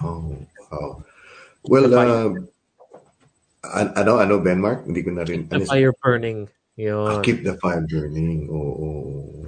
Oh, 0.01 0.37
oh. 0.71 1.03
Well, 1.63 1.93
uh, 1.93 2.33
an- 3.63 3.95
ano, 3.95 4.19
ano, 4.19 4.43
Benmark? 4.43 4.83
Hindi 4.83 5.01
ko 5.01 5.09
na 5.15 5.23
rin, 5.23 5.47
The 5.47 5.63
ano, 5.63 5.65
fire 5.65 5.95
burning. 6.03 6.39
Ah, 6.73 6.81
Yun. 6.81 7.21
keep 7.21 7.45
the 7.45 7.55
fire 7.61 7.85
burning. 7.85 8.49
Oo. 8.49 8.73
oo. 8.81 8.91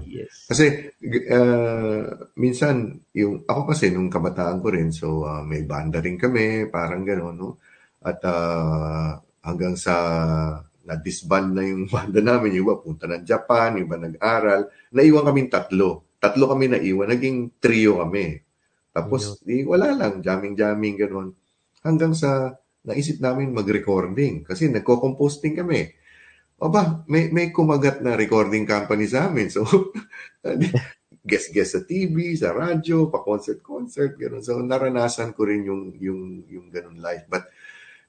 Yes. 0.06 0.48
Kasi, 0.48 0.94
uh, 1.34 2.32
minsan, 2.40 3.04
yung, 3.12 3.44
ako 3.44 3.76
kasi 3.76 3.92
nung 3.92 4.08
kabataan 4.08 4.64
ko 4.64 4.72
rin, 4.72 4.94
so 4.96 5.28
uh, 5.28 5.44
may 5.44 5.68
banda 5.68 6.00
rin 6.00 6.16
kami, 6.16 6.72
parang 6.72 7.04
gano'n, 7.04 7.36
no? 7.36 7.60
At 8.00 8.22
uh, 8.24 9.20
hanggang 9.44 9.76
sa 9.76 9.96
na-disband 10.86 11.50
na 11.52 11.64
yung 11.66 11.90
banda 11.96 12.22
namin, 12.22 12.56
yung 12.56 12.72
iba 12.72 12.78
punta 12.80 13.10
ng 13.10 13.26
Japan, 13.26 13.76
yung 13.76 13.90
iba 13.90 13.98
nag-aral, 14.00 14.62
naiwan 14.96 15.28
kaming 15.28 15.52
tatlo. 15.52 16.16
Tatlo 16.22 16.46
kami 16.48 16.72
naiwan, 16.72 17.12
naging 17.12 17.60
trio 17.60 18.00
kami. 18.06 18.40
Tapos, 18.96 19.44
di, 19.44 19.68
wala 19.68 19.92
lang, 19.92 20.24
jamming-jamming, 20.24 20.96
gano'n. 20.96 21.30
Hanggang 21.84 22.16
sa 22.16 22.56
naisip 22.86 23.18
namin 23.20 23.52
mag-recording 23.52 24.46
kasi 24.46 24.70
nagko-composting 24.70 25.58
kami. 25.58 25.92
Aba, 26.62 27.04
may, 27.12 27.28
may 27.36 27.52
kumagat 27.52 28.00
na 28.00 28.16
recording 28.16 28.64
company 28.64 29.10
sa 29.10 29.28
amin. 29.28 29.52
So, 29.52 29.66
guest-guest 31.26 31.72
sa 31.76 31.82
TV, 31.84 32.38
sa 32.38 32.54
radyo, 32.54 33.10
pa-concert-concert, 33.10 34.16
gano'n. 34.16 34.46
So, 34.46 34.62
naranasan 34.62 35.34
ko 35.34 35.50
rin 35.50 35.66
yung, 35.66 35.98
yung, 35.98 36.46
yung 36.46 36.70
gano'n 36.70 37.02
life. 37.02 37.26
But, 37.26 37.50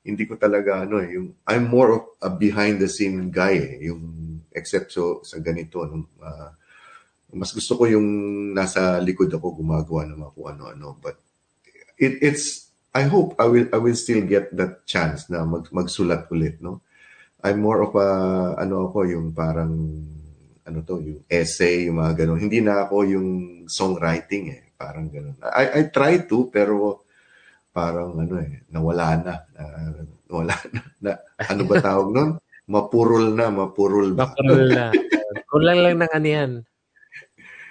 hindi 0.07 0.23
ko 0.29 0.39
talaga, 0.39 0.87
ano 0.87 1.03
eh, 1.03 1.19
yung, 1.19 1.35
I'm 1.49 1.67
more 1.67 1.91
of 1.97 2.03
a 2.23 2.31
behind-the-scene 2.31 3.33
guy 3.35 3.57
eh, 3.59 3.91
yung, 3.91 4.05
except 4.55 4.95
so, 4.95 5.25
sa 5.27 5.43
ganito, 5.43 5.83
ano, 5.83 6.07
ah, 6.23 6.55
mas 7.35 7.51
gusto 7.51 7.75
ko 7.75 7.91
yung 7.91 8.07
nasa 8.55 9.03
likod 9.03 9.33
ako 9.33 9.59
gumagawa 9.59 10.07
ng 10.07 10.21
mga 10.23 10.33
kung 10.37 10.49
ano-ano. 10.55 10.89
But, 11.03 11.17
it, 11.99 12.23
it's, 12.23 12.66
I 12.97 13.05
hope 13.05 13.37
I 13.37 13.45
will, 13.45 13.69
I 13.69 13.79
will 13.79 13.99
still 13.99 14.25
get 14.25 14.49
that 14.57 14.89
chance 14.89 15.29
na 15.29 15.45
mag, 15.45 15.69
magsulat 15.69 16.33
ulit, 16.33 16.65
no? 16.65 16.81
I'm 17.45 17.61
more 17.61 17.85
of 17.85 17.93
a, 17.93 18.09
ano 18.57 18.89
ako, 18.89 19.05
yung 19.05 19.37
parang, 19.37 19.77
ano 20.65 20.79
to, 20.81 21.05
yung 21.05 21.21
essay, 21.29 21.93
yung 21.93 22.01
mga 22.01 22.25
ganun. 22.25 22.41
Hindi 22.41 22.65
na 22.65 22.89
ako 22.89 22.97
yung 23.05 23.29
songwriting 23.69 24.45
eh. 24.51 24.63
Parang 24.81 25.13
ganun. 25.13 25.37
I, 25.45 25.65
I 25.77 25.81
try 25.93 26.25
to, 26.25 26.49
pero 26.49 27.05
parang 27.77 28.17
ano 28.17 28.41
eh, 28.41 28.65
nawala 28.73 29.07
na. 29.21 29.35
Uh, 29.53 30.01
nawala 30.33 30.55
na, 30.75 30.81
na. 31.05 31.13
Ano 31.37 31.63
ba 31.69 31.77
tawag 31.85 32.09
nun? 32.09 32.31
Mapurol 32.67 33.37
na, 33.37 33.53
mapurol 33.53 34.17
ba? 34.17 34.33
Makarol 34.33 34.67
na. 34.73 34.89
Kulang 35.53 35.79
lang 35.85 35.97
ng 36.01 36.13
ano 36.17 36.27
yan. 36.27 36.51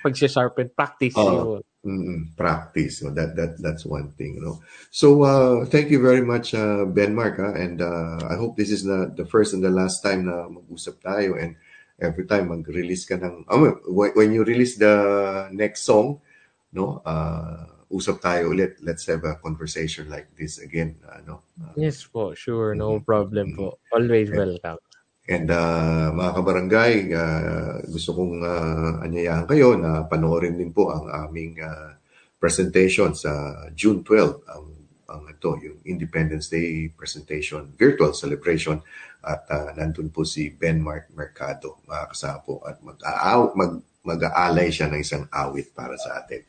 Pag-sharpen, 0.05 0.69
practice 0.71 1.17
Oo. 1.17 1.33
yun. 1.33 1.61
Mm, 1.85 2.33
practice. 2.33 3.05
So 3.05 3.13
that 3.13 3.37
that 3.37 3.61
that's 3.61 3.85
one 3.85 4.09
thing, 4.17 4.41
you 4.41 4.41
know. 4.41 4.57
So 4.89 5.21
uh, 5.21 5.69
thank 5.69 5.93
you 5.93 6.01
very 6.01 6.25
much, 6.25 6.57
uh, 6.57 6.81
Ben 6.89 7.13
Mark, 7.13 7.37
ah, 7.37 7.53
and 7.53 7.77
uh, 7.77 8.25
I 8.25 8.41
hope 8.41 8.57
this 8.57 8.73
is 8.73 8.81
not 8.81 9.13
the 9.13 9.29
first 9.29 9.53
and 9.53 9.61
the 9.61 9.69
last 9.69 10.01
time 10.01 10.25
na 10.25 10.49
mag-usap 10.49 10.97
tayo. 11.05 11.37
And 11.37 11.53
every 12.01 12.25
time 12.25 12.49
mag-release 12.49 13.05
ka 13.05 13.21
ng, 13.21 13.45
um, 13.53 13.69
when, 13.85 14.33
you 14.33 14.41
release 14.41 14.81
the 14.81 15.45
next 15.53 15.85
song, 15.85 16.25
no, 16.73 17.05
uh, 17.05 17.69
usap 17.93 18.17
tayo 18.17 18.49
ulit. 18.49 18.81
Let's 18.81 19.05
have 19.05 19.21
a 19.21 19.37
conversation 19.37 20.09
like 20.09 20.33
this 20.33 20.57
again, 20.57 20.97
uh, 21.05 21.21
no. 21.21 21.45
Uh, 21.61 21.77
Yes 21.77 22.01
po, 22.09 22.33
sure. 22.33 22.73
No 22.73 22.97
Mhm. 22.97 23.05
problem 23.05 23.53
po. 23.53 23.77
Always 23.93 24.33
welcome. 24.33 24.81
And 25.25 25.49
uh, 25.49 26.13
mga 26.13 26.31
kabarangay, 26.37 26.93
uh, 27.09 27.81
gusto 27.89 28.13
kong 28.13 28.45
uh, 28.45 29.01
anyayahan 29.01 29.49
kayo 29.49 29.73
na 29.73 30.05
panoorin 30.05 30.53
din 30.53 30.69
po 30.69 30.93
ang 30.93 31.09
aming 31.09 31.57
uh, 31.65 31.97
presentation 32.37 33.17
sa 33.17 33.65
June 33.73 34.05
12, 34.05 34.45
ang, 34.45 34.65
ang 35.09 35.23
ito, 35.25 35.49
yung 35.65 35.81
Independence 35.81 36.45
Day 36.53 36.93
presentation, 36.93 37.73
virtual 37.73 38.13
celebration. 38.13 38.77
At 39.25 39.49
uh, 39.49 39.73
nandun 39.73 40.13
po 40.13 40.21
si 40.21 40.53
Ben 40.53 40.77
Mark 40.77 41.09
Mercado, 41.17 41.81
makakasama 41.89 42.39
po 42.45 42.61
at 42.61 42.77
mag-aaw, 42.85 43.57
mag, 43.57 43.81
mag-aalay 44.05 44.69
siya 44.69 44.93
ng 44.93 45.01
isang 45.01 45.25
awit 45.33 45.73
para 45.73 45.97
sa 45.97 46.21
atin. 46.21 46.45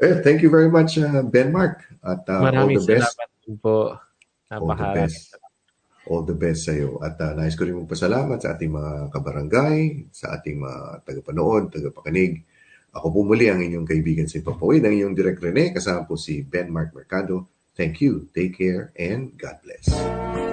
Eh, 0.00 0.24
thank 0.24 0.40
you 0.40 0.48
very 0.48 0.72
much, 0.72 0.96
uh, 0.96 1.20
Ben 1.20 1.52
Mark. 1.52 1.84
At 2.00 2.24
uh, 2.24 2.40
all 2.40 2.48
Maraming 2.48 2.80
the 2.80 2.96
best. 2.96 3.12
salamat 3.12 3.28
din 3.44 3.56
po. 3.60 3.76
All 4.48 4.64
the 4.64 4.72
Napakarami. 4.72 4.96
best. 5.04 5.36
All 6.08 6.24
the 6.24 6.36
best 6.36 6.64
sa 6.64 6.72
iyo. 6.72 6.96
At 7.04 7.20
uh, 7.20 7.36
nais 7.36 7.58
ko 7.58 7.68
rin 7.68 7.76
magpasalamat 7.76 8.40
sa 8.40 8.56
ating 8.56 8.72
mga 8.72 8.92
kabarangay, 9.12 10.08
sa 10.14 10.38
ating 10.38 10.56
mga 10.56 11.04
tagapanood, 11.04 11.68
tagapakinig. 11.68 12.40
Ako 12.90 13.06
po 13.14 13.20
muli 13.22 13.46
ang 13.46 13.62
inyong 13.62 13.86
kaibigan 13.86 14.26
sa 14.26 14.42
Ipapawid, 14.42 14.82
ang 14.82 14.94
inyong 14.96 15.14
Direk 15.14 15.38
Rene, 15.38 15.70
kasama 15.70 16.08
po 16.08 16.18
si 16.18 16.42
Ben 16.42 16.66
Mark 16.72 16.90
Mercado. 16.90 17.46
Thank 17.78 18.02
you, 18.02 18.26
take 18.34 18.58
care, 18.58 18.90
and 18.98 19.38
God 19.38 19.62
bless. 19.62 20.49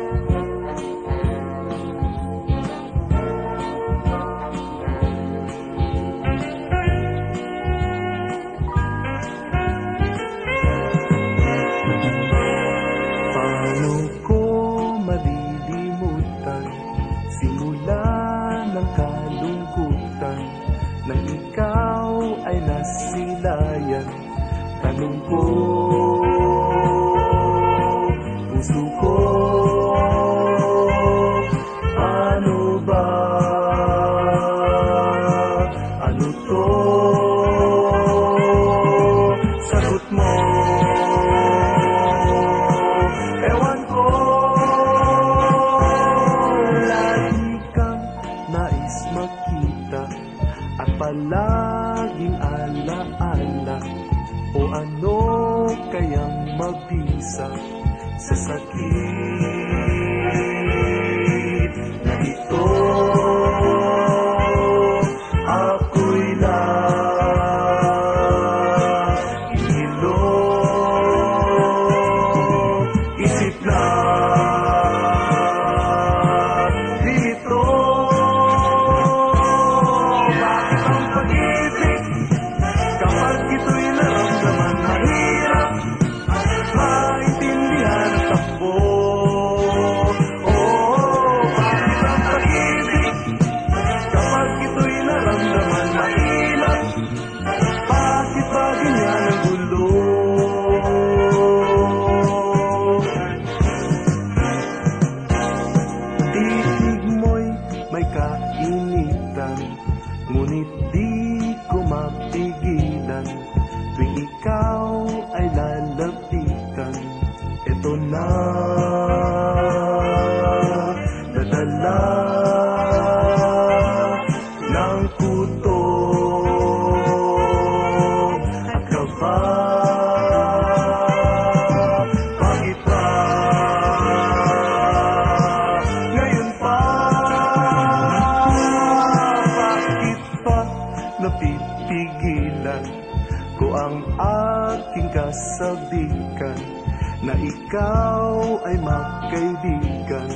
ay 148.68 148.76
magkaibigan 148.84 150.28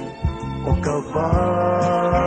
o 0.64 0.72
kabayan. 0.80 2.22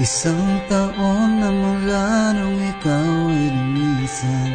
Isang 0.00 0.64
taon 0.72 1.36
na 1.36 1.52
mula 1.52 2.32
nung 2.32 2.56
ikaw 2.56 3.28
ay 3.28 3.52
lumisan. 3.52 4.52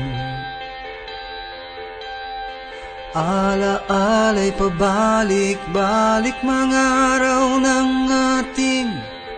Alaala'y 3.13 4.49
pabalik-balik 4.57 6.41
mga 6.41 6.83
araw 7.21 7.61
ng 7.61 8.09
ating 8.09 8.89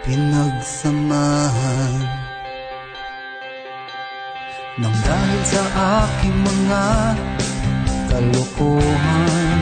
pinagsamahan. 0.07 1.99
Nang 4.79 4.95
dahil 5.03 5.41
sa 5.43 5.63
aking 6.07 6.39
mga 6.39 7.11
kalukuhan 8.07 9.59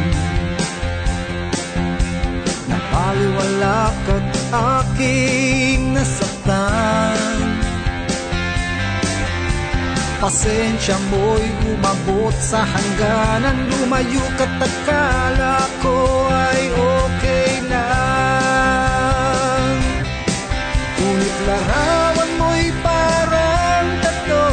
Napaliwala 2.69 3.89
ka't 4.05 4.29
aking 4.53 5.66
Pasensya 10.17 10.97
mo'y 11.13 11.45
umabot 11.69 12.33
sa 12.41 12.65
hangganan. 12.65 13.69
Lumayo 13.69 14.25
ka't 14.33 14.49
akala 14.57 15.61
ko 15.77 16.25
ay 16.25 16.73
okay 16.73 17.61
lang 17.69 18.17
Ngunit 20.97 21.37
larawan 21.45 22.31
mo'y 22.41 22.73
parang 22.81 23.87
tato 24.01 24.49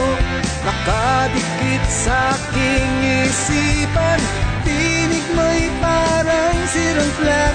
Nakadikit 0.68 1.84
sa 1.88 2.36
aking 2.36 3.24
isipan. 3.24 4.20
Tinig 4.68 5.24
mo'y 5.32 5.72
parang 5.80 6.56
sirang 6.68 7.12
flag 7.16 7.53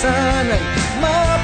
sun 0.00 0.46
my 1.00 1.37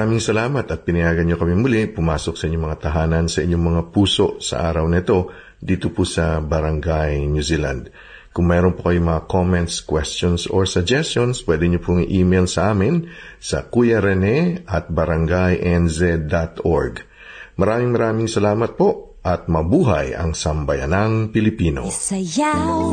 Maraming 0.04 0.20
salamat 0.20 0.68
at 0.68 0.84
pinayagan 0.84 1.24
niyo 1.24 1.40
kami 1.40 1.56
muli 1.56 1.88
pumasok 1.88 2.36
sa 2.36 2.44
inyong 2.44 2.64
mga 2.68 2.76
tahanan 2.76 3.24
sa 3.24 3.40
inyong 3.40 3.64
mga 3.72 3.88
puso 3.88 4.36
sa 4.36 4.68
araw 4.68 4.84
na 4.84 5.00
ito 5.00 5.32
dito 5.56 5.96
po 5.96 6.04
sa 6.04 6.44
Barangay 6.44 7.24
New 7.24 7.40
Zealand. 7.40 7.88
Kung 8.28 8.44
mayroon 8.44 8.76
po 8.76 8.92
kayong 8.92 9.08
mga 9.08 9.24
comments, 9.32 9.80
questions, 9.80 10.44
or 10.44 10.68
suggestions, 10.68 11.40
pwede 11.48 11.72
niyo 11.72 11.80
pong 11.80 12.04
i-email 12.04 12.44
sa 12.44 12.76
amin 12.76 13.08
sa 13.40 13.64
kuyarene 13.64 14.68
at 14.68 14.92
barangaynz.org. 14.92 16.94
Maraming 17.56 17.96
maraming 17.96 18.28
salamat 18.28 18.76
po 18.76 19.16
at 19.24 19.48
mabuhay 19.48 20.12
ang 20.12 20.36
sambayanang 20.36 21.32
Pilipino. 21.32 21.88
Isayaw 21.88 22.92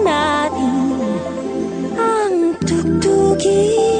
natin 0.00 0.88
ang 2.00 2.56
tugtugin. 2.64 3.99